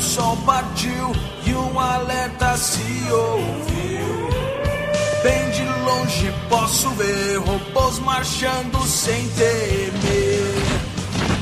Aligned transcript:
som 0.00 0.36
partiu 0.38 1.12
e 1.44 1.54
um 1.54 1.78
alerta 1.78 2.56
se 2.56 3.06
ouviu. 3.10 4.30
Bem 5.22 5.50
de 5.50 5.64
longe 5.84 6.34
posso 6.48 6.88
ver 6.90 7.38
robôs 7.38 7.98
marchando 7.98 8.82
sem 8.86 9.28
temer. 9.28 10.80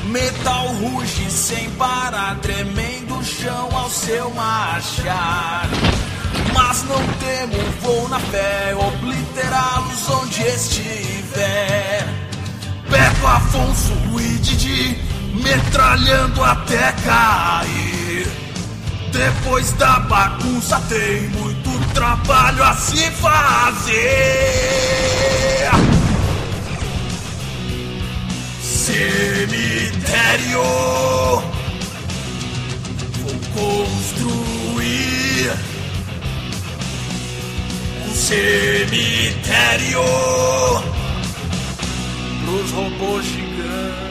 Metal 0.05 0.67
ruge 0.67 1.29
sem 1.31 1.69
parar, 1.71 2.37
tremendo 2.41 3.17
o 3.17 3.23
chão 3.23 3.69
ao 3.71 3.89
seu 3.89 4.29
marchar. 4.31 5.69
Mas 6.53 6.83
não 6.83 7.01
temo, 7.19 7.57
vou 7.81 8.09
na 8.09 8.19
fé, 8.19 8.75
obliterá-los 8.75 10.09
onde 10.09 10.41
estiver. 10.43 12.05
Beto, 12.89 13.27
Afonso 13.27 13.93
e 14.19 14.37
Didi, 14.39 14.97
metralhando 15.41 16.43
até 16.43 16.91
cair. 17.05 17.98
Depois 19.11 19.73
da 19.73 19.99
bagunça 20.01 20.79
tem 20.87 21.27
muito 21.29 21.69
trabalho 21.93 22.63
a 22.63 22.73
se 22.73 23.09
fazer. 23.11 23.99
Cemitério, 28.61 30.61
vou 33.19 33.35
construir 33.55 35.51
um 38.07 38.13
cemitério 38.13 40.03
pros 42.45 42.71
robôs 42.71 43.25
gigantes. 43.25 44.08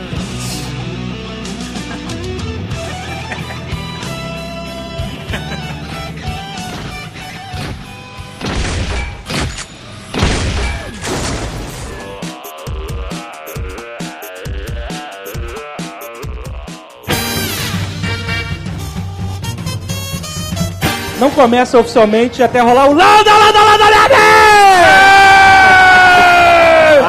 Começa 21.38 21.78
oficialmente 21.78 22.42
até 22.42 22.58
rolar 22.58 22.86
o 22.86 22.94
Landa, 22.94 23.32
Landa, 23.32 23.62
Landa, 23.62 23.84
Landa! 23.84 24.16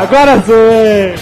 Agora 0.03 0.35
sim! 0.45 1.15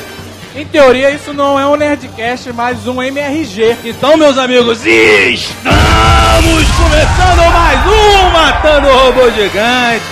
Em 0.53 0.65
teoria, 0.65 1.11
isso 1.11 1.33
não 1.33 1.57
é 1.57 1.65
um 1.65 1.77
Nerdcast, 1.77 2.51
mas 2.51 2.85
um 2.85 3.01
MRG. 3.01 3.77
Então, 3.85 4.17
meus 4.17 4.37
amigos, 4.37 4.85
estamos 4.85 6.67
começando 6.75 7.49
mais 7.53 7.79
um 7.87 8.29
Matando 8.31 8.89
Robô 8.89 9.31
Gigante. 9.31 10.03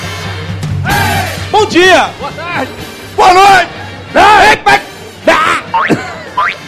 Bom 1.52 1.66
dia! 1.66 2.10
Boa 2.18 2.32
tarde! 2.32 2.72
Boa 3.18 3.34
noite! 3.34 3.76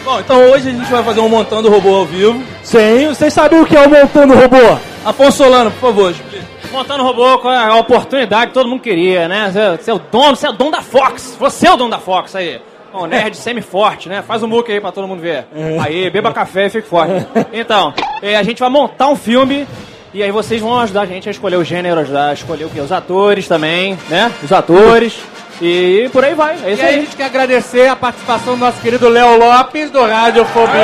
Bom, 0.08 0.20
então 0.20 0.42
hoje 0.50 0.70
a 0.70 0.72
gente 0.72 0.90
vai 0.90 1.04
fazer 1.04 1.20
um 1.20 1.28
Montando 1.28 1.68
Robô 1.68 1.96
ao 1.96 2.06
vivo. 2.06 2.42
Sim, 2.62 3.08
vocês 3.08 3.30
sabem 3.30 3.60
o 3.60 3.66
que 3.66 3.76
é 3.76 3.86
o 3.86 3.90
montando 3.90 4.32
robô? 4.32 4.78
Afonso 5.04 5.36
Solano, 5.36 5.70
por 5.70 5.80
favor, 5.80 6.10
explique. 6.10 6.46
Montando 6.72 7.02
robô 7.02 7.38
com 7.40 7.48
a 7.50 7.76
oportunidade 7.76 8.46
que 8.46 8.54
todo 8.54 8.70
mundo 8.70 8.80
queria, 8.80 9.28
né? 9.28 9.50
Você, 9.52 9.76
você 9.76 9.90
é 9.90 9.94
o 9.94 9.98
dono, 9.98 10.34
você 10.34 10.46
é 10.46 10.48
o 10.48 10.54
dono 10.54 10.70
da 10.70 10.80
Fox. 10.80 11.36
Você 11.38 11.66
é 11.66 11.72
o 11.74 11.76
dono 11.76 11.90
da 11.90 11.98
Fox 11.98 12.34
aí. 12.34 12.58
Bom, 12.90 13.06
nerd 13.06 13.36
semi-forte, 13.36 14.08
né? 14.08 14.22
Faz 14.22 14.42
o 14.42 14.46
um 14.46 14.48
muque 14.48 14.72
aí 14.72 14.80
pra 14.80 14.92
todo 14.92 15.06
mundo 15.06 15.20
ver. 15.20 15.46
Aí, 15.78 16.08
beba 16.08 16.32
café 16.32 16.68
e 16.68 16.70
fique 16.70 16.88
forte. 16.88 17.26
Então, 17.52 17.92
eh, 18.22 18.34
a 18.34 18.42
gente 18.42 18.60
vai 18.60 18.70
montar 18.70 19.08
um 19.08 19.16
filme 19.16 19.66
e 20.14 20.22
aí 20.22 20.30
vocês 20.30 20.62
vão 20.62 20.80
ajudar 20.80 21.02
a 21.02 21.06
gente 21.06 21.28
a 21.28 21.30
escolher 21.30 21.56
o 21.56 21.64
gênero, 21.64 22.00
ajudar 22.00 22.30
a 22.30 22.32
escolher 22.32 22.64
o 22.64 22.70
quê? 22.70 22.80
Os 22.80 22.92
atores 22.92 23.46
também, 23.46 23.98
né? 24.08 24.32
Os 24.42 24.52
atores. 24.52 25.18
E 25.60 26.08
por 26.12 26.24
aí 26.24 26.34
vai. 26.34 26.54
É 26.64 26.72
isso 26.72 26.82
E 26.82 26.84
aí 26.84 26.94
a 26.94 26.98
aí. 26.98 27.00
gente 27.04 27.16
quer 27.16 27.24
agradecer 27.24 27.88
a 27.88 27.96
participação 27.96 28.54
do 28.54 28.60
nosso 28.60 28.80
querido 28.80 29.08
Léo 29.08 29.36
Lopes, 29.38 29.90
do 29.90 30.04
Radiofobia. 30.04 30.82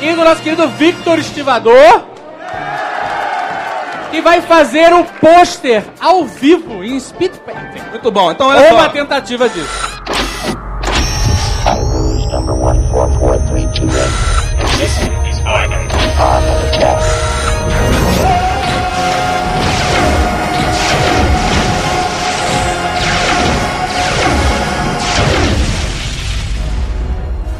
E 0.00 0.12
do 0.12 0.24
nosso 0.24 0.42
querido 0.42 0.68
Victor 0.68 1.18
Estivador, 1.18 2.04
que 4.10 4.20
vai 4.20 4.40
fazer 4.42 4.92
o 4.92 5.02
pôster 5.04 5.82
ao 6.00 6.24
vivo 6.24 6.84
em 6.84 6.98
speed 7.00 7.32
painting. 7.44 7.90
Muito 7.90 8.10
bom. 8.10 8.30
Então, 8.30 8.50
só. 8.52 8.74
uma 8.74 8.88
tentativa 8.88 9.48
disso. 9.48 10.02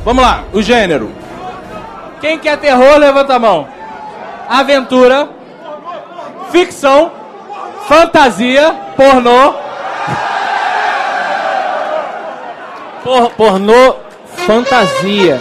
Vamos 0.07 0.23
lá, 0.23 0.45
o 0.53 0.63
gênero. 0.63 1.11
Quem 2.21 2.39
quer 2.39 2.57
terror, 2.59 2.97
levanta 2.97 3.35
a 3.35 3.39
mão. 3.41 3.67
Aventura, 4.49 5.29
ficção, 6.53 7.11
fantasia, 7.89 8.73
pornô. 8.97 9.53
Por- 13.03 13.31
pornô 13.33 13.97
fantasia. 14.47 15.41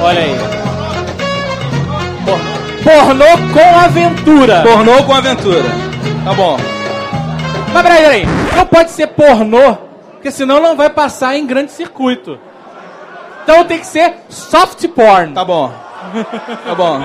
Olha 0.00 0.20
aí. 0.20 0.36
Pornô 2.84 3.24
com 3.52 3.78
aventura. 3.80 4.62
Pornô 4.62 5.02
com 5.02 5.14
aventura. 5.14 5.64
Tá 6.24 6.32
bom. 6.32 6.56
Mas 7.72 7.82
peraí, 7.82 8.02
peraí. 8.02 8.26
Não 8.56 8.66
pode 8.66 8.90
ser 8.92 9.08
pornô, 9.08 9.76
porque 10.20 10.30
senão 10.30 10.60
não 10.60 10.76
vai 10.76 10.90
passar 10.90 11.34
em 11.34 11.46
grande 11.46 11.72
circuito. 11.72 12.38
Então 13.42 13.64
tem 13.64 13.78
que 13.78 13.86
ser 13.86 14.16
soft 14.28 14.86
porn. 14.88 15.32
Tá 15.32 15.42
bom. 15.44 15.72
Tá 16.66 16.74
bom. 16.74 17.00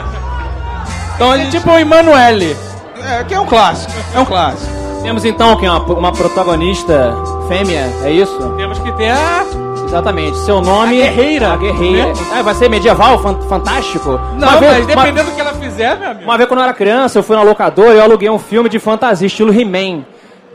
Então 1.16 1.32
a 1.32 1.36
É 1.38 1.40
gente... 1.40 1.52
tipo 1.52 1.72
o 1.72 1.80
Emanuele. 1.80 2.58
É, 3.02 3.24
que 3.24 3.34
é 3.34 3.40
um 3.40 3.46
clássico. 3.46 3.94
É 4.14 4.20
um 4.20 4.26
clássico. 4.26 4.70
Temos 5.02 5.24
então 5.24 5.54
aqui 5.54 5.66
uma, 5.66 5.80
uma 5.80 6.12
protagonista 6.12 7.16
fêmea, 7.48 7.90
é 8.04 8.12
isso? 8.12 8.38
Temos 8.58 8.80
que 8.80 8.92
ter 8.94 9.12
a... 9.12 9.46
Exatamente. 9.86 10.38
Seu 10.40 10.60
nome. 10.62 11.02
A 11.02 11.06
guerreira. 11.06 11.54
A 11.54 11.58
guerreira. 11.58 12.08
Né? 12.08 12.14
Ah, 12.34 12.42
vai 12.42 12.54
ser 12.56 12.70
medieval, 12.70 13.20
fan- 13.20 13.40
fantástico? 13.48 14.20
Não, 14.38 14.50
Uma 14.50 14.58
vez- 14.60 14.72
mas 14.74 14.80
uma- 14.96 15.04
dependendo 15.04 15.30
do 15.30 15.36
que 15.36 15.42
ela 15.42 15.54
fizer, 15.54 15.98
meu 16.00 16.10
amigo. 16.10 16.26
Uma 16.26 16.36
vez 16.38 16.50
quando 16.50 16.60
eu 16.60 16.64
era 16.66 16.74
criança, 16.74 17.18
eu 17.20 17.24
fui 17.24 17.36
na 17.36 17.44
locadora 17.44 17.94
e 17.94 17.98
eu 17.98 18.04
aluguei 18.04 18.30
um 18.30 18.40
filme 18.40 18.68
de 18.68 18.78
fantasia, 18.80 19.26
estilo 19.28 19.54
He-Man. 19.54 20.04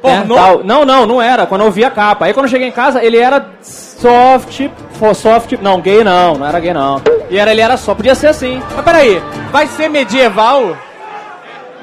Pornô? 0.00 0.34
É, 0.34 0.38
tal. 0.38 0.64
Não, 0.64 0.84
não, 0.84 1.06
não 1.06 1.22
era. 1.22 1.46
Quando 1.46 1.62
eu 1.62 1.70
vi 1.70 1.84
a 1.84 1.90
capa. 1.90 2.24
Aí 2.26 2.32
quando 2.32 2.46
eu 2.46 2.50
cheguei 2.50 2.68
em 2.68 2.72
casa, 2.72 3.02
ele 3.04 3.18
era 3.18 3.44
soft, 3.62 4.68
for 4.92 5.14
soft, 5.14 5.52
não, 5.60 5.80
gay 5.80 6.02
não, 6.02 6.34
não 6.36 6.46
era 6.46 6.58
gay 6.60 6.72
não. 6.72 7.00
E 7.28 7.38
era, 7.38 7.50
ele 7.50 7.60
era 7.60 7.76
só, 7.76 7.94
podia 7.94 8.14
ser 8.14 8.28
assim. 8.28 8.62
Mas 8.74 8.84
peraí, 8.84 9.22
vai 9.52 9.66
ser 9.66 9.88
medieval? 9.88 10.76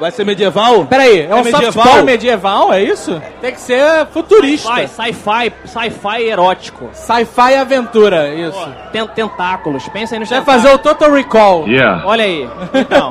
Vai 0.00 0.12
ser 0.12 0.24
medieval? 0.24 0.84
Peraí, 0.86 1.26
é 1.28 1.34
um 1.34 1.42
medieval? 1.42 2.04
medieval, 2.04 2.72
é 2.72 2.80
isso? 2.80 3.20
Tem 3.40 3.52
que 3.52 3.60
ser 3.60 4.06
futurista. 4.12 4.72
Sci-fi, 4.86 5.52
sci-fi 5.64 6.22
erótico. 6.22 6.88
Sci-fi 6.92 7.56
aventura, 7.56 8.32
isso. 8.32 8.68
Ten- 8.92 9.08
tentáculos, 9.08 9.88
pensa 9.88 10.14
aí 10.14 10.20
no 10.20 10.26
Vai 10.26 10.42
fazer 10.42 10.72
o 10.72 10.78
Total 10.78 11.10
Recall. 11.10 11.64
Olha 12.04 12.24
aí. 12.24 12.48
Então, 12.74 13.10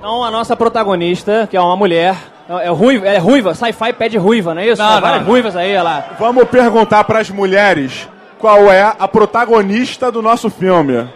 então 0.00 0.24
a 0.24 0.30
nossa 0.30 0.56
protagonista, 0.56 1.46
que 1.50 1.56
é 1.56 1.60
uma 1.60 1.76
mulher, 1.76 2.16
é, 2.48 2.66
é 2.66 2.68
ruiva, 2.70 3.06
é 3.06 3.18
ruiva, 3.18 3.54
sci-fi 3.54 3.92
pede 3.92 4.16
ruiva, 4.16 4.54
não 4.54 4.62
é 4.62 4.66
isso? 4.68 4.82
Não, 4.82 4.92
Tem 4.92 5.00
várias 5.00 5.20
não. 5.22 5.28
ruivas 5.28 5.54
aí, 5.56 5.72
olha 5.72 5.82
lá. 5.82 6.04
Vamos 6.18 6.44
perguntar 6.48 7.04
pras 7.04 7.28
mulheres 7.30 8.08
qual 8.38 8.72
é 8.72 8.92
a 8.98 9.06
protagonista 9.06 10.10
do 10.10 10.22
nosso 10.22 10.48
filme. 10.50 11.06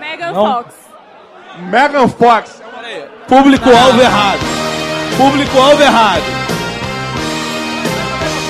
Megan 0.00 0.32
Não. 0.32 0.46
Fox. 0.54 0.74
Megan 1.70 2.08
Fox. 2.08 2.62
Público-alvo 3.28 4.00
errado. 4.00 4.40
Público-alvo 5.16 5.82
errado. 5.82 6.22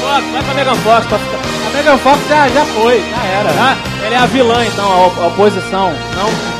Fox, 0.00 0.24
vai 0.32 0.42
pra 0.42 0.54
Megan 0.54 0.74
Fox. 0.76 1.06
Pra... 1.06 1.18
A 1.18 1.70
Megan 1.76 1.98
Fox 1.98 2.18
já, 2.28 2.48
já 2.48 2.64
foi, 2.66 3.00
já 3.00 3.24
era. 3.24 3.50
Ah, 3.50 3.76
ela 4.06 4.14
é 4.14 4.18
a 4.18 4.26
vilã, 4.26 4.64
então, 4.64 4.90
a, 4.90 5.06
op- 5.06 5.20
a 5.20 5.26
oposição. 5.26 5.92
Não? 6.16 6.59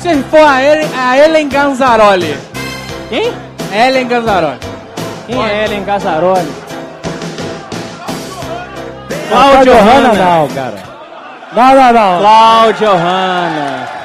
Se 0.00 0.22
for 0.24 0.40
a 0.40 0.62
Ellen, 0.62 0.88
a 0.96 1.18
Ellen 1.18 1.48
Ganzaroli. 1.48 2.36
Quem? 3.08 3.32
Ellen 3.72 4.08
Ganzaroli. 4.08 4.58
Quem 5.26 5.48
é 5.48 5.64
Ellen 5.64 5.84
Gazzaroli? 5.84 6.48
Cláudio 9.28 9.72
Hanna 9.74 10.08
Hanna. 10.08 10.24
não, 10.24 10.48
cara. 10.48 10.74
Não, 11.52 11.74
não, 11.74 11.92
não. 11.92 12.20
Cláudia 12.20 12.90
Hanna. 12.90 13.88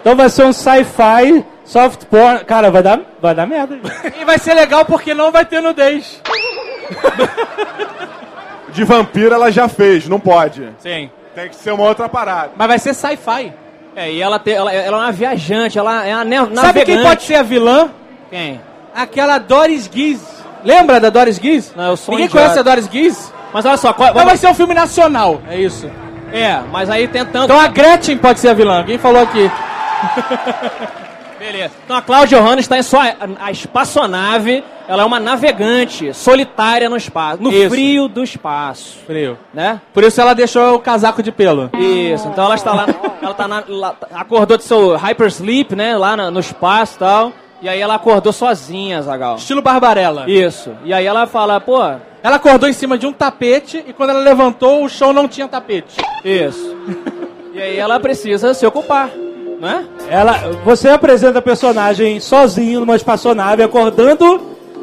Então 0.00 0.16
vai 0.16 0.30
ser 0.30 0.44
um 0.44 0.52
sci-fi, 0.52 1.44
soft 1.62 2.06
porn. 2.06 2.42
Cara, 2.46 2.70
vai 2.70 2.82
dar, 2.82 3.00
vai 3.20 3.34
dar 3.34 3.46
merda. 3.46 3.78
E 4.18 4.24
vai 4.24 4.38
ser 4.38 4.54
legal 4.54 4.82
porque 4.86 5.12
não 5.12 5.30
vai 5.30 5.44
ter 5.44 5.60
nudez. 5.60 6.22
De 8.70 8.82
vampiro 8.82 9.34
ela 9.34 9.52
já 9.52 9.68
fez, 9.68 10.08
não 10.08 10.18
pode. 10.18 10.66
Sim. 10.78 11.10
Tem 11.34 11.50
que 11.50 11.56
ser 11.56 11.72
uma 11.72 11.84
outra 11.84 12.08
parada. 12.08 12.52
Mas 12.56 12.66
vai 12.66 12.78
ser 12.78 12.94
sci-fi. 12.94 13.52
É, 13.94 14.12
e 14.12 14.22
ela, 14.22 14.38
te, 14.38 14.52
ela, 14.52 14.72
ela 14.72 14.96
é 14.98 15.00
uma 15.00 15.12
viajante, 15.12 15.78
ela 15.78 16.06
é 16.06 16.14
uma 16.14 16.24
navegante. 16.24 16.60
Sabe 16.60 16.84
quem 16.84 17.02
pode 17.02 17.22
ser 17.22 17.34
a 17.34 17.42
vilã? 17.42 17.90
Quem? 18.30 18.60
Aquela 18.94 19.38
Doris 19.38 19.88
Guiz. 19.88 20.20
Lembra 20.64 21.00
da 21.00 21.10
Doris 21.10 21.38
Guiz? 21.38 21.72
Não, 21.74 21.90
eu 21.90 21.96
sou 21.96 22.14
Ninguém 22.14 22.28
conhece 22.28 22.58
a 22.58 22.62
Doris 22.62 22.86
Guiz? 22.86 23.32
Mas 23.52 23.64
olha 23.64 23.76
só, 23.76 23.92
qual, 23.92 24.12
vai 24.14 24.36
ser 24.36 24.48
um 24.48 24.54
filme 24.54 24.74
nacional, 24.74 25.40
é 25.48 25.58
isso. 25.58 25.90
é, 26.32 26.60
mas 26.70 26.88
aí 26.88 27.08
tentando... 27.08 27.44
Então 27.44 27.58
a 27.58 27.66
Gretchen 27.66 28.16
pode 28.16 28.38
ser 28.38 28.50
a 28.50 28.54
vilã. 28.54 28.84
Quem 28.84 28.98
falou 28.98 29.22
aqui? 29.22 29.50
Beleza. 31.40 31.72
Então 31.84 31.96
a 31.96 32.02
Cláudia 32.02 32.38
Johanna 32.38 32.60
está 32.60 32.78
em 32.78 32.82
sua 32.82 33.14
a 33.40 33.50
espaçonave, 33.50 34.62
ela 34.86 35.02
é 35.02 35.06
uma 35.06 35.18
navegante 35.18 36.12
solitária 36.12 36.86
no 36.88 36.96
espaço, 36.96 37.42
no 37.42 37.50
Isso. 37.50 37.70
frio 37.70 38.08
do 38.08 38.22
espaço, 38.22 38.98
Frio. 39.06 39.38
né? 39.54 39.80
Por 39.94 40.04
isso 40.04 40.20
ela 40.20 40.34
deixou 40.34 40.74
o 40.74 40.78
casaco 40.78 41.22
de 41.22 41.32
pelo. 41.32 41.70
Isso, 41.78 42.28
então 42.28 42.44
ela 42.44 42.54
está 42.56 42.74
lá, 42.74 42.86
ela 43.22 43.32
tá 43.34 43.48
na, 43.48 43.64
lá- 43.66 43.94
acordou 44.14 44.58
de 44.58 44.64
seu 44.64 44.96
hypersleep, 44.96 45.74
né, 45.74 45.96
lá 45.96 46.14
na- 46.14 46.30
no 46.30 46.40
espaço 46.40 46.96
e 46.96 46.98
tal, 46.98 47.32
e 47.62 47.68
aí 47.70 47.80
ela 47.80 47.94
acordou 47.94 48.32
sozinha, 48.34 49.00
Zagal. 49.00 49.36
Estilo 49.36 49.62
Barbarella. 49.62 50.24
Isso, 50.28 50.72
e 50.84 50.92
aí 50.92 51.06
ela 51.06 51.26
fala, 51.26 51.58
pô, 51.58 51.78
Ela 52.22 52.36
acordou 52.36 52.68
em 52.68 52.74
cima 52.74 52.98
de 52.98 53.06
um 53.06 53.14
tapete 53.14 53.82
e 53.88 53.94
quando 53.94 54.10
ela 54.10 54.20
levantou, 54.20 54.84
o 54.84 54.88
chão 54.90 55.10
não 55.10 55.26
tinha 55.26 55.48
tapete. 55.48 55.96
isso. 56.22 56.76
E 57.54 57.58
aí 57.62 57.78
ela 57.78 57.98
precisa 57.98 58.52
se 58.52 58.66
ocupar, 58.66 59.08
né? 59.60 59.84
Ela, 60.08 60.38
você 60.64 60.88
apresenta 60.88 61.38
a 61.38 61.42
personagem 61.42 62.18
sozinho 62.20 62.80
numa 62.80 62.96
espaçonave, 62.96 63.62
acordando 63.62 64.40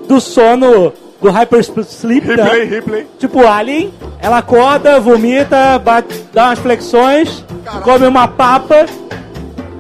do 0.08 0.22
sono 0.22 0.94
do 1.22 1.32
hypersleep, 1.32 2.26
né? 2.28 2.36
Replay, 2.44 2.64
replay. 2.66 3.08
tipo 3.18 3.46
Alien. 3.48 3.92
Ela 4.22 4.38
acorda, 4.38 5.00
vomita, 5.00 5.80
bate- 5.80 6.24
dá 6.32 6.46
umas 6.48 6.60
flexões, 6.60 7.44
come 7.84 8.06
uma 8.06 8.28
papa. 8.28 8.86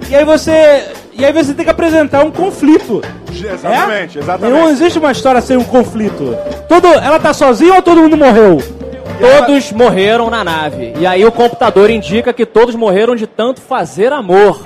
E 0.09 0.15
aí 0.15 0.25
você, 0.25 0.85
e 1.13 1.23
aí 1.23 1.31
você 1.31 1.53
tem 1.53 1.63
que 1.63 1.71
apresentar 1.71 2.23
um 2.25 2.31
conflito. 2.31 3.01
Exatamente, 3.31 4.17
é? 4.17 4.21
exatamente. 4.21 4.59
Não 4.59 4.69
existe 4.69 4.97
uma 4.97 5.11
história 5.11 5.41
sem 5.41 5.57
um 5.57 5.63
conflito. 5.63 6.35
Todo, 6.67 6.87
ela 6.87 7.19
tá 7.19 7.33
sozinha 7.33 7.75
ou 7.75 7.81
todo 7.83 8.01
mundo 8.01 8.17
morreu? 8.17 8.57
Todos 9.19 9.71
morreram 9.71 10.29
na 10.29 10.43
nave. 10.43 10.93
E 10.99 11.05
aí 11.05 11.23
o 11.25 11.31
computador 11.31 11.89
indica 11.89 12.33
que 12.33 12.45
todos 12.45 12.73
morreram 12.75 13.15
de 13.15 13.25
tanto 13.27 13.61
fazer 13.61 14.11
amor. 14.11 14.59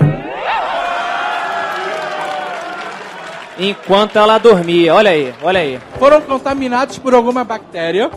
Enquanto 3.61 4.17
ela 4.17 4.37
dormia. 4.39 4.93
Olha 4.95 5.11
aí, 5.11 5.33
olha 5.43 5.59
aí. 5.59 5.79
Foram 5.99 6.19
contaminados 6.21 6.97
por 6.97 7.13
alguma 7.13 7.43
bactéria. 7.43 8.09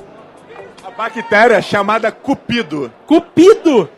A 0.86 0.90
bactéria 0.90 1.60
chamada 1.60 2.10
Cupido. 2.10 2.90
Cupido! 3.06 3.88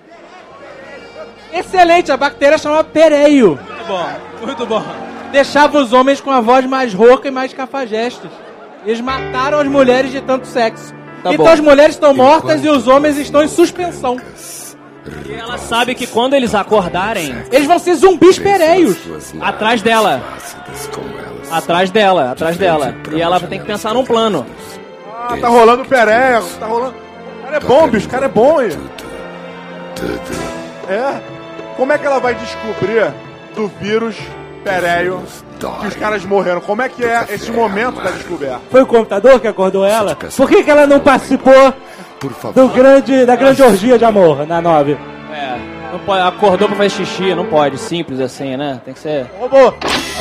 Excelente, 1.52 2.10
a 2.10 2.16
bactéria 2.16 2.58
chama 2.58 2.82
Pereio. 2.82 3.58
Muito 3.58 3.84
bom, 3.86 4.08
muito 4.42 4.66
bom. 4.66 4.84
Deixava 5.30 5.78
os 5.78 5.92
homens 5.92 6.20
com 6.20 6.30
a 6.30 6.40
voz 6.40 6.66
mais 6.66 6.92
rouca 6.92 7.28
e 7.28 7.30
mais 7.30 7.52
cafajestes. 7.52 8.30
Eles 8.84 9.00
mataram 9.00 9.60
as 9.60 9.66
mulheres 9.68 10.10
de 10.10 10.20
tanto 10.20 10.46
sexo. 10.46 10.92
Tá 11.22 11.32
então 11.32 11.46
bom. 11.46 11.52
as 11.52 11.60
mulheres 11.60 11.94
estão 11.94 12.12
mortas 12.14 12.64
e 12.64 12.68
os 12.68 12.86
homens 12.88 13.16
estão 13.18 13.42
em 13.42 13.48
suspensão. 13.48 14.16
E 15.24 15.32
ela 15.32 15.56
sabe 15.58 15.94
que 15.94 16.06
quando 16.06 16.34
eles 16.34 16.54
acordarem, 16.54 17.34
Eles 17.52 17.66
vão 17.66 17.78
ser 17.78 17.94
zumbis 17.94 18.38
pereios. 18.38 18.96
atrás 19.40 19.80
dela. 19.80 20.22
Atrás 21.50 21.90
dela, 21.90 22.32
atrás 22.32 22.56
dela. 22.56 22.94
E 23.12 23.20
ela 23.20 23.40
tem 23.40 23.58
que 23.58 23.66
pensar 23.66 23.94
num 23.94 24.04
plano. 24.04 24.46
Ah, 25.28 25.36
tá 25.40 25.48
rolando 25.48 25.84
perego, 25.84 26.46
tá 26.58 26.66
rolando. 26.66 26.94
O 27.40 27.44
cara 27.44 27.56
é 27.56 27.60
bom, 27.60 27.88
bicho, 27.88 28.06
o 28.06 28.10
cara 28.10 28.26
é 28.26 28.28
bom 28.28 28.58
aí. 28.58 28.76
É. 30.88 31.20
Como 31.76 31.92
é 31.92 31.98
que 31.98 32.06
ela 32.06 32.18
vai 32.18 32.34
descobrir 32.34 33.12
do 33.54 33.68
vírus 33.80 34.16
pereio 34.64 35.22
que 35.80 35.86
os 35.86 35.96
caras 35.96 36.24
morreram? 36.24 36.60
Como 36.60 36.82
é 36.82 36.88
que 36.88 37.04
é 37.04 37.26
esse 37.30 37.50
momento 37.50 38.00
da 38.02 38.10
descoberta? 38.10 38.60
Foi 38.70 38.82
o 38.82 38.86
computador 38.86 39.40
que 39.40 39.46
acordou 39.46 39.84
ela? 39.84 40.16
Por 40.16 40.48
que, 40.48 40.62
que 40.62 40.70
ela 40.70 40.86
não 40.86 41.00
participou 41.00 41.72
Por 42.20 42.32
favor. 42.32 42.54
do 42.54 42.74
grande, 42.74 43.24
da 43.24 43.36
grande 43.36 43.62
orgia 43.62 43.98
de 43.98 44.04
amor 44.04 44.46
na 44.46 44.60
nove? 44.60 44.96
É. 45.32 45.75
Não 45.92 45.98
pode, 46.00 46.22
acordou 46.22 46.68
pra 46.68 46.76
fazer 46.76 46.90
xixi, 46.90 47.34
não 47.34 47.46
pode. 47.46 47.78
Simples 47.78 48.20
assim, 48.20 48.56
né? 48.56 48.80
Tem 48.84 48.92
que 48.94 49.00
ser. 49.00 49.26
Robô, 49.38 49.72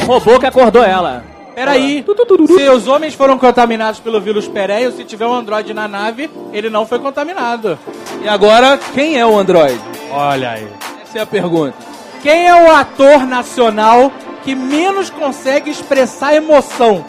robô 0.06 0.40
que 0.40 0.46
acordou 0.46 0.84
ela. 0.84 1.24
peraí. 1.54 2.04
Se 2.48 2.70
os 2.70 2.88
homens 2.88 3.14
foram 3.14 3.38
contaminados 3.38 4.00
pelo 4.00 4.20
vírus 4.22 4.48
pereio, 4.48 4.92
se 4.92 5.04
tiver 5.04 5.26
um 5.26 5.34
androide 5.34 5.74
na 5.74 5.88
nave, 5.88 6.30
ele 6.54 6.70
não 6.70 6.86
foi 6.86 7.00
contaminado. 7.00 7.78
E 8.22 8.28
agora, 8.28 8.78
quem 8.94 9.18
é 9.18 9.26
o 9.26 9.38
Android? 9.38 9.80
Olha 10.12 10.52
aí. 10.52 10.68
Essa 11.04 11.20
é 11.20 11.22
a 11.22 11.26
pergunta. 11.26 11.76
Quem 12.22 12.48
é 12.48 12.56
o 12.56 12.72
ator 12.72 13.26
nacional 13.26 14.12
que 14.44 14.56
menos 14.56 15.10
consegue 15.10 15.70
expressar 15.70 16.34
emoção? 16.36 17.06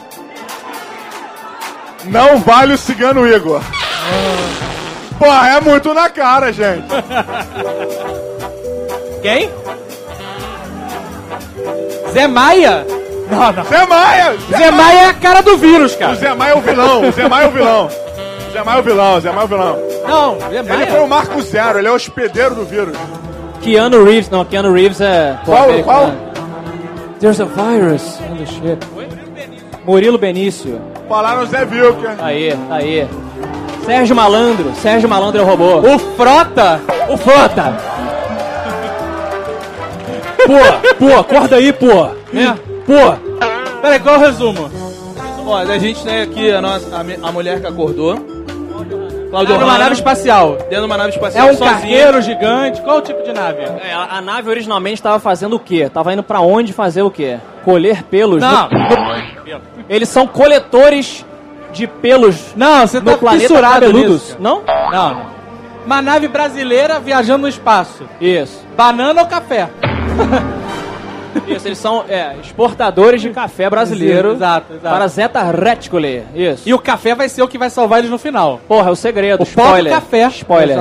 Não 2.05 2.39
vale 2.39 2.75
o 2.75 2.79
cigano 2.79 3.27
Igor. 3.27 3.61
Porra, 5.19 5.49
é 5.57 5.61
muito 5.61 5.93
na 5.95 6.09
cara, 6.11 6.53
gente. 6.53 6.87
Quem? 9.27 9.51
Zé 12.13 12.29
Maia? 12.29 12.87
Não, 13.29 13.53
não. 13.53 13.65
Zé 13.65 13.85
Maia! 13.85 14.37
Zé 14.57 14.71
Maia 14.71 14.99
é 14.99 15.05
a 15.07 15.15
cara 15.15 15.41
do 15.41 15.57
vírus, 15.57 15.95
O 15.95 15.99
cara. 15.99 16.15
Zé 16.15 16.33
Maia 16.33 16.53
é 16.53 16.55
o 16.55 16.61
vilão, 16.61 17.09
o 17.09 17.11
Zé 17.11 17.29
Maia 17.29 17.45
é 17.45 17.49
o 17.49 17.51
vilão. 17.51 17.87
O 17.87 18.53
Zé 18.53 18.63
Maia 18.63 18.77
é 18.77 18.81
o 18.81 18.83
vilão, 18.85 19.17
o 19.17 19.21
Zé 19.21 19.33
Maia 19.33 19.43
é 19.43 19.45
o 19.45 19.49
vilão. 19.49 19.79
Não, 20.07 20.39
Zé 20.39 20.75
Ele 20.75 20.87
foi 20.87 21.01
o 21.01 21.09
Maia. 21.09 21.25
Marco 21.25 21.43
Zero, 21.43 21.79
ele 21.81 21.89
é 21.89 21.91
o 21.91 21.97
hospedeiro 21.97 22.55
do 22.55 22.65
vírus. 22.65 22.97
Keanu 23.63 24.05
Reeves, 24.05 24.31
não, 24.31 24.45
Keanu 24.45 24.73
Reeves 24.73 25.01
é. 25.01 25.37
pô, 25.45 25.51
Qual, 25.51 25.65
americano. 25.65 25.85
qual? 25.85 26.13
There's 27.19 27.41
a 27.41 27.47
virus 27.47 28.21
in 28.31 28.37
the 28.37 28.47
ship. 28.47 28.87
Murilo 29.85 30.19
Benício. 30.19 30.81
Falaram 31.09 31.45
Zé 31.47 31.65
Vilker. 31.65 32.15
Aí, 32.21 32.57
aí. 32.71 33.09
Sérgio 33.85 34.15
Malandro. 34.15 34.73
Sérgio 34.81 35.09
Malandro 35.09 35.41
é 35.41 35.45
o 35.45 35.47
robô. 35.49 35.79
O 35.81 35.99
Frota. 35.99 36.81
O 37.09 37.17
Frota. 37.17 37.96
Pô, 40.47 40.95
pô, 41.07 41.19
acorda 41.21 41.57
aí, 41.57 41.73
pô. 41.73 42.09
Né? 42.33 42.57
Pô. 42.87 43.37
Peraí, 43.83 44.01
qual 44.01 44.15
é 44.15 44.19
o 44.19 44.21
resumo? 44.21 44.71
Ó, 45.47 45.57
a 45.57 45.79
gente 45.79 46.03
tem 46.05 46.23
aqui 46.23 46.51
a, 46.51 46.61
nossa, 46.61 46.87
a, 46.97 47.29
a 47.29 47.33
mulher 47.33 47.61
que 47.61 47.67
acordou. 47.67 48.15
É 48.15 49.29
Claudio 49.31 49.57
uma 49.57 49.65
Hanna, 49.67 49.79
nave 49.79 49.95
espacial. 49.95 50.53
Dentro 50.57 50.77
de 50.81 50.85
uma 50.87 50.97
nave 50.97 51.11
É 51.11 51.15
espacial 51.15 51.47
um 51.49 51.55
sozinha. 51.55 51.71
cargueiro 51.73 52.23
gigante. 52.23 52.81
Qual 52.81 52.99
o 52.99 53.03
tipo 53.03 53.23
de 53.23 53.33
nave? 53.33 53.61
É, 53.61 53.93
a, 53.93 54.19
a 54.19 54.21
nave 54.21 54.49
originalmente 54.49 54.95
estava 54.95 55.19
fazendo 55.19 55.57
o 55.57 55.61
quê? 55.61 55.91
Tava 55.93 56.13
indo 56.13 56.23
pra 56.23 56.41
onde 56.41 56.73
fazer 56.73 57.03
o 57.03 57.11
quê? 57.11 57.39
Colher 57.65 58.03
pelos. 58.05 58.41
Não. 58.41 58.69
No- 58.69 59.85
Eles 59.89 60.09
são 60.09 60.27
coletores 60.27 61.25
de 61.73 61.87
pelos 61.87 62.55
Não, 62.57 62.87
você 62.87 62.99
no 63.01 63.11
tá 63.13 63.17
planeta 63.19 63.49
fissurado 63.49 63.93
nisso. 63.93 64.37
Não? 64.41 64.63
Não, 64.65 65.15
não. 65.15 65.37
Uma 65.85 66.01
nave 66.03 66.27
brasileira 66.29 66.99
viajando 66.99 67.43
no 67.43 67.49
espaço. 67.49 68.05
Isso. 68.21 68.65
Banana 68.77 69.21
ou 69.23 69.27
café? 69.29 69.69
Isso, 71.47 71.69
eles 71.69 71.79
são 71.79 72.03
é, 72.09 72.35
exportadores 72.43 73.21
de 73.21 73.29
café 73.31 73.69
brasileiro 73.69 74.33
Exato, 74.33 74.73
exato. 74.73 74.97
para 74.97 75.07
Zeta 75.07 75.43
Reticuli. 75.43 76.25
Isso. 76.35 76.63
E 76.67 76.73
o 76.73 76.79
café 76.79 77.15
vai 77.15 77.29
ser 77.29 77.43
o 77.43 77.49
que 77.49 77.59
vai 77.59 77.69
salvar 77.69 77.99
eles 77.99 78.11
no 78.11 78.19
final. 78.19 78.59
Porra, 78.67 78.89
é 78.89 78.93
o 78.93 78.97
segredo. 78.97 79.41
O 79.41 79.45
spoiler. 79.45 79.93
café. 79.93 80.27
Spoiler. 80.29 80.79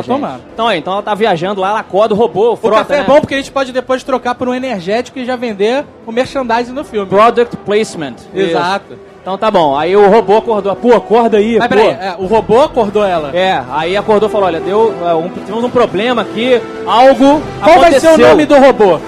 Então, 0.53 0.71
é, 0.71 0.77
então 0.77 0.93
ela 0.93 1.03
tá 1.03 1.13
viajando 1.13 1.59
lá, 1.59 1.69
ela 1.71 1.79
acorda 1.79 2.13
o 2.13 2.17
robô, 2.17 2.51
o 2.51 2.53
O 2.53 2.55
frota, 2.55 2.77
café 2.77 2.95
é 2.95 2.99
né? 2.99 3.03
bom 3.05 3.19
porque 3.19 3.33
a 3.35 3.37
gente 3.37 3.51
pode 3.51 3.71
depois 3.73 4.01
trocar 4.01 4.33
por 4.35 4.47
um 4.47 4.53
energético 4.53 5.19
e 5.19 5.25
já 5.25 5.35
vender 5.35 5.83
o 6.07 6.11
merchandising 6.11 6.71
no 6.71 6.83
filme. 6.85 7.07
Product 7.09 7.57
placement. 7.57 8.15
Exato. 8.33 8.93
Isso. 8.93 9.01
Então 9.21 9.37
tá 9.37 9.51
bom. 9.51 9.77
Aí 9.77 9.95
o 9.95 10.07
robô 10.07 10.37
acordou. 10.37 10.75
Pô, 10.75 10.93
acorda 10.95 11.37
aí, 11.37 11.57
Mas 11.59 11.67
pô. 11.67 11.75
peraí, 11.75 11.89
é, 11.89 12.15
o 12.17 12.25
robô 12.27 12.61
acordou 12.61 13.03
ela. 13.03 13.35
É, 13.35 13.61
aí 13.71 13.97
acordou 13.97 14.29
e 14.29 14.31
falou, 14.31 14.47
olha, 14.47 14.59
deu, 14.59 14.93
é, 15.03 15.13
um, 15.15 15.27
tivemos 15.29 15.63
um 15.63 15.69
problema 15.69 16.21
aqui, 16.21 16.61
algo 16.87 17.41
Qual 17.61 17.79
vai 17.79 17.91
ser 17.99 18.05
o 18.07 18.09
aconteceu. 18.11 18.29
nome 18.29 18.45
do 18.45 18.55
robô? 18.55 18.99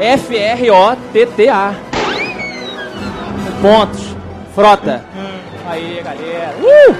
F-R-O-T-T-A. 0.00 1.74
Pontos. 3.60 4.16
Frota. 4.54 5.04
Aí, 5.68 6.00
galera. 6.02 6.54
Uh! 6.62 6.94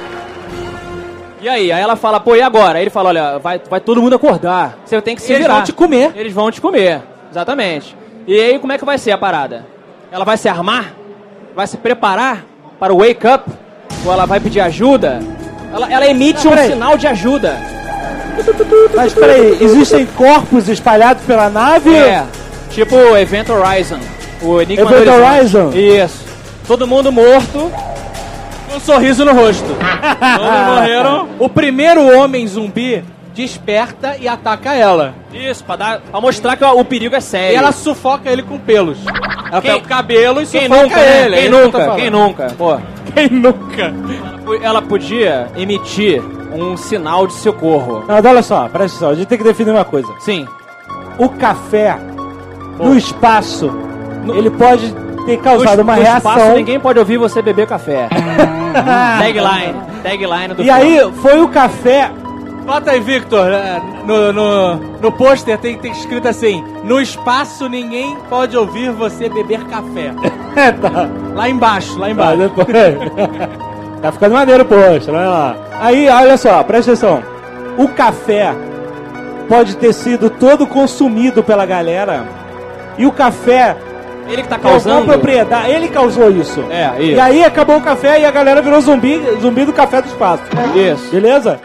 E 1.40 1.48
aí, 1.48 1.70
aí 1.70 1.80
ela 1.80 1.94
fala, 1.94 2.18
pô, 2.18 2.34
e 2.34 2.42
agora? 2.42 2.78
Aí 2.78 2.84
ele 2.84 2.90
fala, 2.90 3.10
olha, 3.10 3.38
vai, 3.38 3.60
vai 3.70 3.80
todo 3.80 4.02
mundo 4.02 4.16
acordar. 4.16 4.76
Você 4.84 5.00
tem 5.00 5.14
que 5.14 5.22
se 5.22 5.32
Eles 5.32 5.42
virar. 5.42 5.54
vão 5.56 5.64
te 5.64 5.72
comer. 5.72 6.12
Eles 6.16 6.32
vão 6.32 6.50
te 6.50 6.60
comer, 6.60 7.00
exatamente. 7.30 7.96
E 8.26 8.38
aí, 8.38 8.58
como 8.58 8.72
é 8.72 8.78
que 8.78 8.84
vai 8.84 8.98
ser 8.98 9.12
a 9.12 9.18
parada? 9.18 9.64
Ela 10.10 10.24
vai 10.24 10.36
se 10.36 10.48
armar? 10.48 10.92
Vai 11.54 11.66
se 11.66 11.76
preparar 11.76 12.44
para 12.80 12.92
o 12.92 12.98
wake 12.98 13.26
up? 13.26 13.48
Ou 14.04 14.12
ela 14.12 14.26
vai 14.26 14.40
pedir 14.40 14.60
ajuda? 14.60 15.20
Ela, 15.72 15.92
ela 15.92 16.06
emite 16.08 16.46
Ah, 16.46 16.50
um 16.50 16.56
sinal 16.56 16.96
de 16.98 17.06
ajuda. 17.06 17.56
Mas 18.94 19.14
peraí, 19.14 19.58
existem 19.60 20.06
corpos 20.06 20.68
espalhados 20.68 21.22
pela 21.24 21.48
nave? 21.48 21.94
É, 21.94 22.24
tipo 22.68 22.94
o 22.96 23.16
Event 23.16 23.48
Horizon. 23.48 23.98
O 24.42 24.60
Enigma 24.60 24.86
do 24.90 24.94
Event 24.96 25.08
Horizonte. 25.08 25.36
Horizon? 25.36 25.70
Isso. 26.04 26.24
Todo 26.66 26.86
mundo 26.86 27.10
morto. 27.10 27.70
Com 28.70 28.76
um 28.76 28.80
sorriso 28.80 29.24
no 29.24 29.32
rosto. 29.32 29.64
Todos 30.36 30.66
morreram. 30.74 31.28
O 31.38 31.48
primeiro 31.48 32.06
homem 32.18 32.46
zumbi 32.46 33.02
desperta 33.34 34.16
e 34.20 34.26
ataca 34.28 34.74
ela. 34.74 35.14
Isso, 35.32 35.64
pra, 35.64 35.76
dar, 35.76 36.00
pra 36.00 36.20
mostrar 36.20 36.56
que 36.56 36.64
o, 36.64 36.84
perigo 36.84 37.14
é 37.14 37.20
sério. 37.20 37.54
E 37.54 37.56
ela 37.56 37.72
sufoca 37.72 38.28
ele 38.30 38.42
com 38.42 38.58
pelos. 38.58 38.98
Ela 39.50 39.62
Quem- 39.62 39.72
pega 39.72 39.84
o 39.84 39.88
cabelo 39.88 40.42
e 40.42 40.46
quem 40.46 40.62
sufoca 40.62 40.82
nunca, 40.82 40.96
né? 40.96 41.24
ele. 41.24 41.34
é 41.34 41.38
Quem 41.38 41.50
que 41.50 41.56
tô 41.56 41.64
nunca? 41.64 41.78
falando. 41.78 41.96
Quem 41.96 42.10
nunca? 42.10 42.46
Pô, 42.58 42.78
Quem 43.14 43.28
nunca? 43.30 43.94
ela 44.62 44.82
podia 44.82 45.48
emitir 45.56 46.22
um 46.52 46.76
sinal 46.76 47.26
de 47.26 47.34
socorro. 47.34 48.04
Não, 48.08 48.16
olha 48.16 48.42
só, 48.42 48.62
presta 48.68 48.96
atenção, 48.96 49.10
a 49.10 49.14
gente 49.14 49.26
tem 49.28 49.38
que 49.38 49.44
definir 49.44 49.70
uma 49.70 49.84
coisa. 49.84 50.08
Sim. 50.20 50.46
O 51.16 51.28
café 51.28 51.96
no 52.78 52.96
espaço, 52.96 53.70
ele 54.34 54.50
pode 54.50 54.94
ter 55.26 55.36
causado 55.38 55.78
No- 55.78 55.82
uma 55.82 55.96
no 55.96 56.02
reação. 56.02 56.32
Espaço, 56.32 56.52
ninguém 56.56 56.78
pode 56.80 56.98
ouvir 56.98 57.18
você 57.18 57.42
beber 57.42 57.66
café. 57.66 58.08
tagline. 59.18 59.74
Tagline 60.02 60.54
do 60.54 60.62
E 60.62 60.66
filme. 60.66 60.70
aí, 60.70 61.12
foi 61.22 61.40
o 61.40 61.48
café. 61.48 62.10
Bota 62.64 62.90
aí, 62.90 63.00
Victor. 63.00 63.50
é, 63.50 63.80
No, 64.04 64.32
no, 64.32 64.76
no 65.00 65.12
pôster 65.12 65.56
tem, 65.58 65.78
tem 65.78 65.90
escrito 65.92 66.28
assim: 66.28 66.62
No 66.84 67.00
espaço 67.00 67.68
ninguém 67.68 68.16
pode 68.28 68.56
ouvir 68.56 68.90
você 68.90 69.28
beber 69.28 69.64
café. 69.64 70.12
É, 70.56 70.72
tá. 70.72 71.08
Lá 71.36 71.48
embaixo, 71.48 71.96
lá 72.00 72.06
Tá, 72.06 72.10
embaixo. 72.12 72.36
depois... 72.38 72.66
tá 74.02 74.10
ficando 74.10 74.32
maneiro 74.34 74.64
o 74.64 74.66
post, 74.66 75.08
olha 75.08 75.28
lá. 75.28 75.56
Aí, 75.80 76.08
olha 76.08 76.36
só, 76.36 76.60
presta 76.64 76.90
atenção. 76.90 77.22
O 77.76 77.86
café 77.88 78.52
pode 79.48 79.76
ter 79.76 79.92
sido 79.92 80.30
todo 80.30 80.66
consumido 80.66 81.44
pela 81.44 81.64
galera. 81.64 82.24
E 82.98 83.06
o 83.06 83.12
café 83.12 83.76
Ele 84.28 84.42
que 84.42 84.48
tá 84.48 84.58
causou 84.58 84.92
causando. 84.92 85.06
propriedade. 85.06 85.70
Ele 85.70 85.88
causou 85.88 86.30
isso. 86.30 86.62
É, 86.70 86.92
E 87.00 87.12
isso. 87.12 87.20
aí 87.20 87.44
acabou 87.44 87.76
o 87.76 87.80
café 87.80 88.20
e 88.20 88.24
a 88.26 88.30
galera 88.30 88.60
virou 88.60 88.80
zumbi, 88.80 89.22
zumbi 89.40 89.64
do 89.64 89.72
café 89.72 90.02
do 90.02 90.08
espaço. 90.08 90.42
Isso. 90.74 91.10
Beleza? 91.10 91.60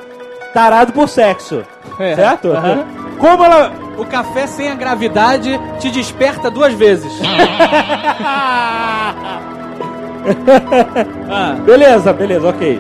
Tarado 0.53 0.93
por 0.93 1.09
sexo. 1.09 1.63
É. 1.99 2.15
Certo? 2.15 2.51
Aham. 2.51 2.85
Como 3.19 3.43
ela. 3.43 3.71
O 3.97 4.05
café 4.05 4.47
sem 4.47 4.69
a 4.69 4.75
gravidade 4.75 5.59
te 5.79 5.89
desperta 5.91 6.49
duas 6.49 6.73
vezes. 6.73 7.11
Ah, 11.29 11.55
Beleza, 11.65 12.13
beleza, 12.13 12.47
ok. 12.49 12.79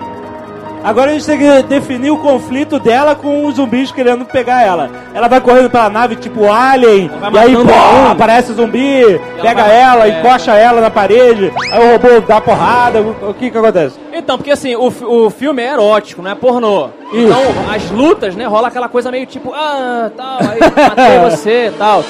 Agora 0.83 1.11
a 1.11 1.13
gente 1.13 1.25
tem 1.25 1.37
que 1.37 1.63
definir 1.63 2.11
o 2.11 2.17
conflito 2.17 2.77
dela 2.77 3.15
com 3.15 3.45
os 3.45 3.55
zumbis 3.55 3.89
querendo 3.91 4.25
pegar 4.25 4.63
ela. 4.63 4.89
Ela 5.13 5.29
vai 5.29 5.39
correndo 5.39 5.69
pela 5.69 5.89
nave 5.89 6.17
tipo 6.17 6.51
Alien, 6.51 7.09
e 7.31 7.37
aí 7.37 7.55
pô, 7.55 8.11
aparece 8.11 8.51
o 8.51 8.55
zumbi, 8.55 9.19
pega 9.41 9.63
vai- 9.63 9.79
ela, 9.79 10.07
é. 10.07 10.19
encoxa 10.19 10.51
ela 10.55 10.81
na 10.81 10.89
parede, 10.89 11.53
aí 11.71 11.87
o 11.87 11.91
robô 11.93 12.19
dá 12.27 12.41
porrada, 12.41 12.99
o, 13.01 13.33
que 13.33 13.49
que 13.49 13.57
acontece? 13.57 13.97
Então, 14.11 14.37
porque 14.37 14.51
assim, 14.51 14.75
o, 14.75 14.87
o 14.87 15.29
filme 15.29 15.61
é 15.63 15.71
erótico, 15.71 16.21
não 16.21 16.31
é 16.31 16.35
pornô. 16.35 16.89
Isso. 17.13 17.27
Então, 17.31 17.73
as 17.73 17.89
lutas, 17.89 18.35
né, 18.35 18.45
rola 18.45 18.67
aquela 18.67 18.89
coisa 18.89 19.09
meio 19.09 19.25
tipo, 19.25 19.53
ah, 19.53 20.11
tal, 20.17 20.39
aí 20.41 20.59
matei 20.59 21.19
você, 21.31 21.71
tal. 21.77 22.03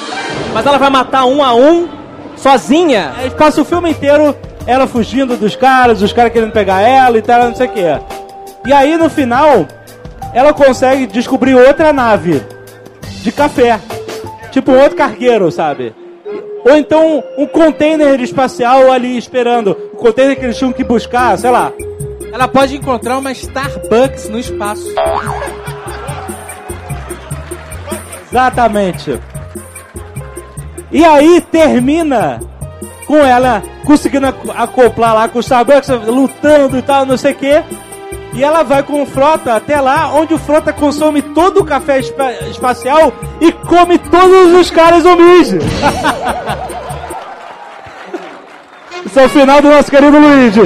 Mas 0.51 0.65
ela 0.65 0.79
vai 0.79 0.89
matar 0.89 1.25
um 1.25 1.43
a 1.43 1.53
um, 1.53 1.87
sozinha. 2.35 3.11
Aí 3.17 3.29
passa 3.29 3.61
o 3.61 3.65
filme 3.65 3.91
inteiro 3.91 4.35
ela 4.65 4.87
fugindo 4.87 5.35
dos 5.37 5.55
caras, 5.55 6.01
os 6.01 6.11
caras 6.13 6.31
querendo 6.33 6.51
pegar 6.51 6.81
ela 6.81 7.17
e 7.17 7.21
tal, 7.21 7.43
não 7.43 7.55
sei 7.55 7.67
o 7.67 7.69
que. 7.69 8.22
E 8.65 8.71
aí 8.73 8.97
no 8.97 9.09
final, 9.09 9.67
ela 10.33 10.53
consegue 10.53 11.05
descobrir 11.07 11.55
outra 11.55 11.91
nave 11.91 12.41
de 13.21 13.31
café. 13.31 13.79
Tipo 14.51 14.71
um 14.71 14.79
outro 14.81 14.97
cargueiro, 14.97 15.51
sabe? 15.51 15.93
Ou 16.65 16.75
então 16.77 17.23
um 17.37 17.45
container 17.45 18.19
espacial 18.21 18.91
ali 18.91 19.17
esperando. 19.17 19.71
O 19.93 19.97
container 19.97 20.37
que 20.37 20.45
eles 20.45 20.57
tinham 20.57 20.71
que 20.71 20.83
buscar, 20.83 21.37
sei 21.37 21.49
lá. 21.49 21.71
Ela 22.31 22.47
pode 22.47 22.75
encontrar 22.75 23.17
uma 23.17 23.31
Starbucks 23.31 24.29
no 24.29 24.39
espaço. 24.39 24.87
Exatamente. 28.31 29.19
E 30.91 31.03
aí 31.03 31.41
termina 31.41 32.39
com 33.05 33.17
ela 33.17 33.61
conseguindo 33.85 34.27
ac- 34.27 34.49
acoplar 34.55 35.13
lá 35.13 35.27
com 35.27 35.37
o 35.39 35.41
Starbucks, 35.41 35.89
lutando 36.07 36.77
e 36.77 36.81
tal, 36.81 37.05
não 37.05 37.17
sei 37.17 37.33
o 37.33 37.35
quê. 37.35 37.63
E 38.35 38.43
ela 38.43 38.63
vai 38.63 38.81
com 38.83 39.03
o 39.03 39.05
Frota 39.05 39.53
até 39.55 39.79
lá, 39.79 40.09
onde 40.13 40.33
o 40.33 40.39
Frota 40.39 40.73
consome 40.73 41.21
todo 41.21 41.59
o 41.61 41.65
café 41.65 41.99
espa- 41.99 42.31
espacial 42.49 43.13
e 43.39 43.51
come 43.51 43.97
todos 43.99 44.53
os 44.59 44.71
caras 44.71 45.03
zumbis. 45.03 45.49
Isso 49.05 49.19
é 49.19 49.25
o 49.25 49.29
final 49.29 49.61
do 49.61 49.69
nosso 49.69 49.91
querido 49.91 50.17
Luigi. 50.17 50.61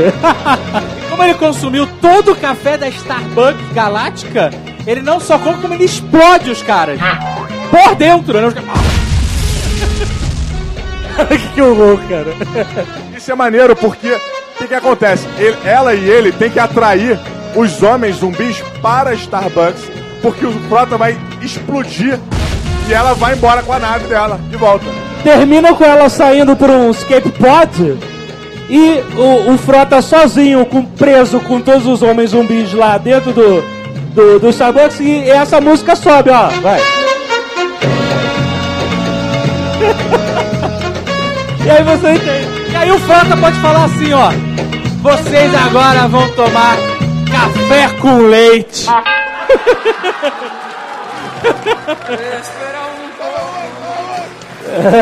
Como 1.09 1.23
ele 1.23 1.33
consumiu 1.33 1.87
todo 1.99 2.31
o 2.31 2.35
café 2.35 2.77
da 2.77 2.87
Starbucks 2.87 3.73
Galáctica, 3.73 4.51
ele 4.85 5.01
não 5.01 5.19
só 5.19 5.37
come, 5.39 5.59
como 5.59 5.73
ele 5.73 5.83
explode 5.85 6.51
os 6.51 6.61
caras. 6.61 6.99
Por 7.71 7.95
dentro, 7.95 8.39
né? 8.39 8.53
Que 11.55 11.61
horror, 11.63 11.99
cara. 12.07 12.27
Isso 13.17 13.31
é 13.31 13.35
maneiro 13.35 13.75
porque 13.75 14.11
o 14.11 14.19
que, 14.59 14.67
que 14.67 14.75
acontece? 14.75 15.27
Ele- 15.39 15.57
ela 15.65 15.95
e 15.95 16.07
ele 16.07 16.31
tem 16.31 16.51
que 16.51 16.59
atrair 16.59 17.19
os 17.57 17.81
homens 17.81 18.17
zumbis 18.17 18.61
para 18.81 19.09
a 19.09 19.13
Starbucks, 19.15 19.81
porque 20.21 20.45
o 20.45 20.51
Frota 20.69 20.95
vai 20.95 21.17
explodir 21.41 22.19
e 22.87 22.93
ela 22.93 23.15
vai 23.15 23.33
embora 23.33 23.63
com 23.63 23.73
a 23.73 23.79
nave 23.79 24.05
dela 24.07 24.39
de 24.49 24.55
volta. 24.55 24.85
termina 25.23 25.73
com 25.73 25.83
ela 25.83 26.07
saindo 26.07 26.55
por 26.55 26.69
um 26.69 26.91
escape 26.91 27.31
pod 27.31 27.97
e 28.69 29.03
o, 29.17 29.53
o 29.53 29.57
Frota 29.57 29.99
sozinho, 30.01 30.65
com, 30.67 30.85
preso 30.85 31.39
com 31.39 31.59
todos 31.59 31.87
os 31.87 32.03
homens 32.03 32.29
zumbis 32.29 32.71
lá 32.73 32.99
dentro 32.99 33.33
do, 33.33 33.63
do, 34.13 34.39
do 34.39 34.49
Starbucks 34.49 34.99
e 34.99 35.27
essa 35.29 35.59
música 35.59 35.95
sobe, 35.95 36.29
ó. 36.29 36.49
Vai. 36.61 36.79
e 41.65 41.69
aí 41.69 41.83
você 41.83 42.11
entende. 42.11 42.47
E 42.71 42.75
aí 42.75 42.91
o 42.91 42.99
Frota 42.99 43.35
pode 43.35 43.57
falar 43.59 43.85
assim, 43.85 44.13
ó. 44.13 44.29
Vocês 45.01 45.55
agora 45.55 46.07
vão 46.07 46.29
tomar 46.31 46.96
café 47.37 47.89
com 48.01 48.17
leite. 48.17 48.87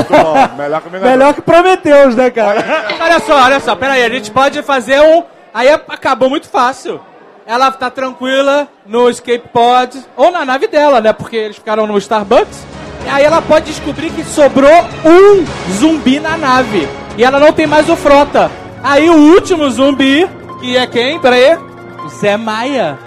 Bom, 0.10 0.58
melhor 0.58 0.82
que 0.82 0.89
Vingador. 0.89 1.10
Melhor 1.10 1.34
que 1.34 1.42
Prometeus, 1.42 2.15
né, 2.15 2.30
cara? 2.30 2.88
Olha 3.00 3.20
só, 3.20 3.44
olha 3.44 3.60
só, 3.60 3.75
pera 3.75 3.94
aí, 3.94 4.04
a 4.04 4.10
gente 4.10 4.32
pode 4.32 4.62
fazer 4.63 5.00
um. 5.00 5.24
Aí 5.54 5.70
acabou 5.70 6.30
muito 6.30 6.50
fácil. 6.50 7.00
Ela 7.48 7.72
tá 7.72 7.89
tranquila 7.89 8.68
no 8.86 9.10
escape 9.10 9.48
pod, 9.54 9.98
ou 10.18 10.32
na 10.32 10.44
nave 10.44 10.68
dela, 10.68 11.00
né? 11.00 11.13
Porque 11.13 11.36
eles 11.36 11.56
ficaram 11.56 11.88
no 11.88 11.98
Starbucks. 11.98 12.65
E 13.06 13.10
aí 13.10 13.24
ela 13.24 13.42
pode 13.42 13.68
descobrir 13.68 14.10
que 14.10 14.24
sobrou 14.24 14.84
um 15.06 15.46
zumbi 15.72 16.20
na 16.20 16.36
nave. 16.36 16.88
E 17.18 17.24
ela 17.24 17.39
não 17.39 17.54
tem 17.54 17.68
mais 17.68 17.88
o 17.88 17.96
frota. 17.96 18.51
Aí 18.84 19.10
o 19.10 19.34
último 19.34 19.70
zumbi, 19.70 20.27
que 20.60 20.75
é 20.75 20.88
quem? 20.88 21.20
Pera 21.20 21.36
aí. 21.36 21.56
O 21.56 21.75
Zé 22.10 22.38
Maia. 22.38 22.98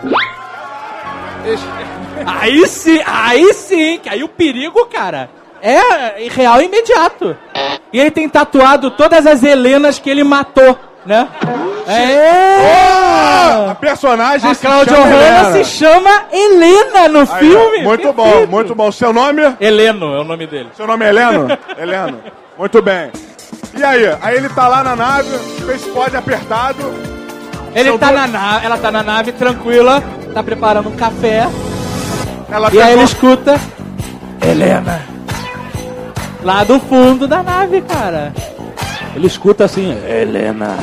Aí 2.26 2.66
sim, 2.66 3.00
aí 3.06 3.54
sim, 3.54 3.98
que 4.02 4.08
aí 4.08 4.22
o 4.22 4.28
perigo, 4.28 4.86
cara, 4.86 5.30
é 5.62 6.28
real 6.28 6.60
e 6.60 6.66
imediato. 6.66 7.36
E 7.92 7.98
ele 7.98 8.10
tem 8.10 8.28
tatuado 8.28 8.90
todas 8.90 9.26
as 9.26 9.42
Helenas 9.42 9.98
que 9.98 10.10
ele 10.10 10.24
matou, 10.24 10.78
né? 11.06 11.28
É! 11.86 13.70
A 13.70 13.74
personagem 13.74 14.50
A 14.50 14.54
se 14.54 14.66
Cláudia 14.66 14.94
chama 14.94 15.06
Hanna 15.06 15.52
se 15.52 15.64
chama 15.64 16.24
Helena 16.30 17.08
no 17.08 17.20
Aí, 17.20 17.26
filme. 17.26 17.82
Muito 17.82 18.12
bom, 18.12 18.24
Perfeito. 18.24 18.50
muito 18.50 18.74
bom. 18.74 18.92
Seu 18.92 19.12
nome? 19.12 19.42
Heleno 19.58 20.14
é 20.14 20.20
o 20.20 20.24
nome 20.24 20.46
dele. 20.46 20.68
Seu 20.76 20.86
nome 20.86 21.06
é 21.06 21.08
Heleno? 21.08 21.48
Heleno. 21.78 22.20
Muito 22.58 22.82
bem. 22.82 23.10
E 23.74 23.82
aí? 23.82 24.16
Aí 24.20 24.36
ele 24.36 24.48
tá 24.50 24.68
lá 24.68 24.82
na 24.82 24.94
nave, 24.94 25.30
Space 25.60 25.88
Pod 25.90 26.14
apertado. 26.14 27.17
Ele 27.78 27.98
tá 27.98 28.10
na 28.10 28.26
nave, 28.26 28.66
ela 28.66 28.78
tá 28.78 28.90
na 28.90 29.02
nave 29.02 29.32
tranquila, 29.32 30.02
tá 30.34 30.42
preparando 30.42 30.88
um 30.88 30.96
café. 30.96 31.48
Ela 32.50 32.70
E 32.72 32.80
aí 32.80 32.92
ele 32.94 33.04
escuta 33.04 33.60
Helena. 34.44 35.02
Lá 36.42 36.64
do 36.64 36.80
fundo 36.80 37.28
da 37.28 37.42
nave, 37.42 37.80
cara. 37.82 38.32
Ele 39.14 39.26
escuta 39.26 39.64
assim, 39.64 39.96
Helena. 40.08 40.76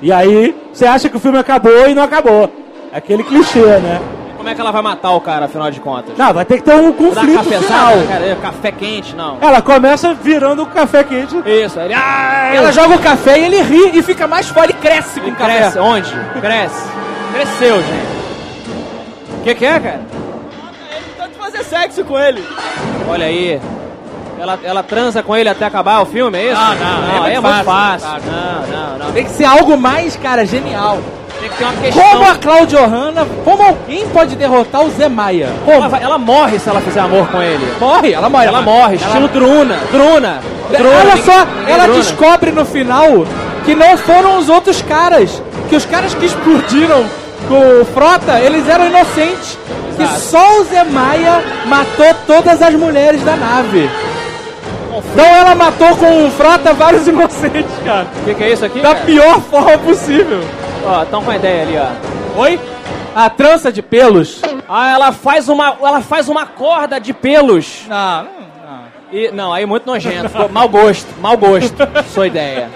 E 0.00 0.12
aí, 0.12 0.54
você 0.72 0.86
acha 0.86 1.08
que 1.08 1.16
o 1.16 1.20
filme 1.20 1.38
acabou 1.38 1.88
e 1.88 1.94
não 1.94 2.02
acabou. 2.02 2.52
Aquele 2.92 3.24
clichê, 3.24 3.60
né? 3.60 4.00
Como 4.48 4.52
é 4.52 4.54
que 4.54 4.60
ela 4.62 4.70
vai 4.72 4.80
matar 4.80 5.10
o 5.10 5.20
cara, 5.20 5.44
afinal 5.44 5.70
de 5.70 5.78
contas? 5.78 6.16
Não, 6.16 6.32
vai 6.32 6.42
ter 6.42 6.56
que 6.56 6.62
ter 6.62 6.74
um 6.74 6.90
conflito 6.90 7.20
final. 7.20 7.44
cafezada, 7.44 8.06
cara, 8.06 8.24
é, 8.24 8.34
café 8.40 8.72
quente, 8.72 9.14
não. 9.14 9.36
Ela 9.42 9.60
começa 9.60 10.14
virando 10.14 10.62
o 10.62 10.66
café 10.66 11.04
quente. 11.04 11.36
Isso, 11.44 11.78
aí 11.78 11.84
ele, 11.84 11.94
ah, 11.94 12.50
Ela 12.54 12.72
joga 12.72 12.94
o 12.94 12.98
café 12.98 13.38
e 13.38 13.44
ele 13.44 13.60
ri 13.60 13.98
e 13.98 14.02
fica 14.02 14.26
mais 14.26 14.48
forte 14.48 14.70
e 14.70 14.72
cresce 14.72 15.20
com 15.20 15.26
ele 15.26 15.34
o 15.34 15.38
café. 15.38 15.58
cresce, 15.58 15.78
onde? 15.78 16.10
Cresce. 16.40 16.88
Cresceu, 17.34 17.76
gente. 17.76 19.38
O 19.38 19.42
que, 19.42 19.54
que 19.54 19.66
é, 19.66 19.80
cara? 19.80 20.00
Pode 21.18 21.34
fazer 21.34 21.64
sexo 21.64 22.02
com 22.06 22.18
ele. 22.18 22.42
Olha 23.06 23.26
aí. 23.26 23.60
Ela, 24.40 24.58
ela 24.64 24.82
transa 24.82 25.22
com 25.22 25.36
ele 25.36 25.50
até 25.50 25.66
acabar 25.66 26.00
o 26.00 26.06
filme, 26.06 26.38
é 26.38 26.52
isso? 26.52 26.54
Não, 26.60 26.74
não, 26.74 27.02
não 27.02 27.26
é 27.26 27.34
é 27.34 27.40
muito 27.40 27.52
muito 27.52 27.64
fácil, 27.66 28.08
fácil. 28.08 28.30
Não, 28.32 28.66
não, 28.66 28.98
não. 28.98 29.12
Tem 29.12 29.24
que 29.24 29.30
ser 29.30 29.44
algo 29.44 29.76
mais, 29.76 30.16
cara, 30.16 30.46
genial. 30.46 31.00
Tem 31.40 31.48
que 31.48 31.56
ter 31.56 31.64
uma 31.64 31.72
questão. 31.74 32.02
Como 32.02 32.24
a 32.26 32.34
Claudio 32.36 32.78
Hanna, 32.86 33.26
como 33.44 33.62
alguém 33.62 34.06
pode 34.08 34.34
derrotar 34.36 34.82
o 34.84 34.90
Zé 34.90 35.08
Maia? 35.08 35.44
Ela, 35.66 35.74
Como? 35.76 35.88
vai- 35.88 36.02
ela 36.02 36.18
morre 36.18 36.58
se 36.58 36.68
ela 36.68 36.80
fizer 36.80 37.00
amor 37.00 37.28
com 37.28 37.40
ele. 37.42 37.72
Morre, 37.80 38.12
ela 38.12 38.28
morre. 38.28 38.46
Ela 38.46 38.62
morre, 38.62 38.96
estilo 38.96 39.28
Druna. 39.28 39.78
Druna. 39.92 40.40
Druna. 40.70 40.96
Olha 40.98 41.12
tem- 41.12 41.22
só, 41.24 41.44
tem 41.46 41.74
ela 41.74 41.84
Druna. 41.84 42.00
descobre 42.00 42.50
no 42.50 42.64
final 42.64 43.24
que 43.64 43.74
não 43.74 43.96
foram 43.96 44.38
os 44.38 44.48
outros 44.48 44.82
caras. 44.82 45.42
Que 45.68 45.76
os 45.76 45.84
caras 45.84 46.14
que 46.14 46.26
explodiram 46.26 47.04
com 47.46 47.82
o 47.82 47.84
Frota, 47.84 48.38
eles 48.40 48.66
eram 48.68 48.86
inocentes. 48.86 49.58
Que 49.96 50.02
Exato. 50.02 50.20
só 50.20 50.60
o 50.60 50.64
Zé 50.64 50.84
Maia 50.84 51.42
matou 51.66 52.14
todas 52.26 52.60
as 52.62 52.74
mulheres 52.74 53.22
da 53.22 53.36
nave. 53.36 53.88
Então 55.12 55.24
ela 55.24 55.54
matou 55.54 55.88
com 55.96 56.26
o 56.26 56.30
Frota 56.30 56.72
vários 56.72 57.06
inocentes, 57.08 57.70
cara. 57.84 58.06
O 58.20 58.24
que, 58.24 58.34
que 58.34 58.44
é 58.44 58.52
isso 58.52 58.64
aqui? 58.64 58.80
Da 58.80 58.94
cara? 58.94 59.04
pior 59.06 59.40
forma 59.42 59.78
possível. 59.78 60.40
Ó, 60.84 61.04
tão 61.04 61.22
com 61.22 61.30
a 61.30 61.36
ideia 61.36 61.62
ali, 61.62 61.76
ó. 61.78 62.40
Oi? 62.40 62.60
A 63.14 63.28
trança 63.28 63.72
de 63.72 63.82
pelos. 63.82 64.40
Ah, 64.68 64.92
ela 64.92 65.12
faz 65.12 65.48
uma, 65.48 65.76
ela 65.80 66.00
faz 66.00 66.28
uma 66.28 66.46
corda 66.46 67.00
de 67.00 67.12
pelos. 67.12 67.82
Não, 67.88 68.22
não, 68.22 68.30
não. 68.30 68.80
E, 69.10 69.30
não, 69.30 69.52
aí 69.52 69.66
muito 69.66 69.86
nojento. 69.86 70.28
Ficou 70.28 70.48
mau 70.48 70.68
gosto, 70.68 71.08
mau 71.20 71.36
gosto. 71.36 71.76
Sua 72.12 72.26
ideia. 72.26 72.68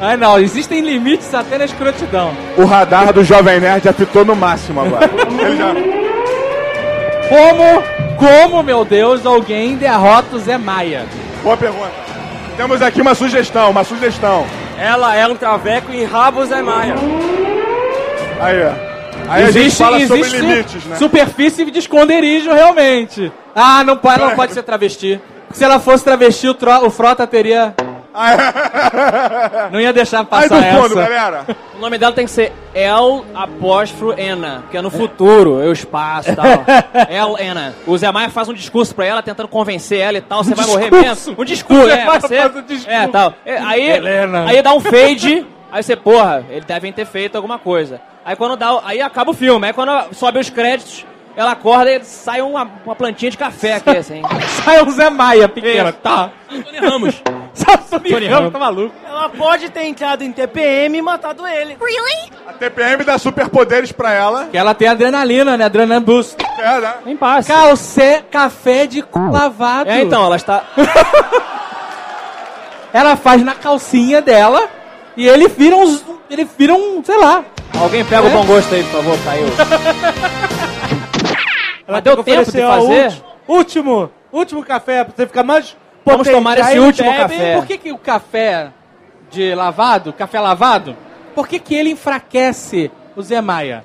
Ai 0.00 0.16
não, 0.16 0.38
existem 0.38 0.80
limites 0.80 1.32
até 1.32 1.56
na 1.56 1.64
escrotidão. 1.64 2.32
O 2.56 2.64
radar 2.64 3.12
do 3.12 3.22
Jovem 3.22 3.60
Nerd 3.60 3.88
apitou 3.88 4.24
no 4.24 4.34
máximo 4.34 4.80
agora. 4.80 5.08
Ele 5.40 5.56
já... 5.56 5.72
Como, 7.28 7.82
como, 8.16 8.62
meu 8.64 8.84
Deus, 8.84 9.24
alguém 9.24 9.76
derrota 9.76 10.36
o 10.36 10.38
Zé 10.40 10.58
Maia? 10.58 11.06
Boa 11.42 11.56
pergunta. 11.56 11.92
Temos 12.56 12.82
aqui 12.82 13.00
uma 13.00 13.14
sugestão, 13.14 13.70
uma 13.70 13.84
sugestão. 13.84 14.44
Ela 14.82 15.14
é 15.14 15.24
um 15.28 15.36
traveco 15.36 15.92
e 15.92 16.02
rabo 16.02 16.44
Zé 16.44 16.60
Maia. 16.60 16.96
Aí, 18.40 18.56
ó. 18.66 18.72
Aí 19.30 19.44
a 19.44 19.50
gente 19.52 19.76
fala 19.76 20.04
sobre 20.08 20.28
limites, 20.28 20.84
né? 20.86 20.96
superfície 20.96 21.70
de 21.70 21.78
esconderijo, 21.78 22.52
realmente. 22.52 23.30
Ah, 23.54 23.84
não 23.84 23.96
ela 24.02 24.30
não 24.30 24.34
pode 24.34 24.52
ser 24.52 24.64
travesti. 24.64 25.20
Se 25.52 25.62
ela 25.62 25.78
fosse 25.78 26.02
travesti, 26.02 26.48
o, 26.48 26.54
tro- 26.54 26.84
o 26.84 26.90
Frota 26.90 27.24
teria... 27.28 27.72
Não 29.70 29.80
ia 29.80 29.92
deixar 29.92 30.20
Aí 30.20 30.26
passar 30.26 30.48
do 30.48 30.82
fundo, 30.82 31.00
essa. 31.00 31.08
galera. 31.08 31.46
O 31.74 31.78
nome 31.78 31.98
dela 31.98 32.12
tem 32.12 32.24
que 32.24 32.30
ser 32.30 32.52
El 32.74 33.24
apóstrofo 33.34 34.12
Ena, 34.18 34.64
que 34.70 34.76
é 34.76 34.82
no 34.82 34.90
futuro, 34.90 35.60
é 35.62 35.66
o 35.66 35.72
espaço 35.72 36.30
e 36.30 36.36
tal. 36.36 36.46
El 37.08 37.38
Ena. 37.38 37.74
O 37.86 37.96
Zé 37.96 38.10
Maia 38.12 38.28
faz 38.30 38.48
um 38.48 38.54
discurso 38.54 38.94
pra 38.94 39.04
ela, 39.06 39.22
tentando 39.22 39.48
convencer 39.48 39.98
ela 40.00 40.18
e 40.18 40.20
tal. 40.20 40.44
Você 40.44 40.54
vai 40.54 40.66
morrer 40.66 40.90
mesmo? 40.90 41.34
Um 41.38 41.44
discurso, 41.44 41.84
O 41.84 41.88
Zé 41.88 42.00
é. 42.00 42.06
Você, 42.20 42.38
faz 42.38 42.56
um 42.56 42.62
discurso. 42.62 42.90
É, 42.90 43.08
tal. 43.08 43.34
É, 43.44 43.56
aí, 43.58 43.90
Helena. 43.90 44.44
aí 44.48 44.62
dá 44.62 44.72
um 44.74 44.80
fade, 44.80 45.46
aí 45.70 45.82
você, 45.82 45.96
porra, 45.96 46.44
eles 46.50 46.64
devem 46.64 46.92
ter 46.92 47.06
feito 47.06 47.36
alguma 47.36 47.58
coisa. 47.58 48.00
Aí 48.24 48.36
quando 48.36 48.56
dá, 48.56 48.80
aí 48.84 49.00
acaba 49.00 49.30
o 49.30 49.34
filme. 49.34 49.66
Aí 49.66 49.72
quando 49.72 50.14
sobe 50.14 50.38
os 50.38 50.48
créditos, 50.48 51.04
ela 51.36 51.52
acorda 51.52 51.90
e 51.90 52.04
sai 52.04 52.40
uma, 52.42 52.70
uma 52.84 52.94
plantinha 52.94 53.30
de 53.30 53.38
café 53.38 53.76
aqui, 53.76 53.90
assim. 53.90 54.22
Sai 54.64 54.82
o 54.82 54.90
Zé 54.90 55.08
Maia 55.10 55.48
pequena. 55.48 55.88
Isso. 55.88 55.98
Tá. 55.98 56.30
Tony 56.48 56.78
Ramos. 56.78 57.22
Tony 57.90 58.10
Tony 58.10 58.26
Ramos, 58.26 58.30
Ramos. 58.30 58.52
tá 58.52 58.58
maluco. 58.58 58.94
Ela 59.06 59.28
pode 59.28 59.70
ter 59.70 59.84
entrado 59.84 60.22
em 60.22 60.32
TPM 60.32 60.98
e 60.98 61.02
matado 61.02 61.46
ele. 61.46 61.76
A 62.46 62.52
TPM 62.52 63.04
dá 63.04 63.18
superpoderes 63.18 63.92
pra 63.92 64.12
ela. 64.12 64.46
Que 64.46 64.56
ela 64.56 64.74
tem 64.74 64.88
adrenalina, 64.88 65.56
né? 65.56 65.64
Adrenalina 65.64 66.00
boost. 66.00 66.36
É, 66.58 66.80
né? 66.80 66.94
Nem 67.04 67.16
passa. 67.16 67.52
Calcé, 67.52 68.24
café 68.30 68.86
de 68.86 69.02
cu 69.02 69.30
lavado. 69.30 69.90
É, 69.90 70.00
então, 70.00 70.24
ela 70.24 70.36
está... 70.36 70.64
Ela 72.92 73.16
faz 73.16 73.42
na 73.42 73.54
calcinha 73.54 74.20
dela 74.20 74.68
e 75.16 75.26
ele 75.26 75.48
vira 75.48 75.74
uns. 75.76 76.04
Ele 76.28 76.44
vira 76.44 76.74
um, 76.74 77.02
sei 77.02 77.16
lá. 77.16 77.42
Alguém 77.80 78.04
pega 78.04 78.26
o 78.26 78.30
bom 78.30 78.44
gosto 78.44 78.74
aí, 78.74 78.82
por 78.84 79.02
favor, 79.02 79.18
caiu. 79.24 79.46
Mas 81.88 82.02
deu 82.02 82.22
tempo 82.22 82.50
de 82.50 82.60
fazer? 82.60 83.04
Último, 83.04 83.24
último, 83.48 84.10
último 84.30 84.62
café 84.64 85.04
pra 85.04 85.14
você 85.16 85.26
ficar 85.26 85.42
mais 85.42 85.74
Vamos 86.04 86.28
tomar 86.28 86.58
esse 86.58 86.78
último 86.78 87.10
bebe, 87.10 87.22
café. 87.22 87.56
Por 87.56 87.66
que, 87.66 87.78
que 87.78 87.92
o 87.92 87.98
café 87.98 88.70
de 89.30 89.54
lavado, 89.54 90.12
café 90.12 90.40
lavado, 90.40 90.96
por 91.34 91.48
que, 91.48 91.58
que 91.58 91.74
ele 91.74 91.90
enfraquece 91.90 92.90
o 93.16 93.22
Zé 93.22 93.40
Maia? 93.40 93.84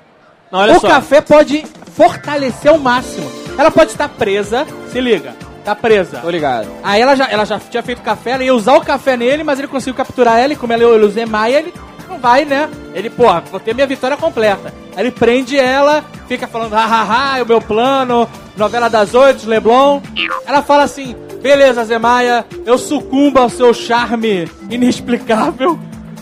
Não, 0.50 0.64
o 0.64 0.80
só. 0.80 0.88
café 0.88 1.20
pode 1.20 1.64
fortalecer 1.94 2.70
ao 2.70 2.78
máximo. 2.78 3.30
Ela 3.58 3.70
pode 3.70 3.90
estar 3.90 4.08
presa, 4.08 4.66
se 4.90 5.00
liga, 5.00 5.34
tá 5.64 5.74
presa. 5.74 6.20
Tô 6.20 6.30
ligado. 6.30 6.68
Aí 6.82 7.00
ela 7.00 7.14
já, 7.14 7.28
ela 7.28 7.44
já 7.44 7.58
tinha 7.58 7.82
feito 7.82 8.02
café, 8.02 8.32
ela 8.32 8.44
ia 8.44 8.54
usar 8.54 8.76
o 8.76 8.80
café 8.80 9.16
nele, 9.16 9.42
mas 9.42 9.58
ele 9.58 9.68
conseguiu 9.68 9.94
capturar 9.94 10.38
ela 10.38 10.52
e 10.52 10.56
como 10.56 10.72
ela 10.72 10.82
é 10.82 10.86
o 10.86 11.10
Zé 11.10 11.26
Maia, 11.26 11.58
ele 11.58 11.74
não 12.08 12.18
vai, 12.18 12.44
né? 12.44 12.68
Ele, 12.94 13.10
porra, 13.10 13.42
vou 13.50 13.60
ter 13.60 13.74
minha 13.74 13.86
vitória 13.86 14.16
completa. 14.16 14.72
Aí 14.96 15.02
ele 15.02 15.10
prende 15.10 15.58
ela, 15.58 16.04
fica 16.26 16.46
falando, 16.46 16.72
hahaha, 16.72 17.38
é 17.38 17.42
o 17.42 17.46
meu 17.46 17.60
plano, 17.60 18.28
novela 18.56 18.88
das 18.88 19.14
oito, 19.14 19.48
Leblon. 19.48 20.00
Ela 20.46 20.62
fala 20.62 20.84
assim, 20.84 21.14
beleza, 21.48 21.82
Zé 21.82 21.98
Maia, 21.98 22.44
eu 22.66 22.76
sucumbo 22.76 23.38
ao 23.38 23.48
seu 23.48 23.72
charme 23.72 24.46
inexplicável 24.68 25.78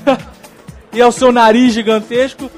e 0.95 1.03
ao 1.03 1.11
seu 1.11 1.33
nariz 1.33 1.75
gigantesco, 1.75 2.49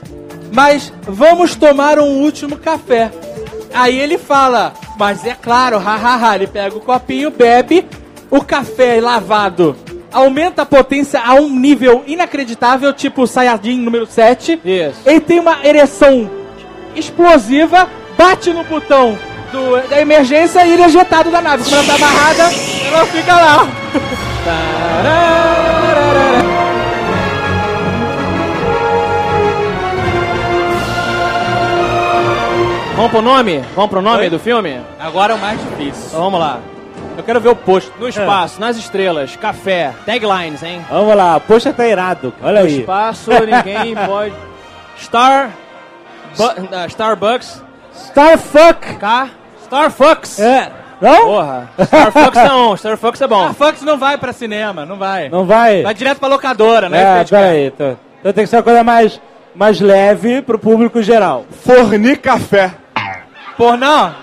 mas 0.52 0.92
vamos 1.00 1.56
tomar 1.56 1.98
um 1.98 2.22
último 2.22 2.58
café. 2.58 3.10
Aí 3.72 3.98
ele 3.98 4.18
fala, 4.18 4.74
mas 4.98 5.24
é 5.24 5.34
claro, 5.34 5.78
hahaha, 5.78 6.34
ele 6.34 6.46
pega 6.46 6.76
o 6.76 6.80
copinho, 6.82 7.30
bebe, 7.30 7.86
o 8.30 8.42
café 8.44 9.00
lavado 9.00 9.74
aumenta 10.12 10.60
a 10.60 10.66
potência 10.66 11.22
a 11.24 11.36
um 11.36 11.48
nível 11.48 12.04
inacreditável, 12.06 12.92
tipo 12.92 13.26
Saiyajin 13.26 13.80
número 13.80 14.04
7. 14.04 14.60
Isso. 14.62 15.00
Ele 15.06 15.20
tem 15.20 15.40
uma 15.40 15.66
ereção 15.66 16.30
explosiva, 16.94 17.88
bate 18.18 18.52
no 18.52 18.62
botão 18.64 19.16
do- 19.52 19.88
da 19.88 20.00
emergência 20.00 20.64
e 20.66 20.72
ele 20.72 20.82
é 20.82 20.86
ejetado 20.86 21.30
da 21.30 21.40
nave. 21.40 21.64
Como 21.64 21.76
ela 21.76 21.84
tá 21.86 21.94
amarrada, 21.94 22.42
ela 22.92 23.06
fica 23.06 23.34
lá. 23.34 23.68
Vamos 32.96 33.12
pro 33.12 33.22
nome? 33.22 33.58
Vamos 33.76 33.90
pro 33.90 34.02
nome 34.02 34.28
do 34.28 34.38
filme? 34.40 34.80
Agora 34.98 35.32
é 35.32 35.36
o 35.36 35.38
mais 35.38 35.60
difícil. 35.60 36.06
Então 36.08 36.20
vamos 36.22 36.40
lá. 36.40 36.58
Eu 37.16 37.22
quero 37.22 37.40
ver 37.40 37.48
o 37.50 37.56
posto. 37.56 37.92
No 37.98 38.08
espaço, 38.08 38.60
nas 38.60 38.76
estrelas, 38.76 39.36
café, 39.36 39.92
taglines, 40.04 40.62
hein? 40.62 40.84
Vamos 40.90 41.16
lá, 41.16 41.38
poxa, 41.40 41.72
tá 41.72 41.86
irado. 41.86 42.32
Olha 42.42 42.60
No 42.60 42.66
aí. 42.66 42.80
espaço, 42.80 43.30
ninguém 43.30 43.94
pode. 44.06 44.34
Star. 45.00 45.50
Bu- 46.36 46.86
Starbucks. 46.88 47.62
Starfuck. 47.94 48.96
K. 48.96 49.28
Starfucks. 49.68 50.40
É. 50.40 50.72
Não? 51.00 51.26
Porra. 51.26 51.70
Starfucks 51.78 52.38
é 52.38 52.48
bom, 52.48 52.74
Starfucks 52.74 53.20
é 53.20 53.26
bom. 53.28 53.54
Fox 53.54 53.82
não 53.82 53.98
vai 53.98 54.18
pra 54.18 54.32
cinema, 54.32 54.84
não 54.84 54.96
vai. 54.96 55.28
Não 55.28 55.44
vai? 55.44 55.82
Vai 55.82 55.94
direto 55.94 56.18
pra 56.18 56.28
locadora, 56.28 56.88
né? 56.88 57.20
É, 57.20 57.24
peraí. 57.24 57.66
Então, 57.66 57.96
então 58.18 58.32
tem 58.32 58.44
que 58.44 58.50
ser 58.50 58.56
uma 58.56 58.62
coisa 58.62 58.82
mais, 58.82 59.20
mais 59.54 59.80
leve 59.80 60.42
pro 60.42 60.58
público 60.58 61.00
geral. 61.00 61.44
Fornir 61.64 62.20
café. 62.20 62.74
Pô, 63.56 63.76
não. 63.76 64.14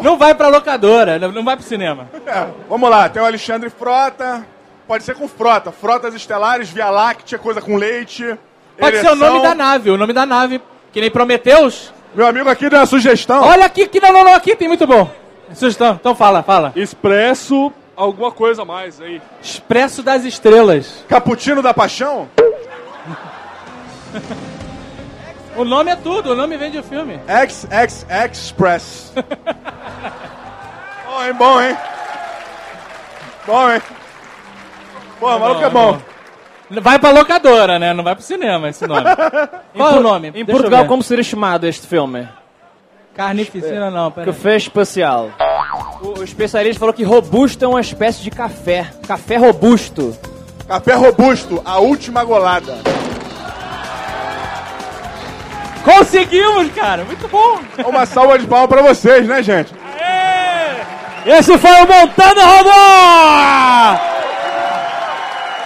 Não 0.00 0.16
vai 0.16 0.34
pra 0.34 0.48
locadora, 0.48 1.18
não 1.18 1.32
não 1.32 1.44
vai 1.44 1.56
pro 1.56 1.64
cinema. 1.64 2.08
É, 2.24 2.46
vamos 2.68 2.88
lá, 2.88 3.08
tem 3.08 3.20
o 3.20 3.26
Alexandre 3.26 3.68
Frota. 3.70 4.46
Pode 4.86 5.02
ser 5.02 5.14
com 5.16 5.26
Frota. 5.26 5.72
Frotas 5.72 6.14
Estelares, 6.14 6.70
Via 6.70 6.88
Láctea, 6.90 7.38
coisa 7.38 7.60
com 7.60 7.76
leite. 7.76 8.24
Pode 8.78 8.96
ser 8.98 9.06
o 9.06 9.10
ereção. 9.10 9.16
nome 9.16 9.42
da 9.42 9.54
nave, 9.54 9.90
o 9.90 9.96
nome 9.96 10.12
da 10.12 10.24
nave. 10.24 10.60
Que 10.92 11.00
nem 11.00 11.10
Prometeus. 11.10 11.92
Meu 12.14 12.26
amigo 12.26 12.48
aqui 12.48 12.68
deu 12.68 12.78
uma 12.78 12.86
sugestão. 12.86 13.42
Olha 13.42 13.66
aqui, 13.66 13.86
que 13.86 14.00
não, 14.00 14.12
não, 14.12 14.24
não, 14.24 14.34
aqui 14.34 14.56
tem 14.56 14.68
muito 14.68 14.86
bom. 14.86 15.10
Sugestão, 15.54 15.96
então 16.00 16.14
fala, 16.14 16.42
fala. 16.42 16.72
Expresso 16.76 17.72
alguma 17.96 18.32
coisa 18.32 18.62
a 18.62 18.64
mais 18.64 19.00
aí. 19.00 19.20
Expresso 19.42 20.02
das 20.02 20.24
Estrelas. 20.24 21.04
Caputino 21.08 21.62
da 21.62 21.74
Paixão? 21.74 22.28
O 25.56 25.64
nome 25.64 25.90
é 25.90 25.96
tudo, 25.96 26.32
o 26.32 26.36
nome 26.36 26.56
vem 26.56 26.70
de 26.70 26.82
filme. 26.82 27.20
XX 27.26 28.06
Express. 28.08 29.12
bom, 31.04 31.22
hein? 31.22 31.32
Bom, 31.34 31.60
hein? 31.60 31.76
Bom, 33.46 33.70
hein? 33.70 33.82
Pô, 35.18 35.38
maluco 35.38 35.64
é 35.64 35.70
bom. 35.70 36.00
Vai 36.70 36.98
pra 36.98 37.10
locadora, 37.10 37.78
né? 37.78 37.92
Não 37.92 38.04
vai 38.04 38.14
pro 38.14 38.24
cinema 38.24 38.68
esse 38.68 38.86
nome. 38.86 39.04
Qual 39.76 39.94
é 39.94 39.98
o 39.98 40.02
nome? 40.02 40.28
Em 40.28 40.32
Deixa 40.32 40.52
Portugal, 40.52 40.86
como 40.86 41.02
seria 41.02 41.24
chamado 41.24 41.66
este 41.66 41.86
filme? 41.86 42.28
Carnificina 43.14 43.90
não, 43.90 44.10
peraí. 44.10 44.32
Café 44.32 44.56
especial. 44.56 45.30
O, 46.00 46.20
o 46.20 46.24
especialista 46.24 46.78
falou 46.78 46.94
que 46.94 47.02
robusto 47.02 47.64
é 47.64 47.68
uma 47.68 47.80
espécie 47.80 48.22
de 48.22 48.30
café. 48.30 48.86
Café 49.06 49.36
robusto. 49.36 50.16
Café 50.70 50.94
Robusto, 50.94 51.60
a 51.64 51.80
última 51.80 52.22
golada. 52.22 52.78
Conseguimos, 55.84 56.70
cara! 56.72 57.04
Muito 57.04 57.26
bom! 57.26 57.58
Uma 57.84 58.06
salva 58.06 58.38
de 58.38 58.46
palmas 58.46 58.68
pra 58.68 58.80
vocês, 58.80 59.26
né, 59.26 59.42
gente? 59.42 59.74
Esse 61.26 61.58
foi 61.58 61.72
o 61.72 61.88
Montando 61.88 62.40
Robô! 62.40 62.70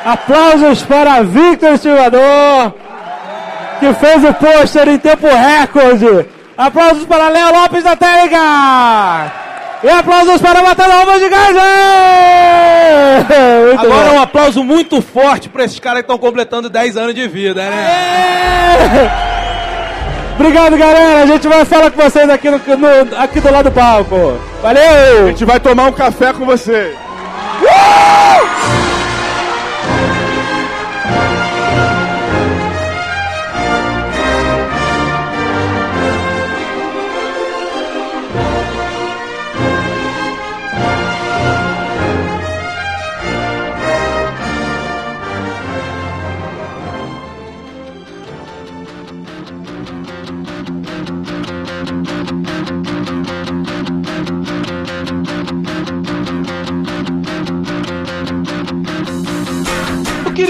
Aplausos 0.04 0.82
para 0.82 1.22
Victor 1.22 1.78
Silvador. 1.78 2.72
que 3.80 3.92
fez 3.94 4.24
o 4.24 4.32
pôster 4.34 4.88
em 4.88 4.98
tempo 4.98 5.26
recorde. 5.26 6.26
Aplausos 6.56 7.04
para 7.06 7.28
Léo 7.28 7.52
Lopes 7.52 7.82
da 7.82 7.96
Técnica! 7.96 8.38
E 9.82 9.88
aplausos 9.90 10.40
para 10.40 10.62
Matando 10.62 10.92
Almas 10.92 11.20
de 11.20 11.28
Gás! 11.28 11.56
Agora 13.78 14.08
bom. 14.10 14.14
um 14.16 14.22
aplauso 14.22 14.62
muito 14.64 15.02
forte 15.02 15.48
pra 15.48 15.64
esses 15.64 15.78
caras 15.80 15.98
que 15.98 16.04
estão 16.04 16.16
completando 16.18 16.70
10 16.70 16.96
anos 16.96 17.14
de 17.14 17.26
vida, 17.28 17.60
né? 17.62 19.10
Obrigado, 20.38 20.76
galera. 20.76 21.22
A 21.22 21.26
gente 21.26 21.46
vai 21.48 21.64
falar 21.64 21.90
com 21.90 22.00
vocês 22.02 22.28
aqui, 22.30 22.50
no, 22.50 22.58
no- 22.58 23.18
aqui 23.18 23.40
do 23.40 23.52
lado 23.52 23.64
do 23.70 23.72
palco. 23.72 24.38
A 24.60 24.66
Valeu! 24.68 25.26
gente 25.28 25.44
vai 25.44 25.58
tomar 25.60 25.84
um 25.88 25.92
café 25.92 26.32
com 26.32 26.44
você. 26.46 26.94
O 27.60 28.93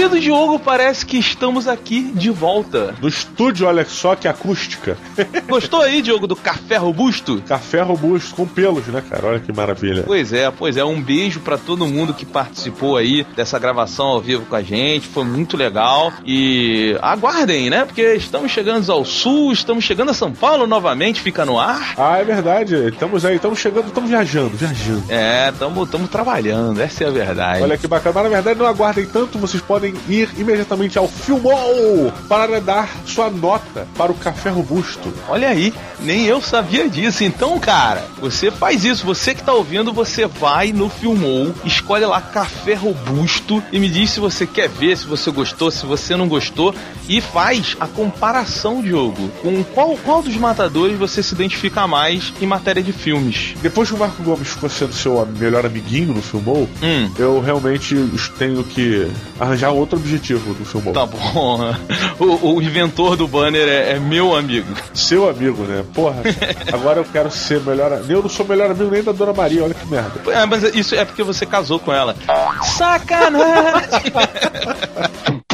querido 0.04 0.20
Diogo, 0.20 0.58
parece 0.58 1.06
que 1.06 1.16
estamos 1.16 1.66
aqui 1.66 2.02
de 2.14 2.28
volta. 2.28 2.94
No 3.00 3.08
estúdio, 3.08 3.66
olha 3.66 3.84
só 3.86 4.14
que 4.14 4.28
acústica. 4.28 4.98
Gostou 5.48 5.80
aí, 5.80 6.02
Diogo, 6.02 6.26
do 6.26 6.36
café 6.36 6.76
robusto? 6.76 7.42
Café 7.46 7.80
robusto 7.80 8.34
com 8.34 8.46
pelos, 8.46 8.86
né, 8.86 9.02
cara? 9.08 9.28
Olha 9.28 9.40
que 9.40 9.52
maravilha. 9.52 10.02
Pois 10.06 10.32
é, 10.32 10.50
pois 10.50 10.76
é. 10.76 10.84
Um 10.84 11.00
beijo 11.00 11.40
pra 11.40 11.56
todo 11.56 11.86
mundo 11.86 12.12
que 12.12 12.26
participou 12.26 12.98
aí 12.98 13.26
dessa 13.34 13.58
gravação 13.58 14.06
ao 14.06 14.20
vivo 14.20 14.44
com 14.44 14.54
a 14.54 14.62
gente. 14.62 15.08
Foi 15.08 15.24
muito 15.24 15.56
legal. 15.56 16.12
E 16.26 16.98
aguardem, 17.00 17.70
né? 17.70 17.84
Porque 17.86 18.14
estamos 18.14 18.52
chegando 18.52 18.90
ao 18.92 19.04
sul, 19.04 19.52
estamos 19.52 19.84
chegando 19.84 20.10
a 20.10 20.14
São 20.14 20.32
Paulo 20.32 20.66
novamente, 20.66 21.22
fica 21.22 21.46
no 21.46 21.58
ar. 21.58 21.94
Ah, 21.96 22.18
é 22.18 22.24
verdade. 22.24 22.74
Estamos 22.88 23.24
aí, 23.24 23.36
estamos 23.36 23.58
chegando, 23.58 23.86
estamos 23.86 24.10
viajando, 24.10 24.50
viajando. 24.50 25.04
É, 25.08 25.48
estamos 25.48 26.10
trabalhando, 26.10 26.80
essa 26.80 27.04
é 27.04 27.06
a 27.06 27.10
verdade. 27.10 27.62
Olha 27.62 27.78
que 27.78 27.86
bacana. 27.86 28.14
Mas 28.14 28.24
na 28.24 28.28
verdade 28.28 28.58
não 28.58 28.66
aguardem 28.66 29.06
tanto, 29.06 29.38
vocês 29.38 29.62
podem 29.62 29.93
ir 30.08 30.28
imediatamente 30.36 30.98
ao 30.98 31.08
Filmou 31.08 32.12
para 32.28 32.60
dar 32.60 32.88
sua 33.06 33.30
nota 33.30 33.86
para 33.96 34.12
o 34.12 34.14
Café 34.14 34.50
Robusto. 34.50 35.12
Olha 35.28 35.48
aí, 35.48 35.72
nem 36.00 36.24
eu 36.26 36.40
sabia 36.40 36.88
disso. 36.88 37.24
Então, 37.24 37.58
cara, 37.58 38.04
você 38.20 38.50
faz 38.50 38.84
isso. 38.84 39.04
Você 39.06 39.34
que 39.34 39.42
tá 39.42 39.52
ouvindo, 39.52 39.92
você 39.92 40.26
vai 40.26 40.72
no 40.72 40.88
Filmou, 40.88 41.54
escolhe 41.64 42.04
lá 42.06 42.20
Café 42.20 42.74
Robusto 42.74 43.62
e 43.72 43.78
me 43.78 43.88
diz 43.88 44.10
se 44.10 44.20
você 44.20 44.46
quer 44.46 44.68
ver, 44.68 44.96
se 44.96 45.06
você 45.06 45.30
gostou, 45.30 45.70
se 45.70 45.84
você 45.86 46.16
não 46.16 46.28
gostou 46.28 46.74
e 47.08 47.20
faz 47.20 47.76
a 47.80 47.86
comparação, 47.86 48.80
Diogo, 48.82 49.28
com 49.42 49.62
qual, 49.64 49.96
qual 50.04 50.22
dos 50.22 50.36
matadores 50.36 50.98
você 50.98 51.22
se 51.22 51.34
identifica 51.34 51.86
mais 51.86 52.32
em 52.40 52.46
matéria 52.46 52.82
de 52.82 52.92
filmes. 52.92 53.54
Depois 53.60 53.88
que 53.88 53.94
o 53.94 53.98
Marco 53.98 54.22
Gomes 54.22 54.48
ficou 54.48 54.70
sendo 54.70 54.92
seu 54.92 55.24
melhor 55.38 55.66
amiguinho 55.66 56.14
no 56.14 56.22
Filmou, 56.22 56.68
Hum. 56.82 57.10
eu 57.18 57.40
realmente 57.40 57.94
tenho 58.38 58.62
que 58.64 59.10
arranjar 59.38 59.70
outro 59.70 59.83
objetivo 59.92 60.54
no 60.58 60.64
Filmou. 60.64 60.92
Tá 60.92 61.06
bom. 61.06 61.74
O, 62.18 62.54
o 62.54 62.62
inventor 62.62 63.16
do 63.16 63.26
banner 63.26 63.68
é, 63.68 63.92
é 63.92 63.98
meu 63.98 64.36
amigo. 64.36 64.72
Seu 64.94 65.28
amigo, 65.28 65.64
né? 65.64 65.84
Porra, 65.92 66.22
agora 66.72 67.00
eu 67.00 67.04
quero 67.04 67.30
ser 67.30 67.60
melhor. 67.60 67.92
Eu 68.08 68.22
não 68.22 68.28
sou 68.28 68.46
melhor 68.46 68.70
amigo 68.70 68.90
nem 68.90 69.02
da 69.02 69.12
Dona 69.12 69.32
Maria, 69.32 69.64
olha 69.64 69.74
que 69.74 69.86
merda. 69.86 70.20
É, 70.30 70.46
mas 70.46 70.62
isso 70.74 70.94
é 70.94 71.04
porque 71.04 71.22
você 71.22 71.44
casou 71.44 71.78
com 71.78 71.92
ela. 71.92 72.14
Sacanagem! 72.62 74.12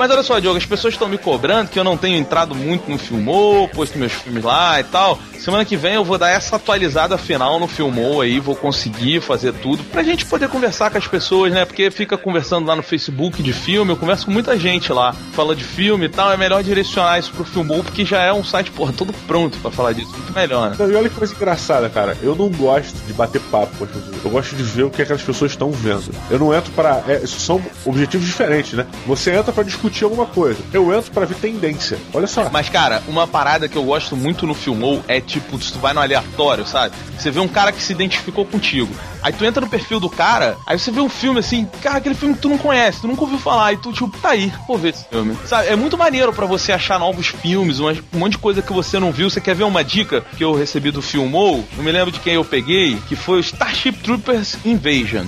Mas 0.00 0.10
olha 0.10 0.22
só, 0.22 0.38
Diogo, 0.38 0.56
as 0.56 0.64
pessoas 0.64 0.94
estão 0.94 1.06
me 1.06 1.18
cobrando 1.18 1.68
que 1.68 1.78
eu 1.78 1.84
não 1.84 1.94
tenho 1.94 2.16
entrado 2.16 2.54
muito 2.54 2.90
no 2.90 2.96
Filmou, 2.96 3.68
posto 3.68 3.98
meus 3.98 4.12
filmes 4.12 4.42
lá 4.42 4.80
e 4.80 4.84
tal. 4.84 5.18
Semana 5.40 5.64
que 5.64 5.74
vem 5.74 5.94
eu 5.94 6.04
vou 6.04 6.18
dar 6.18 6.28
essa 6.28 6.56
atualizada 6.56 7.16
final 7.16 7.58
no 7.58 7.66
Filmou 7.66 8.20
aí, 8.20 8.38
vou 8.38 8.54
conseguir 8.54 9.22
fazer 9.22 9.54
tudo 9.54 9.82
pra 9.84 10.02
gente 10.02 10.26
poder 10.26 10.50
conversar 10.50 10.90
com 10.90 10.98
as 10.98 11.06
pessoas, 11.06 11.50
né? 11.50 11.64
Porque 11.64 11.90
fica 11.90 12.18
conversando 12.18 12.66
lá 12.66 12.76
no 12.76 12.82
Facebook 12.82 13.42
de 13.42 13.50
filme, 13.54 13.90
eu 13.90 13.96
converso 13.96 14.26
com 14.26 14.32
muita 14.32 14.58
gente 14.58 14.92
lá, 14.92 15.14
fala 15.32 15.56
de 15.56 15.64
filme 15.64 16.04
e 16.04 16.08
tal, 16.10 16.30
é 16.30 16.36
melhor 16.36 16.62
direcionar 16.62 17.18
isso 17.18 17.32
pro 17.32 17.42
Filmou, 17.42 17.82
porque 17.82 18.04
já 18.04 18.20
é 18.22 18.30
um 18.30 18.44
site, 18.44 18.70
porra, 18.70 18.92
todo 18.92 19.14
pronto 19.26 19.56
pra 19.60 19.70
falar 19.70 19.94
disso, 19.94 20.10
muito 20.10 20.32
melhor, 20.34 20.70
né? 20.70 20.76
E 20.78 20.94
olha 20.94 21.08
que 21.08 21.14
coisa 21.14 21.34
engraçada, 21.34 21.88
cara. 21.88 22.18
Eu 22.22 22.34
não 22.34 22.50
gosto 22.50 22.94
de 23.06 23.12
bater 23.14 23.40
papo 23.50 23.74
com 23.78 23.84
as 23.84 23.90
pessoas. 23.90 24.24
Eu 24.24 24.30
gosto 24.30 24.54
de 24.54 24.62
ver 24.62 24.82
o 24.82 24.90
que 24.90 25.00
aquelas 25.00 25.22
pessoas 25.22 25.52
estão 25.52 25.70
vendo. 25.70 26.14
Eu 26.30 26.38
não 26.38 26.54
entro 26.54 26.70
para. 26.72 27.02
É, 27.08 27.26
são 27.26 27.62
objetivos 27.86 28.26
diferentes, 28.26 28.74
né? 28.74 28.86
Você 29.06 29.32
entra 29.34 29.52
pra 29.52 29.62
discutir 29.62 30.04
alguma 30.04 30.26
coisa. 30.26 30.58
Eu 30.70 30.92
entro 30.94 31.10
pra 31.12 31.24
ver 31.24 31.36
tendência. 31.36 31.98
Olha 32.12 32.26
só. 32.26 32.50
Mas, 32.50 32.68
cara, 32.68 33.02
uma 33.08 33.26
parada 33.26 33.68
que 33.68 33.76
eu 33.76 33.84
gosto 33.84 34.14
muito 34.14 34.46
no 34.46 34.52
Filmou 34.52 35.02
é 35.08 35.20
tipo, 35.30 35.60
se 35.60 35.72
tu 35.72 35.78
vai 35.78 35.92
no 35.92 36.00
aleatório, 36.00 36.66
sabe? 36.66 36.94
Você 37.18 37.30
vê 37.30 37.40
um 37.40 37.48
cara 37.48 37.72
que 37.72 37.82
se 37.82 37.92
identificou 37.92 38.44
contigo. 38.44 38.92
Aí 39.22 39.32
tu 39.32 39.44
entra 39.44 39.60
no 39.60 39.68
perfil 39.68 40.00
do 40.00 40.08
cara, 40.08 40.56
aí 40.66 40.78
você 40.78 40.90
vê 40.90 41.00
um 41.00 41.08
filme 41.08 41.40
assim, 41.40 41.68
cara, 41.82 41.98
aquele 41.98 42.14
filme 42.14 42.34
que 42.34 42.40
tu 42.40 42.48
não 42.48 42.56
conhece, 42.56 43.02
tu 43.02 43.08
nunca 43.08 43.20
ouviu 43.22 43.38
falar, 43.38 43.74
e 43.74 43.76
tu, 43.76 43.92
tipo, 43.92 44.16
tá 44.18 44.30
aí, 44.30 44.50
vou 44.66 44.78
ver 44.78 44.90
esse 44.90 45.04
filme. 45.04 45.36
Sabe? 45.46 45.68
É 45.68 45.76
muito 45.76 45.98
maneiro 45.98 46.32
pra 46.32 46.46
você 46.46 46.72
achar 46.72 46.98
novos 46.98 47.28
filmes, 47.28 47.80
um 47.80 47.94
monte 48.14 48.32
de 48.32 48.38
coisa 48.38 48.62
que 48.62 48.72
você 48.72 48.98
não 48.98 49.12
viu. 49.12 49.28
Você 49.28 49.40
quer 49.40 49.54
ver 49.54 49.64
uma 49.64 49.84
dica 49.84 50.24
que 50.36 50.42
eu 50.42 50.54
recebi 50.54 50.90
do 50.90 51.02
Filmou? 51.02 51.62
Não 51.76 51.84
me 51.84 51.92
lembro 51.92 52.10
de 52.10 52.18
quem 52.18 52.34
eu 52.34 52.44
peguei, 52.44 52.96
que 53.08 53.14
foi 53.14 53.36
o 53.36 53.40
Starship 53.40 53.92
Troopers 53.92 54.56
Invasion. 54.64 55.26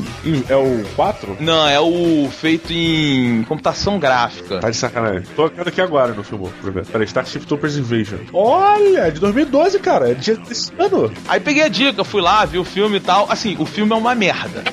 É 0.49 0.57
o 0.57 0.85
4? 0.97 1.37
Não, 1.41 1.69
é 1.69 1.79
o 1.79 2.31
feito 2.31 2.73
em 2.73 3.43
computação 3.45 3.99
gráfica. 3.99 4.59
Tá 4.59 4.71
de 4.71 4.77
sacanagem. 4.77 5.23
Tô 5.37 5.45
aqui 5.45 5.81
agora 5.81 6.15
no 6.15 6.25
filme. 6.25 6.49
Peraí, 6.91 7.07
Starship 7.07 7.41
Troopers 7.41 7.77
Invasion. 7.77 8.21
Olha, 8.33 9.12
de 9.12 9.21
2012, 9.21 9.79
cara. 9.81 9.91
É 10.00 10.14
de 10.14 10.35
desse 10.37 10.72
ano. 10.78 11.12
Aí 11.28 11.38
peguei 11.38 11.62
a 11.62 11.68
dica, 11.68 12.02
fui 12.05 12.22
lá, 12.22 12.44
vi 12.44 12.59
o 12.59 12.64
filme 12.64 12.96
e 12.96 13.00
tal. 13.00 13.31
Assim, 13.31 13.57
o 13.59 13.66
filme 13.66 13.92
é 13.92 13.96
uma 13.96 14.14
merda. 14.14 14.64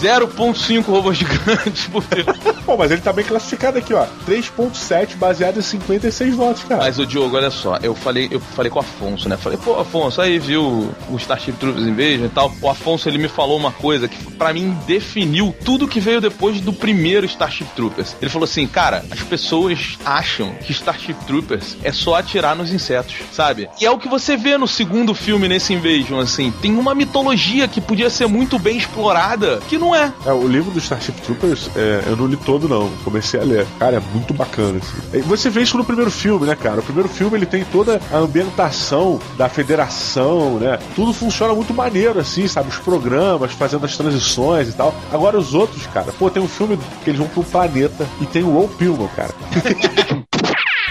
0.5 0.00 0.84
robôs 0.86 1.16
gigantes 1.16 1.86
por. 1.86 2.04
Pô, 2.64 2.76
mas 2.76 2.90
ele 2.90 3.00
tá 3.00 3.12
bem 3.12 3.24
classificado 3.24 3.78
aqui, 3.78 3.94
ó. 3.94 4.06
3.7 4.26 5.16
baseado 5.16 5.58
em 5.58 5.62
56 5.62 6.34
votos, 6.34 6.64
cara. 6.64 6.82
Mas 6.82 6.98
o 6.98 7.06
Diogo, 7.06 7.36
olha 7.36 7.50
só, 7.50 7.78
eu 7.82 7.94
falei, 7.94 8.28
eu 8.30 8.40
falei 8.40 8.70
com 8.70 8.78
o 8.78 8.82
Afonso, 8.82 9.28
né? 9.28 9.36
Falei, 9.36 9.58
pô, 9.58 9.78
Afonso, 9.78 10.20
aí 10.20 10.38
viu 10.38 10.92
o 11.08 11.16
Starship 11.16 11.52
Troopers 11.52 11.86
Invasion 11.86 12.26
e 12.26 12.28
tal. 12.28 12.52
O 12.60 12.68
Afonso 12.68 13.08
ele 13.08 13.18
me 13.18 13.28
falou 13.28 13.56
uma 13.56 13.72
coisa 13.72 14.08
que 14.08 14.32
pra 14.32 14.52
mim 14.52 14.76
definiu 14.86 15.54
tudo 15.64 15.88
que 15.88 16.00
veio 16.00 16.20
depois 16.20 16.60
do 16.60 16.72
primeiro 16.72 17.26
Starship 17.26 17.66
Troopers. 17.74 18.16
Ele 18.20 18.30
falou 18.30 18.44
assim, 18.44 18.66
cara, 18.66 19.04
as 19.10 19.20
pessoas 19.22 19.98
acham 20.04 20.54
que 20.54 20.72
Starship 20.72 21.14
Troopers 21.26 21.76
é 21.82 21.92
só 21.92 22.16
atirar 22.16 22.54
nos 22.54 22.72
insetos, 22.72 23.14
sabe? 23.32 23.68
E 23.80 23.86
é 23.86 23.90
o 23.90 23.98
que 23.98 24.08
você 24.08 24.36
vê 24.36 24.56
no 24.56 24.68
segundo 24.68 25.14
filme 25.14 25.48
nesse 25.48 25.72
Invasion, 25.72 26.20
assim, 26.20 26.50
tem 26.50 26.76
uma 26.76 26.94
mitologia 26.94 27.68
que 27.68 27.80
podia 27.80 28.10
ser 28.10 28.26
muito 28.26 28.58
bem 28.58 28.76
explorada, 28.76 29.57
que 29.68 29.78
não 29.78 29.94
é. 29.94 30.12
É, 30.26 30.32
o 30.32 30.46
livro 30.46 30.70
do 30.70 30.78
Starship 30.78 31.20
Troopers, 31.22 31.70
é, 31.76 32.04
eu 32.06 32.16
não 32.16 32.26
li 32.26 32.36
todo, 32.36 32.68
não. 32.68 32.90
Comecei 33.04 33.40
a 33.40 33.44
ler. 33.44 33.66
Cara, 33.78 33.96
é 33.96 34.02
muito 34.12 34.34
bacana. 34.34 34.78
Assim. 34.78 35.20
Você 35.22 35.50
vê 35.50 35.62
isso 35.62 35.76
no 35.76 35.84
primeiro 35.84 36.10
filme, 36.10 36.46
né, 36.46 36.54
cara? 36.54 36.80
O 36.80 36.82
primeiro 36.82 37.08
filme 37.08 37.36
ele 37.36 37.46
tem 37.46 37.64
toda 37.64 38.00
a 38.12 38.16
ambientação 38.16 39.20
da 39.36 39.48
federação, 39.48 40.58
né? 40.58 40.78
Tudo 40.94 41.12
funciona 41.12 41.54
muito 41.54 41.72
maneiro, 41.74 42.20
assim, 42.20 42.46
sabe? 42.46 42.68
Os 42.68 42.78
programas, 42.78 43.52
fazendo 43.52 43.84
as 43.84 43.96
transições 43.96 44.68
e 44.68 44.72
tal. 44.72 44.94
Agora 45.12 45.38
os 45.38 45.54
outros, 45.54 45.86
cara, 45.86 46.12
pô, 46.18 46.30
tem 46.30 46.42
um 46.42 46.48
filme 46.48 46.78
que 47.04 47.10
eles 47.10 47.18
vão 47.18 47.28
pro 47.28 47.44
planeta 47.44 48.06
e 48.20 48.26
tem 48.26 48.42
o 48.42 48.52
Ron 48.52 48.68
Pillman, 48.68 49.08
cara. 49.08 49.34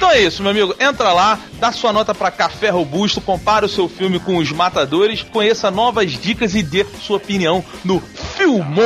Então 0.08 0.16
é 0.16 0.22
isso, 0.22 0.42
meu 0.42 0.52
amigo. 0.52 0.74
Entra 0.80 1.12
lá, 1.12 1.38
dá 1.60 1.70
sua 1.70 1.92
nota 1.92 2.16
pra 2.16 2.32
Café 2.32 2.70
Robusto, 2.70 3.20
compara 3.20 3.66
o 3.66 3.70
seu 3.70 3.90
filme 3.90 4.22
com 4.22 4.38
Os 4.38 4.50
Matadores, 4.54 5.22
conheça 5.22 5.70
novas 5.70 6.14
dicas 6.14 6.56
e 6.56 6.64
dê 6.64 6.86
sua 7.02 7.18
opinião 7.18 7.62
no 7.84 8.00
Filmou! 8.00 8.86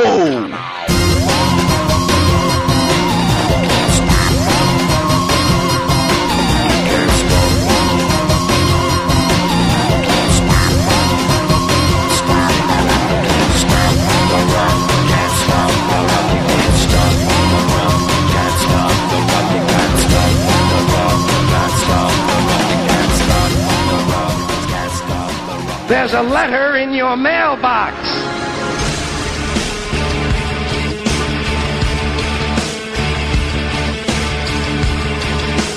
There's 25.92 26.14
a 26.14 26.22
letter 26.22 26.76
in 26.76 26.94
your 26.94 27.18
mailbox. 27.18 27.94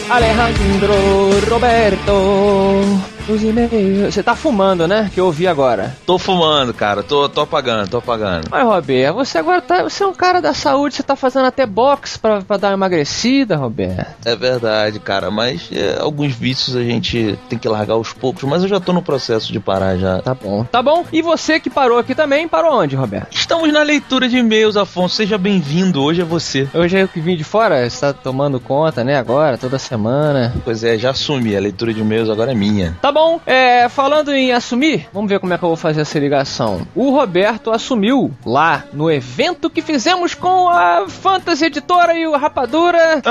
Alejandro 0.10 1.42
Roberto. 1.52 3.15
Os 3.28 3.44
e-mails. 3.44 4.14
Você 4.14 4.22
tá 4.22 4.36
fumando, 4.36 4.88
né? 4.88 5.10
Que 5.14 5.20
eu 5.20 5.26
ouvi 5.26 5.48
agora. 5.48 5.96
Tô 6.06 6.20
fumando, 6.20 6.74
cara. 6.74 7.02
Tô, 7.02 7.28
tô 7.28 7.42
apagando, 7.42 7.90
tô 7.90 7.98
apagando. 7.98 8.48
Mas, 8.52 8.64
Roberto, 8.64 9.16
você 9.16 9.40
agora 9.40 9.62
tá. 9.62 9.84
Você 9.84 10.04
é 10.04 10.08
um 10.08 10.14
cara 10.14 10.40
da 10.40 10.54
saúde, 10.54 10.96
você 10.96 11.04
tá 11.04 11.16
fazendo 11.16 11.46
até 11.46 11.66
box 11.66 12.18
pra, 12.18 12.42
pra 12.42 12.58
dar 12.58 12.68
uma 12.70 12.74
emagrecida, 12.76 13.56
Roberto. 13.56 14.06
É 14.24 14.36
verdade, 14.36 15.00
cara. 15.00 15.32
Mas 15.32 15.70
é, 15.74 15.98
alguns 16.00 16.34
vícios 16.34 16.76
a 16.76 16.84
gente 16.84 17.38
tem 17.50 17.58
que 17.58 17.68
largar 17.68 17.96
aos 17.96 18.14
poucos. 18.14 18.44
Mas 18.44 18.62
eu 18.62 18.70
já 18.70 18.80
tô 18.80 18.94
no 18.94 19.02
processo 19.02 19.52
de 19.52 19.60
parar 19.60 19.98
já. 19.98 20.22
Tá 20.22 20.36
bom. 20.36 20.64
Tá 20.66 20.84
bom. 20.84 21.04
E 21.12 21.22
você 21.22 21.60
que 21.60 21.70
parou 21.70 21.98
aqui 21.98 22.14
também, 22.14 22.48
parou 22.48 22.80
onde, 22.80 22.96
Roberto? 22.96 23.34
Estamos 23.36 23.74
na 23.74 23.82
leitura 23.82 24.30
de 24.30 24.38
e-mails, 24.38 24.78
Afonso. 24.78 25.16
Seja 25.16 25.38
bem-vindo. 25.38 26.04
Hoje 26.04 26.22
é 26.22 26.26
você. 26.26 26.68
Hoje 26.74 26.96
é 26.98 27.02
eu 27.02 27.08
que 27.08 27.20
vim 27.20 27.36
de 27.36 27.44
fora, 27.44 27.90
você 27.90 28.02
tá 28.02 28.14
tomando 28.14 28.60
conta, 28.60 29.04
né? 29.04 29.18
Agora, 29.18 29.58
toda 29.58 29.80
semana. 29.80 30.54
Pois 30.64 30.84
é, 30.84 30.96
já 30.96 31.10
assumi. 31.10 31.56
A 31.56 31.60
leitura 31.60 31.92
de 31.92 32.02
e-mails 32.02 32.30
agora 32.30 32.52
é 32.52 32.56
minha. 32.56 32.96
Tá 33.02 33.15
bom, 33.16 33.40
é, 33.46 33.88
falando 33.88 34.34
em 34.34 34.52
assumir, 34.52 35.08
vamos 35.14 35.30
ver 35.30 35.40
como 35.40 35.54
é 35.54 35.58
que 35.58 35.64
eu 35.64 35.70
vou 35.70 35.78
fazer 35.78 36.02
essa 36.02 36.20
ligação. 36.20 36.86
O 36.94 37.12
Roberto 37.12 37.72
assumiu 37.72 38.30
lá 38.46 38.84
no 38.92 39.10
evento 39.10 39.70
que 39.70 39.82
fizemos 39.82 40.34
com 40.34 40.68
a 40.68 41.06
Fantasy 41.08 41.68
Editora 41.68 42.14
e 42.14 42.28
o 42.28 42.36
Rapadura. 42.36 43.22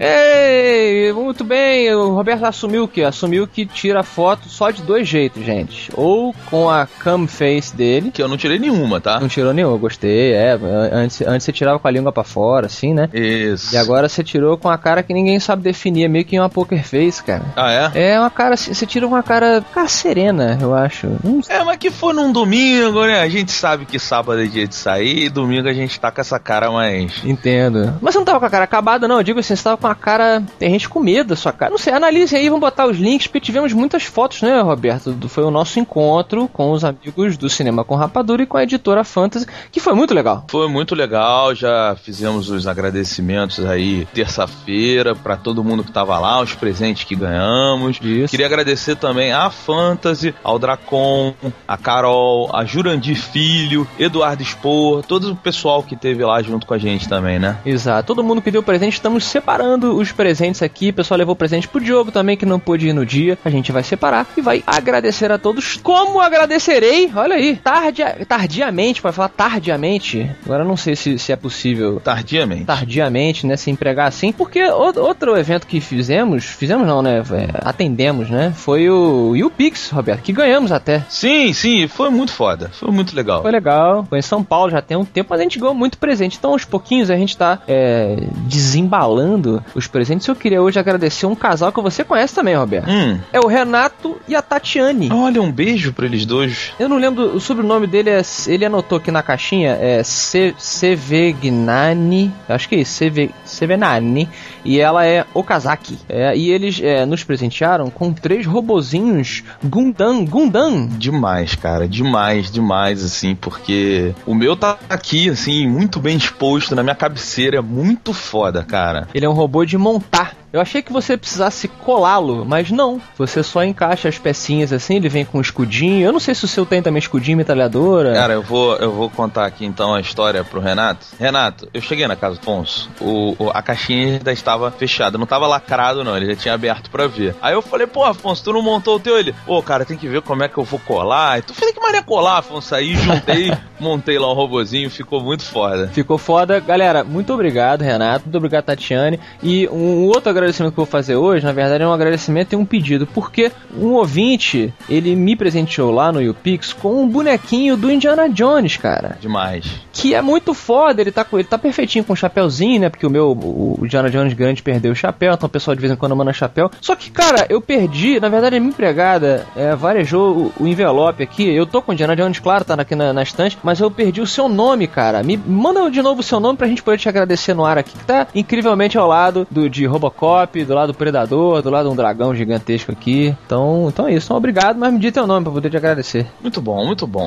Ei, 0.00 1.12
muito 1.12 1.44
bem. 1.44 1.94
O 1.94 2.12
Roberto 2.12 2.44
assumiu 2.44 2.82
o 2.84 2.88
que? 2.88 3.04
Assumiu 3.04 3.46
que 3.46 3.64
tira 3.64 4.02
foto 4.02 4.48
só 4.48 4.72
de 4.72 4.82
dois 4.82 5.06
jeitos, 5.06 5.44
gente. 5.44 5.92
Ou 5.94 6.34
com 6.50 6.68
a 6.68 6.88
cam 6.98 7.28
face 7.28 7.76
dele. 7.76 8.10
Que 8.10 8.20
eu 8.20 8.26
não 8.26 8.36
tirei 8.36 8.58
nenhuma, 8.58 9.00
tá? 9.00 9.20
Não 9.20 9.28
tirou 9.28 9.52
nenhuma, 9.54 9.76
eu 9.76 9.78
gostei. 9.78 10.32
É, 10.32 10.58
antes, 10.92 11.20
antes 11.20 11.44
você 11.44 11.52
tirava 11.52 11.78
com 11.78 11.86
a 11.86 11.90
língua 11.92 12.10
pra 12.10 12.24
fora, 12.24 12.66
assim, 12.66 12.92
né? 12.92 13.08
Isso. 13.14 13.72
E 13.72 13.78
agora 13.78 14.08
você 14.08 14.24
tirou 14.24 14.58
com 14.58 14.68
a 14.68 14.76
cara 14.76 15.04
que 15.04 15.14
ninguém 15.14 15.38
sabe 15.38 15.62
definir, 15.62 16.06
é 16.06 16.08
meio 16.08 16.24
que 16.24 16.36
uma 16.36 16.50
poker 16.50 16.82
face, 16.82 17.22
cara. 17.22 17.44
Ah, 17.54 17.70
é? 17.94 18.14
É 18.14 18.18
uma 18.18 18.30
cara, 18.30 18.56
você 18.56 18.84
tira 18.84 19.03
uma 19.04 19.22
cara, 19.22 19.64
cara 19.72 19.88
serena, 19.88 20.58
eu 20.60 20.74
acho. 20.74 21.06
Hum, 21.24 21.40
É, 21.48 21.62
mas 21.64 21.76
que 21.78 21.90
for 21.90 22.12
num 22.14 22.32
domingo, 22.32 23.04
né? 23.04 23.20
A 23.20 23.28
gente 23.28 23.52
sabe 23.52 23.84
que 23.84 23.98
sábado 23.98 24.40
é 24.42 24.46
dia 24.46 24.66
de 24.66 24.74
sair 24.74 25.24
e 25.24 25.28
domingo 25.28 25.68
a 25.68 25.72
gente 25.72 25.98
tá 25.98 26.10
com 26.10 26.20
essa 26.20 26.38
cara 26.38 26.70
mais. 26.70 27.22
Entendo. 27.24 27.94
Mas 28.00 28.14
você 28.14 28.18
não 28.18 28.24
tava 28.24 28.40
com 28.40 28.46
a 28.46 28.50
cara 28.50 28.64
acabada, 28.64 29.06
não. 29.08 29.16
Eu 29.18 29.22
digo 29.22 29.40
assim, 29.40 29.54
você 29.56 29.62
tava 29.64 29.76
com 29.76 29.86
a 29.86 29.94
cara. 29.94 30.42
Tem 30.58 30.70
gente 30.70 30.88
com 30.88 31.00
medo 31.00 31.28
da 31.30 31.36
sua 31.36 31.52
cara. 31.52 31.70
Não 31.70 31.78
sei, 31.78 31.92
analise 31.92 32.34
aí, 32.36 32.48
vamos 32.48 32.60
botar 32.60 32.86
os 32.86 32.96
links, 32.98 33.26
porque 33.26 33.40
tivemos 33.40 33.72
muitas 33.72 34.02
fotos, 34.04 34.42
né, 34.42 34.60
Roberto? 34.60 35.12
Do- 35.12 35.28
Foi 35.28 35.44
o 35.44 35.50
nosso 35.50 35.78
encontro 35.78 36.48
com 36.52 36.70
os 36.72 36.84
amigos 36.84 37.36
do 37.36 37.48
Cinema 37.48 37.84
com 37.84 37.94
Rapadura 37.94 38.42
e 38.42 38.46
com 38.46 38.56
a 38.56 38.62
editora 38.62 39.04
Fantasy, 39.04 39.46
que 39.70 39.80
foi 39.80 39.94
muito 39.94 40.14
legal. 40.14 40.44
Foi 40.50 40.68
muito 40.68 40.94
legal, 40.94 41.54
já 41.54 41.96
fizemos 42.02 42.48
os 42.50 42.66
agradecimentos 42.66 43.64
aí 43.64 44.06
terça-feira 44.14 45.14
pra 45.14 45.36
todo 45.36 45.62
mundo 45.64 45.82
que 45.84 45.92
tava 45.92 46.18
lá, 46.18 46.40
os 46.40 46.54
presentes 46.54 47.04
que 47.04 47.14
ganhamos. 47.14 47.98
Isso. 48.02 48.30
Queria 48.30 48.46
agradecer 48.46 48.93
também 48.96 49.32
à 49.32 49.50
Fantasy, 49.50 50.34
ao 50.42 50.58
Dracon, 50.58 51.34
a 51.66 51.76
Carol, 51.76 52.50
a 52.54 52.64
Jurandir 52.64 53.16
Filho, 53.16 53.86
Eduardo 53.98 54.42
Expor, 54.42 55.02
todo 55.02 55.32
o 55.32 55.36
pessoal 55.36 55.82
que 55.82 55.96
teve 55.96 56.24
lá 56.24 56.42
junto 56.42 56.66
com 56.66 56.74
a 56.74 56.78
gente 56.78 57.08
também, 57.08 57.38
né? 57.38 57.56
Exato. 57.64 58.06
Todo 58.06 58.22
mundo 58.24 58.42
que 58.42 58.50
deu 58.50 58.62
presente, 58.62 58.94
estamos 58.94 59.24
separando 59.24 59.96
os 59.96 60.12
presentes 60.12 60.62
aqui. 60.62 60.90
O 60.90 60.94
pessoal 60.94 61.18
levou 61.18 61.36
presente 61.36 61.68
pro 61.68 61.80
Diogo 61.80 62.10
também, 62.10 62.36
que 62.36 62.46
não 62.46 62.58
pôde 62.58 62.88
ir 62.88 62.92
no 62.92 63.04
dia. 63.06 63.38
A 63.44 63.50
gente 63.50 63.72
vai 63.72 63.82
separar 63.82 64.26
e 64.36 64.40
vai 64.40 64.62
agradecer 64.66 65.30
a 65.30 65.38
todos. 65.38 65.76
Como 65.76 66.20
agradecerei, 66.20 67.10
olha 67.14 67.36
aí, 67.36 67.56
tardia, 67.56 68.16
tardiamente, 68.28 69.00
para 69.02 69.12
falar 69.12 69.28
tardiamente. 69.28 70.30
Agora 70.44 70.64
não 70.64 70.76
sei 70.76 70.96
se, 70.96 71.18
se 71.18 71.32
é 71.32 71.36
possível 71.36 72.00
Tardiamente. 72.00 72.64
tardiamente, 72.64 73.46
né, 73.46 73.56
se 73.56 73.70
empregar 73.70 74.08
assim, 74.08 74.32
porque 74.32 74.62
outro 74.64 75.36
evento 75.36 75.66
que 75.66 75.80
fizemos, 75.80 76.44
fizemos 76.44 76.86
não, 76.86 77.02
né, 77.02 77.18
é, 77.18 77.60
atendemos, 77.68 78.30
né, 78.30 78.52
foi 78.54 78.83
o 78.90 79.34
YouPix, 79.36 79.90
Roberto, 79.90 80.22
que 80.22 80.32
ganhamos 80.32 80.72
até. 80.72 81.04
Sim, 81.08 81.52
sim, 81.52 81.86
foi 81.88 82.10
muito 82.10 82.32
foda. 82.32 82.70
Foi 82.72 82.90
muito 82.90 83.14
legal. 83.14 83.42
Foi 83.42 83.50
legal, 83.50 84.04
foi 84.08 84.18
em 84.18 84.22
São 84.22 84.42
Paulo 84.42 84.70
já 84.70 84.80
tem 84.82 84.96
um 84.96 85.04
tempo, 85.04 85.28
mas 85.30 85.40
a 85.40 85.42
gente 85.42 85.58
ganhou 85.58 85.74
muito 85.74 85.98
presente. 85.98 86.36
Então, 86.38 86.52
aos 86.52 86.64
pouquinhos, 86.64 87.10
a 87.10 87.16
gente 87.16 87.36
tá 87.36 87.58
é, 87.68 88.16
desembalando 88.46 89.62
os 89.74 89.86
presentes. 89.86 90.26
Eu 90.26 90.34
queria 90.36 90.60
hoje 90.62 90.78
agradecer 90.78 91.26
um 91.26 91.34
casal 91.34 91.72
que 91.72 91.80
você 91.80 92.02
conhece 92.04 92.34
também, 92.34 92.54
Roberto. 92.54 92.88
Hum. 92.90 93.18
É 93.32 93.40
o 93.40 93.46
Renato 93.46 94.16
e 94.28 94.34
a 94.34 94.42
Tatiane. 94.42 95.10
Olha, 95.12 95.40
um 95.42 95.50
beijo 95.52 95.92
pra 95.92 96.06
eles 96.06 96.24
dois. 96.26 96.72
Eu 96.78 96.88
não 96.88 96.96
lembro, 96.98 97.34
o 97.36 97.40
sobrenome 97.40 97.86
dele 97.86 98.10
é. 98.10 98.22
Ele 98.46 98.64
anotou 98.64 98.98
aqui 98.98 99.10
na 99.10 99.22
caixinha, 99.22 99.78
é 99.80 100.02
Se- 100.02 100.54
Sevegnani. 100.58 102.32
Acho 102.48 102.68
que 102.68 102.74
é 102.76 102.78
isso, 102.80 102.92
Seve, 102.92 103.30
Sevenani. 103.44 104.28
E 104.64 104.80
ela 104.80 105.04
é 105.06 105.24
Okazaki. 105.34 105.98
É, 106.08 106.36
e 106.36 106.50
eles 106.50 106.80
é, 106.82 107.04
nos 107.04 107.22
presentearam 107.22 107.90
com 107.90 108.12
três 108.12 108.46
robozinhos 108.78 109.42
Gundam. 109.62 110.24
Gundam! 110.24 110.86
Demais, 110.86 111.54
cara, 111.54 111.86
demais, 111.86 112.50
demais, 112.50 113.02
assim, 113.04 113.34
porque 113.34 114.12
o 114.26 114.34
meu 114.34 114.56
tá 114.56 114.76
aqui, 114.88 115.30
assim, 115.30 115.66
muito 115.68 116.00
bem 116.00 116.16
exposto 116.16 116.74
na 116.74 116.82
minha 116.82 116.94
cabeceira, 116.94 117.58
é 117.58 117.60
muito 117.62 118.12
foda, 118.12 118.62
cara. 118.64 119.08
Ele 119.14 119.24
é 119.24 119.28
um 119.28 119.32
robô 119.32 119.64
de 119.64 119.78
montar. 119.78 120.34
Eu 120.52 120.60
achei 120.60 120.82
que 120.82 120.92
você 120.92 121.16
precisasse 121.16 121.66
colá-lo, 121.66 122.44
mas 122.46 122.70
não. 122.70 123.00
Você 123.18 123.42
só 123.42 123.64
encaixa 123.64 124.08
as 124.08 124.18
pecinhas 124.18 124.72
assim, 124.72 124.94
ele 124.96 125.08
vem 125.08 125.24
com 125.24 125.38
um 125.38 125.40
escudinho. 125.40 126.04
Eu 126.06 126.12
não 126.12 126.20
sei 126.20 126.32
se 126.32 126.44
o 126.44 126.48
seu 126.48 126.64
tem 126.64 126.80
também 126.80 127.00
escudinho, 127.00 127.36
metralhadora. 127.36 128.14
Cara, 128.14 128.34
eu 128.34 128.42
vou, 128.42 128.76
eu 128.76 128.92
vou 128.92 129.10
contar 129.10 129.46
aqui 129.46 129.64
então 129.66 129.92
a 129.94 130.00
história 130.00 130.44
pro 130.44 130.60
Renato. 130.60 131.06
Renato, 131.18 131.68
eu 131.74 131.80
cheguei 131.80 132.06
na 132.06 132.14
casa 132.14 132.36
do 132.36 132.40
Afonso, 132.40 132.88
o, 133.00 133.34
o- 133.36 133.50
a 133.52 133.60
caixinha 133.62 134.12
ainda 134.18 134.30
estava 134.32 134.70
fechada, 134.70 135.18
não 135.18 135.24
estava 135.24 135.44
lacrado 135.48 136.04
não, 136.04 136.16
ele 136.16 136.26
já 136.26 136.36
tinha 136.36 136.54
aberto 136.54 136.88
pra 136.88 137.08
ver. 137.08 137.34
Aí 137.42 137.52
eu 137.52 137.60
falei, 137.62 137.88
pô, 137.88 138.04
Afonso, 138.04 138.44
tu 138.44 138.52
não 138.52 138.62
montou 138.64 138.96
o 138.96 139.00
teu? 139.00 139.18
Ele, 139.18 139.34
pô, 139.44 139.62
cara, 139.62 139.84
tem 139.84 139.96
que 139.96 140.08
ver 140.08 140.22
como 140.22 140.42
é 140.42 140.48
que 140.48 140.58
eu 140.58 140.64
vou 140.64 140.80
colar. 140.80 141.38
E 141.38 141.42
tu 141.42 141.54
falei 141.54 141.72
que 141.72 141.80
maria 141.80 142.02
colar, 142.02 142.38
Afonso, 142.38 142.74
aí 142.74 142.94
juntei, 142.96 143.52
montei 143.78 144.18
lá 144.18 144.30
um 144.30 144.34
robozinho, 144.34 144.90
ficou 144.90 145.20
muito 145.20 145.44
foda. 145.44 145.88
Ficou 145.88 146.16
foda. 146.16 146.58
Galera, 146.60 147.04
muito 147.04 147.32
obrigado, 147.32 147.82
Renato. 147.82 148.24
Muito 148.24 148.36
obrigado, 148.36 148.64
Tatiane. 148.64 149.20
E 149.42 149.68
um 149.68 150.06
outro 150.06 150.30
agradecimento 150.30 150.72
que 150.72 150.80
eu 150.80 150.84
vou 150.84 150.90
fazer 150.90 151.16
hoje, 151.16 151.44
na 151.44 151.52
verdade, 151.52 151.84
é 151.84 151.86
um 151.86 151.92
agradecimento 151.92 152.54
e 152.54 152.56
um 152.56 152.64
pedido. 152.64 153.06
Porque 153.06 153.52
um 153.76 153.92
ouvinte, 153.92 154.72
ele 154.88 155.14
me 155.14 155.36
presenteou 155.36 155.90
lá 155.90 156.10
no 156.10 156.22
YouPix 156.22 156.72
com 156.72 157.02
um 157.02 157.08
bonequinho 157.08 157.76
do 157.76 157.90
Indiana 157.90 158.28
Jones, 158.28 158.76
cara. 158.76 159.18
Demais. 159.20 159.66
Que 159.92 160.14
é 160.14 160.22
muito 160.22 160.54
foda, 160.54 161.00
ele 161.00 161.12
tá, 161.12 161.24
com, 161.24 161.38
ele 161.38 161.48
tá 161.48 161.58
perfeitinho 161.58 162.04
com 162.04 162.14
o 162.14 162.16
chapéuzinho, 162.16 162.80
né? 162.80 162.88
Porque 162.88 163.06
o 163.06 163.10
meu, 163.10 163.32
o 163.32 163.74
o 163.78 163.84
Indiana 163.84 164.10
Jones 164.10 164.32
grande 164.32 164.62
perdeu 164.62 164.92
o 164.92 164.96
chapéu, 164.96 165.34
então 165.34 165.46
o 165.46 165.50
pessoal 165.50 165.74
de 165.74 165.80
vez 165.80 165.92
em 165.92 165.96
quando 165.96 166.16
manda 166.16 166.32
chapéu. 166.32 166.70
Só 166.80 166.94
que, 166.96 167.10
cara, 167.10 167.46
eu 167.48 167.60
perdi, 167.60 168.20
na 168.20 168.28
verdade 168.28 168.43
a 168.46 168.60
minha 168.60 168.70
empregada 168.70 169.46
é, 169.56 169.74
varejou 169.74 170.52
o, 170.58 170.64
o 170.64 170.66
envelope 170.66 171.22
aqui. 171.22 171.48
Eu 171.48 171.66
tô 171.66 171.80
com 171.80 171.90
o 171.90 171.94
Indiana 171.94 172.16
Jones, 172.16 172.38
claro, 172.38 172.64
tá 172.64 172.74
aqui 172.74 172.94
na, 172.94 173.12
na 173.12 173.22
estante, 173.22 173.58
mas 173.62 173.80
eu 173.80 173.90
perdi 173.90 174.20
o 174.20 174.26
seu 174.26 174.48
nome, 174.48 174.86
cara. 174.86 175.22
Me 175.22 175.36
manda 175.36 175.90
de 175.90 176.02
novo 176.02 176.20
o 176.20 176.22
seu 176.22 176.40
nome 176.40 176.58
pra 176.58 176.66
gente 176.66 176.82
poder 176.82 176.98
te 176.98 177.08
agradecer 177.08 177.54
no 177.54 177.64
ar 177.64 177.78
aqui, 177.78 177.96
que 177.96 178.04
tá 178.04 178.26
incrivelmente 178.34 178.98
ao 178.98 179.08
lado 179.08 179.46
do 179.50 179.68
de 179.68 179.86
Robocop, 179.86 180.64
do 180.64 180.74
lado 180.74 180.92
do 180.92 180.96
Predador, 180.96 181.62
do 181.62 181.70
lado 181.70 181.86
de 181.86 181.92
um 181.92 181.96
dragão 181.96 182.34
gigantesco 182.34 182.92
aqui. 182.92 183.34
Então, 183.46 183.86
então 183.88 184.06
é 184.06 184.14
isso. 184.14 184.26
Então, 184.26 184.36
obrigado, 184.36 184.78
mas 184.78 184.92
me 184.92 184.98
diga 184.98 185.12
teu 185.12 185.26
nome 185.26 185.44
pra 185.44 185.52
poder 185.52 185.70
te 185.70 185.76
agradecer. 185.76 186.26
Muito 186.40 186.60
bom, 186.60 186.84
muito 186.84 187.06
bom. 187.06 187.26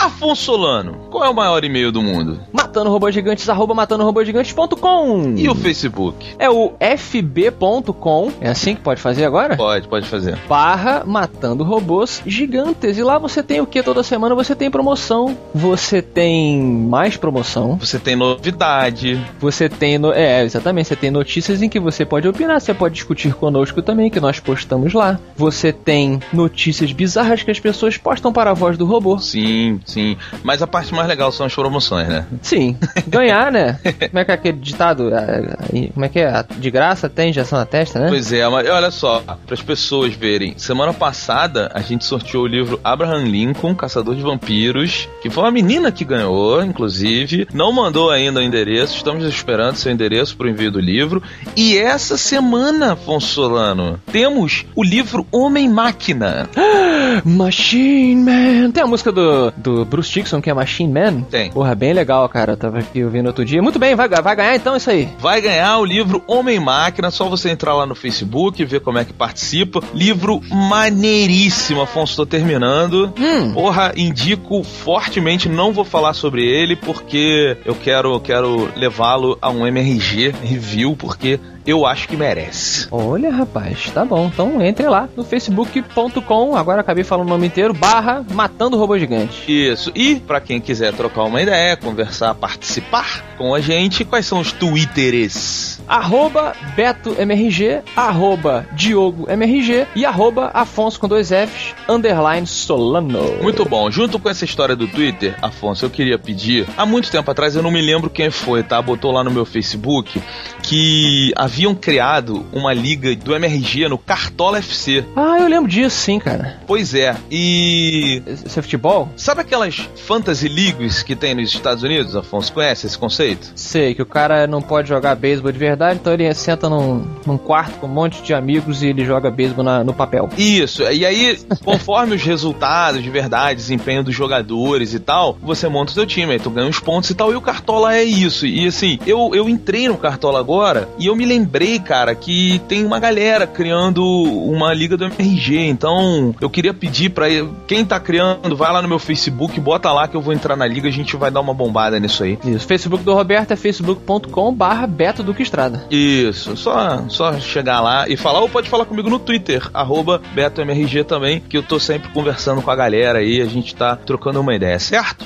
Afonso 0.00 0.42
Solano, 0.44 0.92
qual 1.10 1.24
é 1.24 1.28
o 1.28 1.34
maior 1.34 1.62
e-mail 1.64 1.92
do 1.92 2.02
mundo? 2.02 2.40
Matando 2.52 2.88
Robôs 2.90 3.14
Gigantes, 3.14 3.48
arroba 3.48 3.74
matandorobogigantes.com 3.74 5.34
E 5.36 5.48
o 5.48 5.54
Facebook? 5.54 6.34
É 6.38 6.48
o 6.48 6.72
fb.com, 6.80 8.32
é 8.40 8.48
assim 8.48 8.74
que 8.74 8.80
pode 8.80 9.00
fazer 9.00 9.24
agora? 9.24 9.56
Pode, 9.56 9.88
pode 9.88 10.06
fazer. 10.08 10.38
Barra 10.48 11.02
Matando 11.06 11.64
Robôs 11.64 12.22
Gigantes. 12.26 12.96
E 12.96 13.02
lá 13.02 13.18
você 13.18 13.42
tem 13.42 13.60
o 13.60 13.66
que 13.66 13.82
toda 13.82 14.02
semana? 14.02 14.34
Você 14.34 14.54
tem 14.54 14.70
promoção, 14.70 15.36
você 15.54 16.00
tem 16.00 16.60
mais 16.62 17.16
promoção, 17.16 17.76
Você 17.78 17.98
tem 17.98 18.16
novidade. 18.16 19.20
você 19.38 19.68
tem. 19.68 19.98
No... 19.98 20.12
É, 20.12 20.42
exatamente, 20.44 20.88
você 20.88 20.96
tem 20.96 21.10
notícias 21.10 21.62
em 21.62 21.68
que 21.68 21.78
você 21.80 22.04
pode 22.04 22.26
opinar, 22.26 22.60
você 22.60 22.72
pode 22.72 22.94
discutir 22.94 23.34
conosco 23.34 23.82
também, 23.82 24.10
que 24.10 24.20
nós 24.20 24.40
postamos 24.40 24.92
lá. 24.94 25.18
Você 25.36 25.72
tem 25.72 26.20
notícias 26.32 26.92
bizarras 26.92 27.42
que 27.42 27.50
as 27.50 27.60
pessoas 27.60 27.96
postam 27.96 28.32
para 28.32 28.50
a 28.50 28.54
voz 28.54 28.78
do 28.78 28.86
robô. 28.86 29.18
Sim, 29.18 29.80
sim. 29.90 30.16
Mas 30.42 30.62
a 30.62 30.66
parte 30.66 30.94
mais 30.94 31.08
legal 31.08 31.32
são 31.32 31.46
as 31.46 31.54
promoções, 31.54 32.08
né? 32.08 32.26
Sim, 32.42 32.76
ganhar, 33.06 33.50
né? 33.50 33.78
Como 33.82 34.18
é 34.18 34.24
que 34.24 34.30
é 34.30 34.34
aquele 34.34 34.58
ditado? 34.58 35.10
Ah, 35.14 35.20
ah, 35.20 35.88
Como 35.92 36.04
é 36.04 36.08
que 36.08 36.18
é? 36.18 36.44
De 36.58 36.70
graça 36.70 37.08
tem 37.08 37.30
injeção 37.30 37.58
na 37.58 37.66
testa, 37.66 37.98
né? 37.98 38.06
Pois 38.08 38.32
é, 38.32 38.48
mas 38.48 38.68
olha 38.68 38.90
só, 38.90 39.20
para 39.20 39.54
as 39.54 39.62
pessoas 39.62 40.14
verem, 40.14 40.54
semana 40.56 40.92
passada 40.92 41.70
a 41.74 41.80
gente 41.80 42.04
sorteou 42.04 42.44
o 42.44 42.46
livro 42.46 42.80
Abraham 42.82 43.24
Lincoln, 43.24 43.74
Caçador 43.74 44.14
de 44.14 44.22
Vampiros, 44.22 45.08
que 45.22 45.30
foi 45.30 45.44
uma 45.44 45.50
menina 45.50 45.92
que 45.92 46.04
ganhou, 46.04 46.62
inclusive, 46.64 47.46
não 47.52 47.72
mandou 47.72 48.10
ainda 48.10 48.40
o 48.40 48.42
endereço, 48.42 48.96
estamos 48.96 49.24
esperando 49.24 49.76
seu 49.76 49.92
endereço 49.92 50.36
para 50.36 50.46
o 50.46 50.50
envio 50.50 50.70
do 50.70 50.80
livro. 50.80 51.22
E 51.56 51.76
essa 51.76 52.16
semana, 52.16 52.92
Afonso 52.92 53.28
Solano, 53.28 54.00
temos 54.12 54.64
o 54.74 54.82
livro 54.82 55.26
Homem-Máquina. 55.30 56.48
Machine 57.24 58.16
Man. 58.16 58.70
Tem 58.70 58.82
a 58.82 58.86
música 58.86 59.10
do, 59.12 59.50
do 59.56 59.79
Bruce 59.84 60.10
Dixon, 60.10 60.40
que 60.40 60.50
é 60.50 60.54
Machine 60.54 60.92
Man? 60.92 61.22
Tem. 61.22 61.50
Porra, 61.50 61.74
bem 61.74 61.92
legal, 61.92 62.28
cara. 62.28 62.52
Eu 62.52 62.56
tava 62.56 62.78
aqui 62.78 63.04
ouvindo 63.04 63.26
outro 63.26 63.44
dia. 63.44 63.62
Muito 63.62 63.78
bem, 63.78 63.94
vai, 63.94 64.08
vai 64.08 64.36
ganhar 64.36 64.56
então 64.56 64.76
isso 64.76 64.90
aí. 64.90 65.08
Vai 65.18 65.40
ganhar 65.40 65.78
o 65.78 65.84
livro 65.84 66.22
Homem-Máquina, 66.26 67.10
só 67.10 67.28
você 67.28 67.50
entrar 67.50 67.74
lá 67.74 67.86
no 67.86 67.94
Facebook, 67.94 68.64
ver 68.64 68.80
como 68.80 68.98
é 68.98 69.04
que 69.04 69.12
participa. 69.12 69.82
Livro 69.94 70.40
maneiríssimo, 70.50 71.82
Afonso, 71.82 72.16
tô 72.16 72.26
terminando. 72.26 73.12
Hum. 73.18 73.52
Porra, 73.52 73.92
indico 73.96 74.62
fortemente, 74.62 75.48
não 75.48 75.72
vou 75.72 75.84
falar 75.84 76.14
sobre 76.14 76.44
ele, 76.44 76.76
porque 76.76 77.56
eu 77.64 77.74
quero, 77.74 78.18
quero 78.20 78.68
levá-lo 78.76 79.38
a 79.40 79.50
um 79.50 79.66
MRG 79.66 80.34
review, 80.42 80.96
porque 80.96 81.38
eu 81.66 81.86
acho 81.86 82.08
que 82.08 82.16
merece. 82.16 82.88
Olha, 82.90 83.30
rapaz, 83.30 83.90
tá 83.90 84.04
bom. 84.04 84.30
Então 84.32 84.62
entre 84.62 84.88
lá 84.88 85.08
no 85.16 85.24
facebook.com, 85.24 86.56
agora 86.56 86.80
acabei 86.80 87.04
falando 87.04 87.26
o 87.26 87.30
nome 87.30 87.46
inteiro, 87.46 87.74
barra 87.74 88.24
Matando 88.32 88.76
Robô 88.76 88.98
Gigante. 88.98 89.44
Isso. 89.46 89.92
E 89.94 90.16
pra 90.16 90.40
quem 90.40 90.60
quiser 90.60 90.92
trocar 90.94 91.24
uma 91.24 91.40
ideia, 91.42 91.76
conversar, 91.76 92.34
participar 92.34 93.24
com 93.36 93.54
a 93.54 93.60
gente, 93.60 94.04
quais 94.04 94.26
são 94.26 94.40
os 94.40 94.52
twitters? 94.52 95.80
Arroba 95.88 96.54
BetoMRG, 96.76 97.80
arroba 97.96 98.66
DiogoMRG 98.72 99.86
e 99.96 100.04
arroba 100.04 100.50
Afonso 100.54 101.00
com 101.00 101.08
dois 101.08 101.30
Fs, 101.30 101.74
underline 101.88 102.46
Solano. 102.46 103.42
Muito 103.42 103.64
bom. 103.64 103.90
Junto 103.90 104.18
com 104.18 104.28
essa 104.28 104.44
história 104.44 104.76
do 104.76 104.86
Twitter, 104.86 105.36
Afonso, 105.42 105.84
eu 105.84 105.90
queria 105.90 106.18
pedir. 106.18 106.66
Há 106.76 106.86
muito 106.86 107.10
tempo 107.10 107.30
atrás, 107.30 107.56
eu 107.56 107.62
não 107.62 107.70
me 107.70 107.80
lembro 107.80 108.08
quem 108.08 108.30
foi, 108.30 108.62
tá? 108.62 108.80
Botou 108.80 109.10
lá 109.10 109.24
no 109.24 109.30
meu 109.30 109.44
Facebook 109.44 110.22
que 110.62 111.32
haviam 111.50 111.74
criado 111.74 112.46
uma 112.52 112.72
liga 112.72 113.14
do 113.16 113.34
MRG 113.34 113.88
no 113.88 113.98
Cartola 113.98 114.58
FC. 114.58 115.04
Ah, 115.16 115.38
eu 115.40 115.48
lembro 115.48 115.68
disso, 115.68 115.96
sim, 115.96 116.20
cara. 116.20 116.60
Pois 116.64 116.94
é. 116.94 117.16
E. 117.28 118.22
Isso 118.46 118.56
é 118.58 118.62
futebol? 118.62 119.08
Sabe 119.16 119.40
aquelas 119.40 119.88
fantasy 120.06 120.48
leagues 120.48 121.02
que 121.02 121.16
tem 121.16 121.34
nos 121.34 121.52
Estados 121.52 121.82
Unidos, 121.82 122.14
Afonso? 122.14 122.52
Conhece 122.52 122.86
esse 122.86 122.96
conceito? 122.96 123.50
Sei, 123.56 123.94
que 123.96 124.02
o 124.02 124.06
cara 124.06 124.46
não 124.46 124.62
pode 124.62 124.88
jogar 124.88 125.16
beisebol 125.16 125.50
de 125.50 125.58
verdade, 125.58 125.98
então 126.00 126.12
ele 126.12 126.32
senta 126.34 126.68
num, 126.68 127.04
num 127.26 127.36
quarto 127.36 127.78
com 127.80 127.86
um 127.88 127.90
monte 127.90 128.22
de 128.22 128.32
amigos 128.32 128.82
e 128.84 128.86
ele 128.86 129.04
joga 129.04 129.28
beisebol 129.28 129.64
na- 129.64 129.82
no 129.82 129.92
papel. 129.92 130.28
Isso, 130.38 130.82
e 130.84 131.04
aí, 131.04 131.36
conforme 131.64 132.14
os 132.14 132.22
resultados 132.22 133.02
de 133.02 133.10
verdade, 133.10 133.56
desempenho 133.56 134.04
dos 134.04 134.14
jogadores 134.14 134.94
e 134.94 135.00
tal, 135.00 135.36
você 135.42 135.68
monta 135.68 135.90
o 135.90 135.94
seu 135.94 136.06
time, 136.06 136.32
aí 136.32 136.38
tu 136.38 136.50
ganha 136.50 136.68
os 136.70 136.78
pontos 136.78 137.10
e 137.10 137.14
tal, 137.14 137.32
e 137.32 137.36
o 137.36 137.40
Cartola 137.40 137.94
é 137.96 138.04
isso. 138.04 138.46
E 138.46 138.66
assim, 138.68 138.98
eu, 139.04 139.32
eu 139.34 139.48
entrei 139.48 139.88
no 139.88 139.96
Cartola 139.98 140.38
agora 140.38 140.88
e 140.98 141.06
eu 141.06 141.16
me 141.16 141.24
lembrei, 141.26 141.39
cara, 141.84 142.14
que 142.14 142.60
tem 142.68 142.84
uma 142.84 142.98
galera 142.98 143.46
criando 143.46 144.04
uma 144.04 144.72
liga 144.72 144.96
do 144.96 145.04
MRG, 145.04 145.58
então 145.58 146.34
eu 146.40 146.50
queria 146.50 146.72
pedir 146.72 147.10
pra 147.10 147.26
quem 147.66 147.84
tá 147.84 147.98
criando, 147.98 148.56
vai 148.56 148.72
lá 148.72 148.82
no 148.82 148.88
meu 148.88 148.98
Facebook, 148.98 149.58
bota 149.60 149.92
lá 149.92 150.08
que 150.08 150.16
eu 150.16 150.20
vou 150.20 150.32
entrar 150.32 150.56
na 150.56 150.66
liga, 150.66 150.88
a 150.88 150.92
gente 150.92 151.16
vai 151.16 151.30
dar 151.30 151.40
uma 151.40 151.54
bombada 151.54 151.98
nisso 151.98 152.22
aí. 152.22 152.38
Isso, 152.44 152.66
Facebook 152.66 153.04
do 153.04 153.14
Roberto 153.14 153.52
é 153.52 153.56
facebook.com 153.56 154.52
barra 154.54 154.86
Beto 154.86 155.22
Duque 155.22 155.42
Estrada. 155.42 155.86
Isso, 155.90 156.56
só, 156.56 157.04
só 157.08 157.38
chegar 157.38 157.80
lá 157.80 158.08
e 158.08 158.16
falar, 158.16 158.40
ou 158.40 158.48
pode 158.48 158.68
falar 158.68 158.84
comigo 158.84 159.10
no 159.10 159.18
Twitter, 159.18 159.68
arroba 159.72 160.20
BetoMRG 160.34 161.04
também, 161.04 161.40
que 161.40 161.56
eu 161.56 161.62
tô 161.62 161.78
sempre 161.78 162.10
conversando 162.10 162.62
com 162.62 162.70
a 162.70 162.76
galera 162.76 163.18
aí, 163.18 163.40
a 163.40 163.46
gente 163.46 163.74
tá 163.74 163.96
trocando 163.96 164.40
uma 164.40 164.54
ideia, 164.54 164.78
certo? 164.78 165.24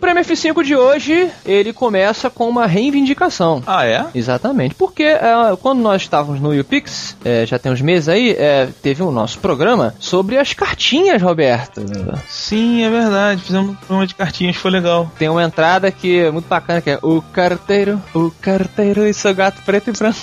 Prêmio 0.00 0.24
F5 0.24 0.62
de 0.64 0.74
hoje, 0.74 1.30
ele 1.44 1.72
começa 1.72 2.30
com 2.30 2.48
uma 2.48 2.66
reivindicação. 2.66 3.62
Ah, 3.66 3.86
é? 3.86 4.06
Exatamente, 4.14 4.74
porque 4.74 5.02
é, 5.02 5.20
quando 5.60 5.80
nós 5.80 6.02
estávamos 6.02 6.40
no 6.40 6.54
YouPix, 6.54 7.16
é, 7.24 7.44
já 7.44 7.58
tem 7.58 7.70
uns 7.70 7.82
meses 7.82 8.08
aí, 8.08 8.30
é, 8.30 8.68
teve 8.82 9.02
o 9.02 9.10
nosso 9.10 9.38
programa 9.38 9.94
sobre 9.98 10.38
as 10.38 10.54
cartinhas, 10.54 11.20
Roberto. 11.20 11.82
Sim, 12.26 12.82
é 12.82 12.88
verdade, 12.90 13.42
fizemos 13.42 13.72
um 13.72 13.74
programa 13.74 14.06
de 14.06 14.14
cartinhas, 14.14 14.56
foi 14.56 14.70
legal. 14.70 15.10
Tem 15.18 15.28
uma 15.28 15.44
entrada 15.44 15.90
que 15.92 16.18
é 16.18 16.30
muito 16.30 16.48
bacana, 16.48 16.80
que 16.80 16.90
é 16.90 16.98
o 17.02 17.20
carteiro, 17.20 18.02
o 18.14 18.30
carteiro 18.40 19.06
e 19.06 19.12
seu 19.12 19.34
gato 19.34 19.62
preto 19.62 19.90
e 19.90 19.92
branco. 19.92 20.18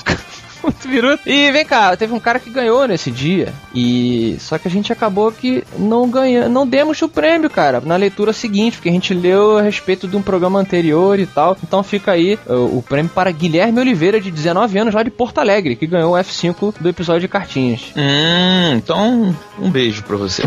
Muito 0.63 0.87
viruto. 0.87 1.27
E 1.27 1.51
vem 1.51 1.65
cá, 1.65 1.95
teve 1.95 2.13
um 2.13 2.19
cara 2.19 2.39
que 2.39 2.49
ganhou 2.49 2.87
nesse 2.87 3.11
dia. 3.11 3.53
E 3.73 4.37
só 4.39 4.57
que 4.57 4.67
a 4.67 4.71
gente 4.71 4.91
acabou 4.91 5.31
que 5.31 5.63
não 5.77 6.09
ganhamos, 6.09 6.51
não 6.51 6.67
demos 6.67 7.01
o 7.01 7.09
prêmio, 7.09 7.49
cara, 7.49 7.81
na 7.81 7.95
leitura 7.95 8.33
seguinte, 8.33 8.77
porque 8.77 8.89
a 8.89 8.93
gente 8.93 9.13
leu 9.13 9.57
a 9.57 9.61
respeito 9.61 10.07
de 10.07 10.15
um 10.15 10.21
programa 10.21 10.59
anterior 10.59 11.19
e 11.19 11.25
tal. 11.25 11.57
Então 11.63 11.83
fica 11.83 12.11
aí 12.11 12.37
o, 12.47 12.77
o 12.77 12.83
prêmio 12.83 13.11
para 13.13 13.31
Guilherme 13.31 13.79
Oliveira, 13.79 14.19
de 14.19 14.31
19 14.31 14.79
anos, 14.79 14.93
lá 14.93 15.03
de 15.03 15.11
Porto 15.11 15.39
Alegre, 15.39 15.75
que 15.75 15.87
ganhou 15.87 16.13
o 16.13 16.17
F5 16.17 16.75
do 16.79 16.89
episódio 16.89 17.21
de 17.21 17.27
cartinhas. 17.27 17.93
Hum, 17.95 18.75
então 18.75 19.35
um 19.59 19.69
beijo 19.69 20.03
pra 20.03 20.17
você. 20.17 20.43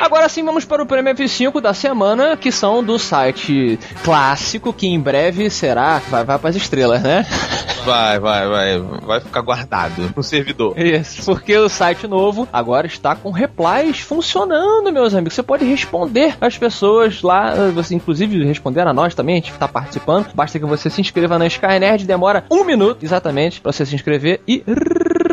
Agora 0.00 0.28
sim, 0.28 0.44
vamos 0.44 0.64
para 0.64 0.82
o 0.82 0.86
prêmio 0.86 1.14
F5 1.14 1.60
da 1.60 1.72
semana, 1.72 2.36
que 2.36 2.50
são 2.50 2.82
do 2.82 2.98
site 2.98 3.78
clássico, 4.02 4.72
que 4.72 4.86
em 4.86 5.00
breve 5.00 5.48
será. 5.48 5.98
Vai, 6.10 6.24
vai 6.24 6.38
para 6.38 6.50
as 6.50 6.56
estrelas, 6.56 7.02
né? 7.02 7.24
Vai, 7.84 8.18
vai, 8.18 8.48
vai, 8.48 8.78
vai 8.80 9.20
ficar 9.20 9.40
guardado 9.42 10.12
no 10.16 10.22
servidor. 10.22 10.78
Isso, 10.78 11.24
porque 11.24 11.56
o 11.56 11.68
site 11.68 12.06
novo 12.06 12.48
agora 12.52 12.86
está 12.86 13.14
com 13.14 13.30
replies 13.30 14.00
funcionando, 14.00 14.92
meus 14.92 15.14
amigos. 15.14 15.34
Você 15.34 15.42
pode 15.42 15.64
responder 15.64 16.36
às 16.40 16.56
pessoas 16.56 17.20
lá, 17.22 17.54
você 17.74 17.94
inclusive 17.94 18.42
responder 18.44 18.86
a 18.86 18.92
nós 18.92 19.14
também, 19.14 19.34
a 19.34 19.38
gente 19.38 19.50
está 19.50 19.68
participando. 19.68 20.32
Basta 20.34 20.58
que 20.58 20.64
você 20.64 20.88
se 20.88 21.00
inscreva 21.00 21.38
na 21.38 21.46
Skynerd, 21.46 22.06
demora 22.06 22.44
um 22.50 22.64
minuto 22.64 23.04
exatamente 23.04 23.60
para 23.60 23.72
você 23.72 23.84
se 23.84 23.94
inscrever 23.94 24.40
e 24.48 24.64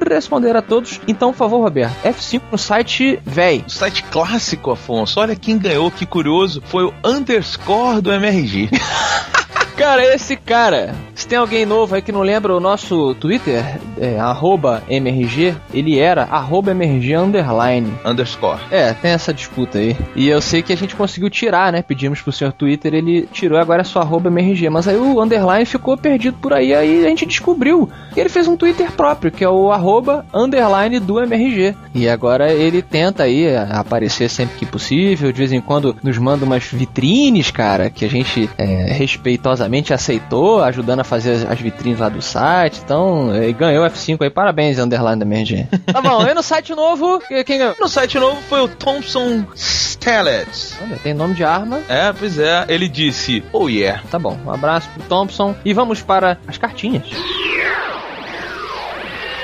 responder 0.10 0.56
a 0.56 0.62
todos. 0.62 1.00
Então, 1.08 1.32
por 1.32 1.38
favor, 1.38 1.62
Roberto, 1.62 1.96
F5 2.04 2.42
no 2.52 2.58
site 2.58 3.20
véi. 3.26 3.64
O 3.66 3.72
site 3.72 4.04
clássico, 4.04 4.72
Afonso, 4.72 5.20
olha 5.20 5.36
quem 5.36 5.58
ganhou, 5.58 5.90
que 5.90 6.06
curioso, 6.06 6.62
foi 6.66 6.84
o 6.84 6.94
underscore 7.04 8.02
do 8.02 8.12
MRG. 8.12 8.70
Cara, 9.82 10.14
esse 10.14 10.36
cara, 10.36 10.94
se 11.16 11.28
tem 11.28 11.40
alguém 11.40 11.66
novo 11.66 11.96
aí 11.96 12.04
que 12.04 12.12
não 12.12 12.22
lembra 12.22 12.56
o 12.56 12.60
nosso 12.60 13.16
Twitter, 13.16 13.66
é, 14.00 14.20
arroba 14.20 14.84
MRG, 14.88 15.56
ele 15.74 15.98
era 15.98 16.22
arroba 16.26 16.70
MRG 16.70 17.16
underline. 17.16 17.92
Underscore. 18.06 18.60
É, 18.70 18.94
tem 18.94 19.10
essa 19.10 19.34
disputa 19.34 19.80
aí. 19.80 19.98
E 20.16 20.30
eu 20.30 20.40
sei 20.40 20.62
que 20.62 20.72
a 20.72 20.78
gente 20.78 20.96
conseguiu 20.96 21.32
tirar, 21.32 21.72
né? 21.72 21.82
Pedimos 21.82 22.22
pro 22.22 22.32
senhor 22.32 22.54
Twitter, 22.54 22.94
ele 22.94 23.28
tirou, 23.34 23.58
agora 23.58 23.82
é 23.82 23.84
só 23.84 24.02
arroba 24.02 24.30
MRG. 24.30 24.70
Mas 24.70 24.88
aí 24.88 24.98
o 24.98 25.20
underline 25.20 25.66
ficou 25.66 25.98
perdido 25.98 26.38
por 26.38 26.54
aí, 26.54 26.76
aí 26.76 27.04
a 27.04 27.10
gente 27.10 27.26
descobriu. 27.26 27.90
E 28.16 28.20
ele 28.20 28.30
fez 28.30 28.48
um 28.48 28.56
Twitter 28.56 28.92
próprio, 28.92 29.32
que 29.32 29.44
é 29.44 29.50
o 29.50 29.72
arroba 29.72 30.24
underline 30.32 31.00
do 31.00 31.20
MRG. 31.20 31.76
E 31.96 32.08
agora 32.08 32.54
ele 32.54 32.84
tenta 32.84 33.24
aí 33.24 33.48
aparecer 33.56 34.30
sempre 34.30 34.60
que 34.60 34.66
possível, 34.68 35.32
de 35.32 35.40
vez 35.40 35.52
em 35.52 35.60
quando 35.60 35.98
nos 36.04 36.20
manda 36.20 36.46
umas 36.46 36.66
vitrines, 36.66 37.50
cara, 37.50 37.90
que 37.90 38.06
a 38.06 38.10
gente 38.10 38.48
é, 38.60 38.94
respeitosamente 38.94 39.71
aceitou, 39.94 40.62
ajudando 40.64 41.00
a 41.00 41.04
fazer 41.04 41.48
as, 41.48 41.60
vitrines 41.60 42.00
lá 42.00 42.10
do 42.10 42.22
site. 42.22 42.82
Então, 42.84 43.34
ele 43.36 43.54
ganhou 43.54 43.86
F5 43.86 44.22
aí. 44.22 44.30
Parabéns, 44.30 44.78
underline 44.80 45.20
da 45.20 45.26
MRG. 45.26 45.68
tá 45.94 46.02
bom, 46.02 46.28
e 46.28 46.34
no 46.34 46.42
site 46.44 46.74
novo, 46.76 47.20
que- 47.28 47.44
quem 47.44 47.58
ganhou? 47.60 47.76
No 47.80 47.88
site 47.88 48.18
novo 48.20 48.42
foi 48.50 48.62
o 48.62 48.68
Thompson 48.68 49.46
Stellet. 49.56 50.48
Olha, 50.84 50.98
tem 50.98 51.14
nome 51.14 51.36
de 51.36 51.44
arma. 51.44 51.80
É, 51.88 52.12
pois 52.12 52.38
é, 52.40 52.66
ele 52.68 52.88
disse, 52.90 53.44
oh 53.54 53.70
yeah. 53.70 54.02
Tá 54.10 54.18
bom, 54.20 54.38
um 54.46 54.52
abraço 54.52 54.90
pro 54.90 55.04
Thompson 55.04 55.56
e 55.64 55.74
vamos 55.74 56.02
para 56.02 56.38
as 56.48 56.58
cartinhas. 56.58 57.04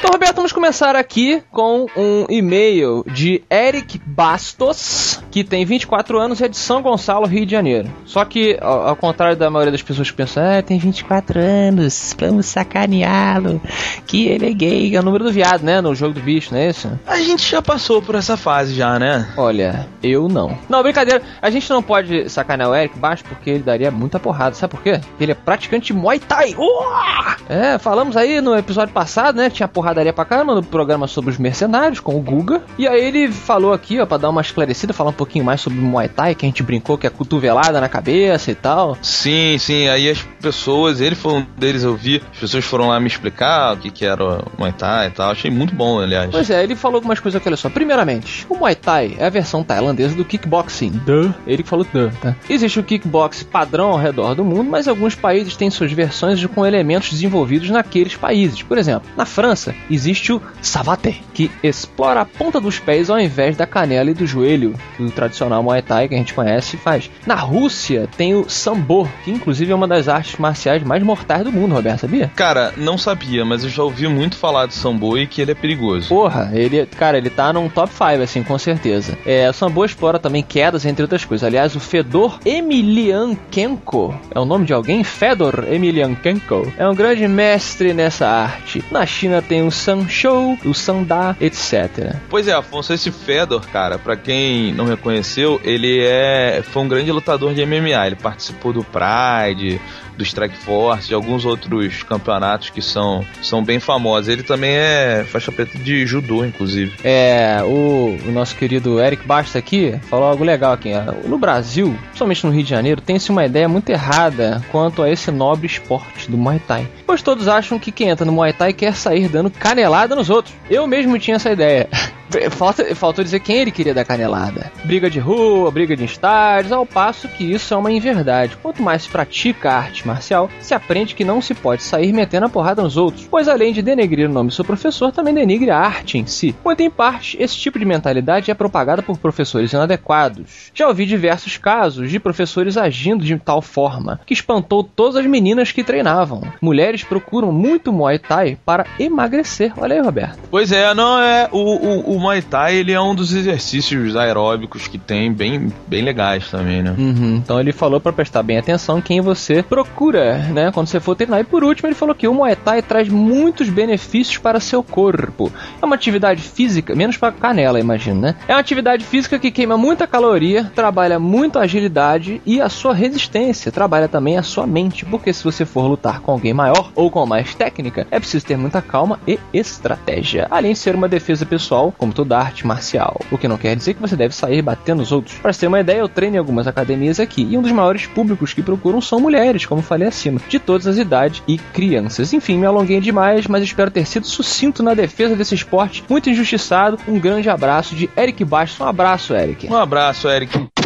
Então, 0.07 0.15
Roberto, 0.15 0.35
vamos 0.37 0.53
começar 0.53 0.95
aqui 0.95 1.43
com 1.51 1.85
um 1.97 2.25
e-mail 2.29 3.03
de 3.11 3.43
Eric 3.51 3.99
Bastos, 4.05 5.21
que 5.29 5.43
tem 5.43 5.65
24 5.65 6.17
anos 6.17 6.39
e 6.39 6.45
é 6.45 6.47
de 6.47 6.55
São 6.55 6.81
Gonçalo, 6.81 7.27
Rio 7.27 7.45
de 7.45 7.51
Janeiro. 7.51 7.91
Só 8.05 8.23
que, 8.23 8.57
ao, 8.61 8.87
ao 8.87 8.95
contrário 8.95 9.35
da 9.35 9.49
maioria 9.49 9.73
das 9.73 9.81
pessoas 9.81 10.09
que 10.09 10.15
pensam, 10.15 10.41
ah, 10.41 10.61
tem 10.61 10.79
24 10.79 11.37
anos, 11.41 12.15
vamos 12.17 12.45
sacaneá-lo, 12.45 13.61
que 14.05 14.27
ele 14.27 14.49
é 14.49 14.53
gay, 14.53 14.95
é 14.95 14.99
o 15.01 15.03
número 15.03 15.25
do 15.25 15.31
viado, 15.31 15.63
né, 15.63 15.81
no 15.81 15.93
jogo 15.93 16.13
do 16.13 16.21
bicho, 16.21 16.53
não 16.53 16.61
é 16.61 16.69
isso? 16.69 16.89
A 17.05 17.17
gente 17.17 17.45
já 17.45 17.61
passou 17.61 18.01
por 18.01 18.15
essa 18.15 18.37
fase 18.37 18.73
já, 18.73 18.97
né? 18.97 19.27
Olha, 19.35 19.89
eu 20.01 20.29
não. 20.29 20.57
Não, 20.69 20.83
brincadeira. 20.83 21.21
A 21.41 21.49
gente 21.49 21.69
não 21.69 21.83
pode 21.83 22.29
sacanear 22.29 22.69
o 22.69 22.75
Eric 22.75 22.97
baixo 22.97 23.25
porque 23.25 23.49
ele 23.49 23.63
daria 23.63 23.91
muita 23.91 24.21
porrada. 24.21 24.55
Sabe 24.55 24.71
por 24.71 24.81
quê? 24.81 25.01
Ele 25.19 25.33
é 25.33 25.35
praticante 25.35 25.87
de 25.87 25.93
Muay 25.93 26.19
Thai. 26.19 26.55
Uá! 26.57 27.35
É, 27.49 27.77
falamos 27.77 28.15
aí 28.15 28.39
no 28.39 28.55
episódio 28.55 28.93
passado, 28.93 29.35
né? 29.35 29.49
Tinha 29.49 29.67
porradaria 29.97 30.13
pra 30.13 30.25
caramba 30.25 30.53
no 30.55 30.63
programa 30.63 31.07
sobre 31.07 31.31
os 31.31 31.37
mercenários 31.37 31.99
com 31.99 32.15
o 32.15 32.21
Guga. 32.21 32.61
E 32.77 32.87
aí 32.87 33.03
ele 33.03 33.31
falou 33.31 33.73
aqui, 33.73 33.99
ó, 33.99 34.05
pra 34.05 34.17
dar 34.17 34.29
uma 34.29 34.41
esclarecida, 34.41 34.93
falar 34.93 35.09
um 35.09 35.13
pouquinho 35.13 35.43
mais 35.43 35.61
sobre 35.61 35.79
o 35.79 35.81
Muay 35.81 36.07
Thai, 36.07 36.35
que 36.35 36.45
a 36.45 36.49
gente 36.49 36.61
brincou 36.61 36.97
que 36.97 37.07
é 37.07 37.09
cotovelada 37.09 37.81
na 37.81 37.89
cabeça 37.89 38.51
e 38.51 38.55
tal. 38.55 38.97
Sim, 39.01 39.57
sim, 39.57 39.87
aí 39.87 40.09
as 40.09 40.21
pessoas, 40.41 41.01
ele 41.01 41.15
foi 41.15 41.33
um 41.33 41.45
deles 41.57 41.83
eu 41.83 41.95
vi, 41.95 42.21
as 42.31 42.39
pessoas 42.39 42.65
foram 42.65 42.89
lá 42.89 42.99
me 42.99 43.07
explicar 43.07 43.73
o 43.73 43.77
que 43.77 43.89
que 43.89 44.05
era 44.05 44.23
o 44.23 44.43
Muay 44.57 44.71
Thai 44.73 45.07
e 45.07 45.11
tal, 45.11 45.31
achei 45.31 45.49
muito 45.49 45.73
bom, 45.73 45.99
aliás. 45.99 46.29
Pois 46.31 46.49
é, 46.49 46.63
ele 46.63 46.75
falou 46.75 46.97
algumas 46.97 47.19
coisas 47.19 47.39
aqui, 47.39 47.49
olha 47.49 47.57
só. 47.57 47.69
Primeiramente, 47.69 48.45
o 48.49 48.55
Muay 48.55 48.75
Thai 48.75 49.15
é 49.17 49.25
a 49.25 49.29
versão 49.29 49.63
tailandesa 49.63 50.15
do 50.15 50.25
kickboxing. 50.25 51.01
Duh. 51.05 51.33
Ele 51.45 51.63
que 51.63 51.69
falou 51.69 51.85
duh, 51.91 52.11
tá? 52.21 52.35
Existe 52.49 52.79
o 52.79 52.83
kickbox 52.83 53.43
padrão 53.43 53.91
ao 53.91 53.97
redor 53.97 54.35
do 54.35 54.43
mundo, 54.43 54.69
mas 54.69 54.87
alguns 54.87 55.15
países 55.15 55.55
têm 55.55 55.69
suas 55.69 55.91
versões 55.91 56.43
com 56.45 56.65
elementos 56.65 57.09
desenvolvidos 57.09 57.69
naqueles 57.69 58.15
países. 58.15 58.61
Por 58.61 58.77
exemplo, 58.77 59.09
na 59.15 59.25
França 59.25 59.75
existe 59.89 60.33
o 60.33 60.41
savate, 60.61 61.23
que 61.33 61.51
explora 61.63 62.21
a 62.21 62.25
ponta 62.25 62.59
dos 62.59 62.79
pés 62.79 63.09
ao 63.09 63.19
invés 63.19 63.55
da 63.55 63.65
canela 63.65 64.11
e 64.11 64.13
do 64.13 64.25
joelho. 64.25 64.75
Tu 64.95 65.09
tradicional 65.11 65.63
Muay 65.63 65.81
Thai 65.81 66.07
que 66.07 66.15
a 66.15 66.17
gente 66.17 66.33
conhece, 66.33 66.77
faz. 66.77 67.09
Na 67.25 67.35
Rússia 67.35 68.07
tem 68.17 68.35
o 68.35 68.49
Sambo, 68.49 69.09
que 69.23 69.31
inclusive 69.31 69.71
é 69.71 69.75
uma 69.75 69.87
das 69.87 70.07
artes 70.07 70.37
marciais 70.37 70.83
mais 70.83 71.03
mortais 71.03 71.43
do 71.43 71.51
mundo, 71.51 71.75
Roberto, 71.75 72.01
sabia? 72.01 72.31
Cara, 72.35 72.73
não 72.77 72.97
sabia, 72.97 73.45
mas 73.45 73.63
eu 73.63 73.69
já 73.69 73.83
ouvi 73.83 74.07
muito 74.07 74.35
falar 74.35 74.67
de 74.67 74.73
Sambo 74.73 75.17
e 75.17 75.27
que 75.27 75.41
ele 75.41 75.51
é 75.51 75.55
perigoso. 75.55 76.09
Porra, 76.09 76.51
ele, 76.53 76.85
cara, 76.85 77.17
ele 77.17 77.29
tá 77.29 77.51
num 77.53 77.69
top 77.69 77.91
5, 77.93 78.21
assim, 78.21 78.43
com 78.43 78.57
certeza. 78.57 79.17
É, 79.25 79.49
o 79.49 79.53
Sambo 79.53 79.83
explora 79.85 80.19
também 80.19 80.43
quedas, 80.43 80.85
entre 80.85 81.01
outras 81.03 81.25
coisas. 81.25 81.45
Aliás, 81.45 81.75
o 81.75 81.79
Fedor 81.79 82.39
Emelianenko 82.45 84.17
é 84.33 84.39
o 84.39 84.45
nome 84.45 84.65
de 84.65 84.73
alguém? 84.73 85.03
Fedor 85.03 85.65
Emelianenko 85.69 86.71
é 86.77 86.87
um 86.87 86.95
grande 86.95 87.27
mestre 87.27 87.93
nessa 87.93 88.27
arte. 88.27 88.83
Na 88.91 89.05
China 89.05 89.41
tem 89.41 89.63
o 89.67 89.71
Sanshou, 89.71 90.57
o 90.65 90.73
Sanda, 90.73 91.35
etc. 91.39 92.15
Pois 92.29 92.47
é, 92.47 92.53
Afonso, 92.53 92.93
esse 92.93 93.11
Fedor, 93.11 93.65
cara, 93.67 93.97
pra 93.97 94.15
quem 94.15 94.73
não 94.73 94.85
reconheceu, 94.85 95.59
ele 95.63 96.03
é 96.05 96.61
foi 96.63 96.83
um 96.83 96.87
grande 96.87 97.11
lutador 97.11 97.53
de 97.53 97.65
MMA. 97.65 98.07
Ele 98.07 98.15
participou 98.15 98.73
do 98.73 98.83
Pride, 98.83 99.79
do 100.17 100.23
Strike 100.23 100.57
Force, 100.57 101.07
de 101.07 101.13
alguns 101.13 101.45
outros 101.45 102.03
campeonatos 102.03 102.69
que 102.69 102.81
são, 102.81 103.25
são 103.41 103.63
bem 103.63 103.79
famosos. 103.79 104.27
Ele 104.27 104.43
também 104.43 104.71
é 104.71 105.25
faixa 105.29 105.51
preta 105.51 105.77
de 105.77 106.05
judô, 106.05 106.43
inclusive. 106.43 106.93
É, 107.03 107.59
o, 107.63 108.17
o 108.25 108.31
nosso 108.31 108.55
querido 108.55 108.99
Eric 108.99 109.25
Basta 109.25 109.59
aqui 109.59 109.99
falou 110.09 110.27
algo 110.27 110.43
legal 110.43 110.73
aqui. 110.73 110.91
No 111.25 111.37
Brasil, 111.37 111.95
principalmente 112.07 112.45
no 112.45 112.51
Rio 112.51 112.63
de 112.63 112.69
Janeiro, 112.69 113.01
tem-se 113.01 113.29
uma 113.29 113.45
ideia 113.45 113.67
muito 113.67 113.89
errada 113.89 114.61
quanto 114.71 115.03
a 115.03 115.09
esse 115.09 115.31
nobre 115.31 115.67
esporte 115.67 116.29
do 116.29 116.37
Muay 116.37 116.59
Thai. 116.59 116.87
Pois 117.05 117.21
todos 117.21 117.47
acham 117.47 117.79
que 117.79 117.91
quem 117.91 118.09
entra 118.09 118.25
no 118.25 118.31
Muay 118.31 118.53
Thai 118.53 118.73
quer 118.73 118.95
sair 118.95 119.29
dando 119.29 119.51
canelada 119.51 120.15
nos 120.15 120.29
outros. 120.29 120.53
Eu 120.69 120.87
mesmo 120.87 121.17
tinha 121.19 121.35
essa 121.35 121.51
ideia. 121.51 121.87
Falta, 122.51 122.95
faltou 122.95 123.23
dizer 123.23 123.39
quem 123.39 123.57
ele 123.57 123.71
queria 123.71 123.93
dar 123.93 124.05
canelada. 124.05 124.71
Briga 124.83 125.09
de 125.09 125.19
rua, 125.19 125.71
briga 125.71 125.95
de 125.95 126.05
estádios, 126.05 126.71
ao 126.71 126.85
passo 126.85 127.27
que 127.27 127.43
isso 127.43 127.73
é 127.73 127.77
uma 127.77 127.91
inverdade. 127.91 128.57
Quanto 128.57 128.81
mais 128.81 129.03
se 129.03 129.09
pratica 129.09 129.71
a 129.71 129.77
arte 129.77 130.05
marcial, 130.05 130.49
se 130.59 130.73
aprende 130.73 131.15
que 131.15 131.23
não 131.23 131.41
se 131.41 131.53
pode 131.53 131.83
sair 131.83 132.11
metendo 132.11 132.45
a 132.45 132.49
porrada 132.49 132.81
nos 132.81 132.97
outros, 132.97 133.27
pois 133.29 133.47
além 133.47 133.73
de 133.73 133.81
denegrir 133.81 134.29
o 134.29 134.33
nome 134.33 134.49
do 134.49 134.55
seu 134.55 134.65
professor, 134.65 135.11
também 135.11 135.33
denigre 135.33 135.69
a 135.69 135.77
arte 135.77 136.17
em 136.17 136.25
si. 136.25 136.55
Muito 136.63 136.81
em 136.81 136.89
parte, 136.89 137.37
esse 137.39 137.55
tipo 137.55 137.79
de 137.79 137.85
mentalidade 137.85 138.51
é 138.51 138.53
propagada 138.53 139.01
por 139.01 139.17
professores 139.17 139.71
inadequados. 139.71 140.71
Já 140.73 140.87
ouvi 140.87 141.05
diversos 141.05 141.57
casos 141.57 142.09
de 142.09 142.19
professores 142.19 142.77
agindo 142.77 143.23
de 143.23 143.37
tal 143.37 143.61
forma 143.61 144.19
que 144.25 144.33
espantou 144.33 144.83
todas 144.83 145.15
as 145.15 145.25
meninas 145.25 145.71
que 145.71 145.83
treinavam. 145.83 146.41
Mulheres 146.61 147.03
procuram 147.03 147.51
muito 147.51 147.93
Muay 147.93 148.19
Thai 148.19 148.57
para 148.65 148.85
emagrecer. 148.99 149.73
Olha 149.77 149.95
aí, 149.95 150.01
Roberto. 150.01 150.39
Pois 150.49 150.71
é, 150.71 150.93
não 150.93 151.21
é. 151.21 151.47
O, 151.51 151.57
o, 151.57 152.15
o 152.15 152.16
Muay 152.19 152.41
Thai 152.41 152.75
ele 152.75 152.91
é 152.91 153.01
um 153.01 153.13
dos 153.15 153.33
exercícios 153.33 154.15
aeróbicos 154.15 154.87
que 154.87 154.97
tem, 154.97 155.31
bem, 155.31 155.71
bem 155.87 156.03
legais 156.03 156.49
também, 156.49 156.81
né? 156.81 156.95
Uhum, 156.97 157.35
Então 157.43 157.59
ele 157.59 157.71
falou 157.71 157.99
para 157.99 158.13
prestar 158.13 158.43
bem 158.43 158.57
atenção 158.57 159.01
quem 159.01 159.21
você 159.21 159.61
procura, 159.63 160.37
né? 160.53 160.71
Quando 160.71 160.87
você 160.87 160.99
for 160.99 161.15
treinar. 161.15 161.39
E 161.39 161.43
por 161.43 161.63
último, 161.63 161.87
ele 161.87 161.95
falou 161.95 162.15
que 162.15 162.27
o 162.27 162.33
Muay 162.33 162.55
Thai 162.55 162.81
traz 162.81 163.07
muitos 163.09 163.69
benefícios 163.69 164.37
para 164.37 164.59
seu 164.59 164.83
corpo. 164.83 165.51
É 165.81 165.85
uma 165.85 165.95
atividade 165.95 166.41
física, 166.41 166.95
menos 166.95 167.17
para 167.17 167.31
canela, 167.31 167.79
imagino, 167.79 168.21
né? 168.21 168.35
É 168.47 168.53
uma 168.53 168.59
atividade 168.59 169.03
física 169.03 169.37
que 169.39 169.51
queima 169.51 169.77
muita 169.77 170.07
caloria, 170.07 170.71
trabalha 170.75 171.19
muito 171.19 171.59
a 171.59 171.63
agilidade 171.63 172.41
e 172.45 172.61
a 172.61 172.69
sua 172.69 172.93
resistência. 172.93 173.71
Trabalha 173.71 174.07
também 174.07 174.37
a 174.37 174.43
sua 174.43 174.65
mente, 174.67 175.05
porque 175.05 175.31
se 175.33 175.43
você 175.43 175.65
for 175.65 175.87
lutar 175.87 176.19
com 176.21 176.31
alguém 176.31 176.53
maior 176.53 176.91
ou 176.95 177.09
com 177.11 177.25
mais 177.25 177.53
técnica, 177.55 178.07
é 178.11 178.19
preciso 178.19 178.45
ter 178.45 178.57
muita 178.57 178.81
calma 178.81 179.19
e 179.27 179.39
estratégia. 179.53 180.47
Além 180.49 180.73
de 180.73 180.79
ser 180.79 180.95
uma 180.95 181.07
defesa 181.07 181.45
pessoal, 181.45 181.93
como 181.97 182.06
toda 182.11 182.37
arte 182.37 182.65
marcial. 182.65 183.19
O 183.31 183.37
que 183.37 183.47
não 183.47 183.57
quer 183.57 183.75
dizer 183.75 183.93
que 183.93 184.01
você 184.01 184.15
deve 184.15 184.35
sair 184.35 184.61
batendo 184.61 185.01
os 185.01 185.11
outros. 185.11 185.37
Para 185.39 185.53
ter 185.53 185.67
uma 185.67 185.79
ideia, 185.79 185.99
eu 185.99 186.09
treino 186.09 186.35
em 186.35 186.39
algumas 186.39 186.67
academias 186.67 187.19
aqui 187.19 187.47
e 187.49 187.57
um 187.57 187.61
dos 187.61 187.71
maiores 187.71 188.05
públicos 188.05 188.53
que 188.53 188.61
procuram 188.61 189.01
são 189.01 189.19
mulheres, 189.19 189.65
como 189.65 189.81
falei 189.81 190.07
acima, 190.07 190.39
de 190.47 190.59
todas 190.59 190.87
as 190.87 190.97
idades 190.97 191.43
e 191.47 191.57
crianças. 191.57 192.33
Enfim, 192.33 192.57
me 192.57 192.65
alonguei 192.65 192.99
demais, 192.99 193.47
mas 193.47 193.63
espero 193.63 193.91
ter 193.91 194.05
sido 194.05 194.27
sucinto 194.27 194.83
na 194.83 194.93
defesa 194.93 195.35
desse 195.35 195.55
esporte 195.55 196.03
muito 196.09 196.29
injustiçado. 196.29 196.97
Um 197.07 197.19
grande 197.19 197.49
abraço 197.49 197.95
de 197.95 198.09
Eric 198.17 198.43
Bastos. 198.43 198.79
Um 198.79 198.87
abraço, 198.87 199.33
Eric. 199.33 199.67
Um 199.71 199.75
abraço, 199.75 200.27
Eric. 200.27 200.76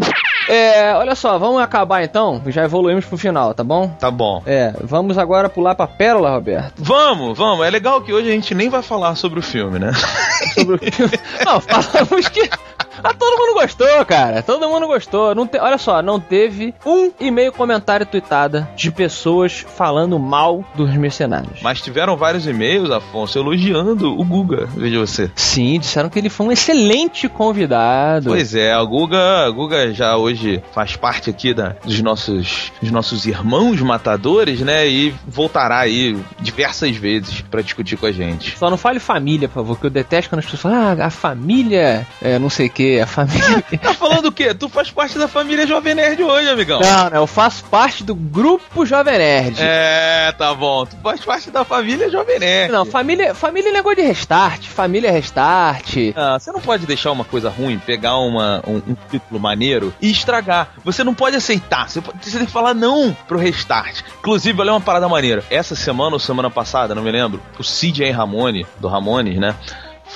É, 0.51 0.93
olha 0.95 1.15
só, 1.15 1.37
vamos 1.37 1.61
acabar 1.61 2.03
então. 2.03 2.41
Já 2.47 2.65
evoluímos 2.65 3.05
pro 3.05 3.17
final, 3.17 3.53
tá 3.53 3.63
bom? 3.63 3.87
Tá 3.87 4.11
bom. 4.11 4.43
É, 4.45 4.73
vamos 4.83 5.17
agora 5.17 5.47
pular 5.47 5.75
pra 5.75 5.87
Pérola, 5.87 6.29
Roberto. 6.29 6.73
Vamos, 6.77 7.37
vamos. 7.37 7.65
É 7.65 7.69
legal 7.69 8.01
que 8.01 8.11
hoje 8.11 8.27
a 8.27 8.33
gente 8.33 8.53
nem 8.53 8.67
vai 8.67 8.81
falar 8.81 9.15
sobre 9.15 9.39
o 9.39 9.41
filme, 9.41 9.79
né? 9.79 9.93
Sobre 10.53 10.75
o 10.75 10.91
filme. 10.91 11.13
Não, 11.45 11.61
falamos 11.61 12.27
que. 12.27 12.49
Ah, 13.03 13.13
todo 13.13 13.37
mundo 13.37 13.59
gostou, 13.59 14.05
cara. 14.05 14.41
Todo 14.41 14.67
mundo 14.67 14.87
gostou. 14.87 15.33
Não 15.33 15.47
te... 15.47 15.57
Olha 15.57 15.77
só, 15.77 16.01
não 16.01 16.19
teve 16.19 16.73
um 16.85 17.11
e-mail 17.19 17.51
comentário 17.51 18.05
tweetada 18.05 18.69
de 18.75 18.91
pessoas 18.91 19.65
falando 19.75 20.19
mal 20.19 20.63
dos 20.75 20.93
mercenários. 20.95 21.61
Mas 21.61 21.81
tiveram 21.81 22.17
vários 22.17 22.45
e-mails, 22.47 22.91
Afonso, 22.91 23.39
elogiando 23.39 24.11
o 24.11 24.23
Guga, 24.23 24.67
veja 24.75 24.99
você. 24.99 25.31
Sim, 25.35 25.79
disseram 25.79 26.09
que 26.09 26.19
ele 26.19 26.29
foi 26.29 26.47
um 26.47 26.51
excelente 26.51 27.27
convidado. 27.29 28.29
Pois 28.29 28.55
é, 28.55 28.73
a 28.73 28.83
Guga, 28.83 29.49
Guga 29.49 29.93
já 29.93 30.17
hoje 30.17 30.61
faz 30.73 30.95
parte 30.95 31.29
aqui 31.29 31.53
da, 31.53 31.75
dos, 31.83 32.01
nossos, 32.01 32.71
dos 32.81 32.91
nossos 32.91 33.25
irmãos 33.25 33.79
matadores, 33.81 34.61
né? 34.61 34.87
E 34.87 35.13
voltará 35.27 35.79
aí 35.79 36.17
diversas 36.39 36.95
vezes 36.95 37.41
pra 37.41 37.61
discutir 37.61 37.97
com 37.97 38.05
a 38.05 38.11
gente. 38.11 38.57
Só 38.57 38.69
não 38.69 38.77
fale 38.77 38.99
família, 38.99 39.47
por 39.47 39.55
favor, 39.55 39.79
que 39.79 39.85
eu 39.85 39.89
detesto 39.89 40.29
quando 40.29 40.39
as 40.39 40.45
pessoas 40.45 40.61
falam, 40.61 40.97
ah, 40.99 41.05
a 41.05 41.09
família, 41.09 42.07
é, 42.21 42.37
não 42.37 42.49
sei 42.49 42.67
o 42.67 42.69
que, 42.69 42.80
a 43.01 43.07
família. 43.07 43.63
Tá 43.81 43.93
falando 43.93 44.25
o 44.27 44.31
quê? 44.31 44.53
Tu 44.53 44.69
faz 44.69 44.91
parte 44.91 45.17
da 45.17 45.27
família 45.27 45.65
Jovem 45.65 45.95
Nerd 45.95 46.21
hoje, 46.23 46.49
amigão. 46.49 46.79
Não, 46.79 47.09
não, 47.09 47.17
eu 47.17 47.27
faço 47.27 47.63
parte 47.65 48.03
do 48.03 48.13
grupo 48.13 48.85
Jovem 48.85 49.17
Nerd. 49.17 49.57
É, 49.59 50.31
tá 50.37 50.53
bom. 50.53 50.85
Tu 50.85 50.95
faz 51.01 51.21
parte 51.21 51.49
da 51.51 51.63
família 51.65 52.09
Jovem 52.09 52.39
Nerd. 52.39 52.71
Não, 52.71 52.85
família, 52.85 53.33
família 53.33 53.69
é 53.69 53.73
negócio 53.73 53.97
de 53.97 54.03
restart, 54.03 54.67
família 54.67 55.07
é 55.07 55.11
restart. 55.11 55.95
Ah, 56.15 56.37
você 56.39 56.51
não 56.51 56.59
pode 56.61 56.85
deixar 56.85 57.11
uma 57.11 57.23
coisa 57.25 57.49
ruim, 57.49 57.79
pegar 57.79 58.17
uma, 58.17 58.61
um, 58.67 58.77
um 58.91 58.95
título 59.09 59.39
maneiro 59.39 59.93
e 60.01 60.11
estragar. 60.11 60.69
Você 60.83 61.03
não 61.03 61.13
pode 61.13 61.35
aceitar. 61.35 61.89
Você, 61.89 62.01
pode- 62.01 62.17
você 62.21 62.37
tem 62.37 62.45
que 62.45 62.51
falar 62.53 62.73
não 62.73 63.15
pro 63.27 63.37
restart. 63.39 64.01
Inclusive, 64.19 64.59
olha 64.61 64.73
uma 64.73 64.81
parada 64.81 65.07
maneira. 65.09 65.43
Essa 65.49 65.75
semana 65.75 66.13
ou 66.15 66.19
semana 66.19 66.49
passada, 66.49 66.93
não 66.95 67.01
me 67.03 67.11
lembro, 67.11 67.41
o 67.59 67.63
CJ 67.63 68.11
Ramone, 68.11 68.65
do 68.79 68.87
Ramones, 68.87 69.37
né? 69.39 69.55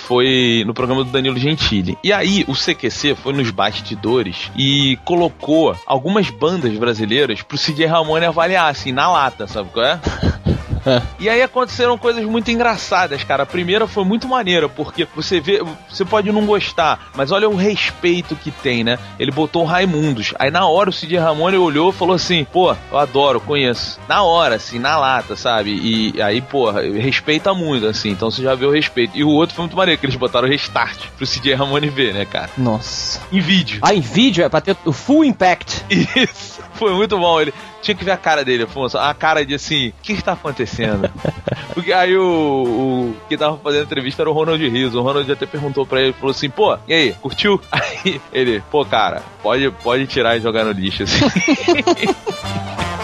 Foi 0.05 0.63
no 0.65 0.73
programa 0.73 1.03
do 1.03 1.09
Danilo 1.09 1.37
Gentili. 1.37 1.97
E 2.03 2.13
aí, 2.13 2.45
o 2.47 2.53
CQC 2.53 3.15
foi 3.15 3.33
nos 3.33 3.49
bastidores 3.49 4.51
e 4.55 4.97
colocou 5.03 5.75
algumas 5.85 6.29
bandas 6.29 6.77
brasileiras 6.77 7.41
pro 7.41 7.57
CJ 7.57 7.87
Ramone 7.87 8.25
avaliar, 8.25 8.69
assim, 8.69 8.91
na 8.91 9.11
lata, 9.11 9.47
sabe 9.47 9.69
qual 9.71 9.85
é? 9.85 9.99
E 11.19 11.29
aí 11.29 11.41
aconteceram 11.41 11.97
coisas 11.97 12.23
muito 12.25 12.51
engraçadas, 12.51 13.23
cara. 13.23 13.43
A 13.43 13.45
primeira 13.45 13.87
foi 13.87 14.03
muito 14.03 14.27
maneira, 14.27 14.67
porque 14.67 15.07
você 15.15 15.39
vê, 15.39 15.61
você 15.89 16.03
pode 16.03 16.31
não 16.31 16.45
gostar, 16.45 17.07
mas 17.15 17.31
olha 17.31 17.49
o 17.49 17.55
respeito 17.55 18.35
que 18.35 18.51
tem, 18.51 18.83
né? 18.83 18.99
Ele 19.17 19.31
botou 19.31 19.63
o 19.63 19.65
Raimundos. 19.65 20.33
Aí 20.37 20.51
na 20.51 20.67
hora 20.67 20.89
o 20.89 20.93
Cid 20.93 21.15
Ramone 21.17 21.57
olhou 21.57 21.89
e 21.89 21.93
falou 21.93 22.15
assim: 22.15 22.43
pô, 22.43 22.75
eu 22.91 22.97
adoro, 22.97 23.39
conheço. 23.39 23.99
Na 24.07 24.23
hora, 24.23 24.55
assim, 24.55 24.77
na 24.77 24.97
lata, 24.97 25.35
sabe? 25.35 25.71
E 25.71 26.21
aí, 26.21 26.41
pô, 26.41 26.69
respeita 26.71 27.53
muito, 27.53 27.87
assim. 27.87 28.09
Então 28.09 28.29
você 28.29 28.43
já 28.43 28.53
vê 28.55 28.65
o 28.65 28.71
respeito. 28.71 29.17
E 29.17 29.23
o 29.23 29.29
outro 29.29 29.55
foi 29.55 29.63
muito 29.63 29.77
maneiro, 29.77 29.99
que 29.99 30.05
eles 30.05 30.15
botaram 30.15 30.47
o 30.47 30.51
restart 30.51 31.07
pro 31.17 31.25
Cid 31.25 31.53
Ramone 31.53 31.89
ver, 31.89 32.13
né, 32.13 32.25
cara? 32.25 32.49
Nossa. 32.57 33.21
Em 33.31 33.39
vídeo. 33.39 33.79
Ah, 33.81 33.93
em 33.93 34.01
vídeo 34.01 34.43
é 34.43 34.49
pra 34.49 34.61
ter 34.61 34.75
o 34.85 34.91
full 34.91 35.23
impact. 35.23 35.83
Isso, 35.89 36.61
foi 36.75 36.93
muito 36.93 37.17
bom. 37.17 37.41
Ele 37.41 37.53
tinha 37.81 37.95
que 37.95 38.03
ver 38.03 38.11
a 38.11 38.17
cara 38.17 38.43
dele, 38.43 38.63
Afonso. 38.63 38.97
A 38.97 39.13
cara 39.13 39.45
de 39.45 39.55
assim, 39.55 39.89
o 39.89 39.93
que 40.01 40.13
está 40.13 40.33
acontecendo? 40.33 41.09
Porque 41.73 41.91
aí 41.91 42.15
o, 42.17 42.23
o 42.23 43.15
que 43.27 43.37
tava 43.37 43.57
fazendo 43.57 43.81
a 43.81 43.85
entrevista 43.85 44.23
era 44.23 44.29
o 44.29 44.33
Ronald 44.33 44.61
Rios. 44.67 44.95
O 44.95 45.01
Ronald 45.01 45.29
até 45.31 45.45
perguntou 45.45 45.85
pra 45.85 46.01
ele, 46.01 46.13
falou 46.13 46.31
assim, 46.31 46.49
pô, 46.49 46.77
e 46.87 46.93
aí, 46.93 47.13
curtiu? 47.13 47.59
Aí 47.71 48.21
ele, 48.31 48.63
pô, 48.71 48.85
cara, 48.85 49.21
pode, 49.43 49.69
pode 49.83 50.07
tirar 50.07 50.37
e 50.37 50.41
jogar 50.41 50.63
no 50.63 50.71
lixo, 50.71 51.03
assim. 51.03 51.25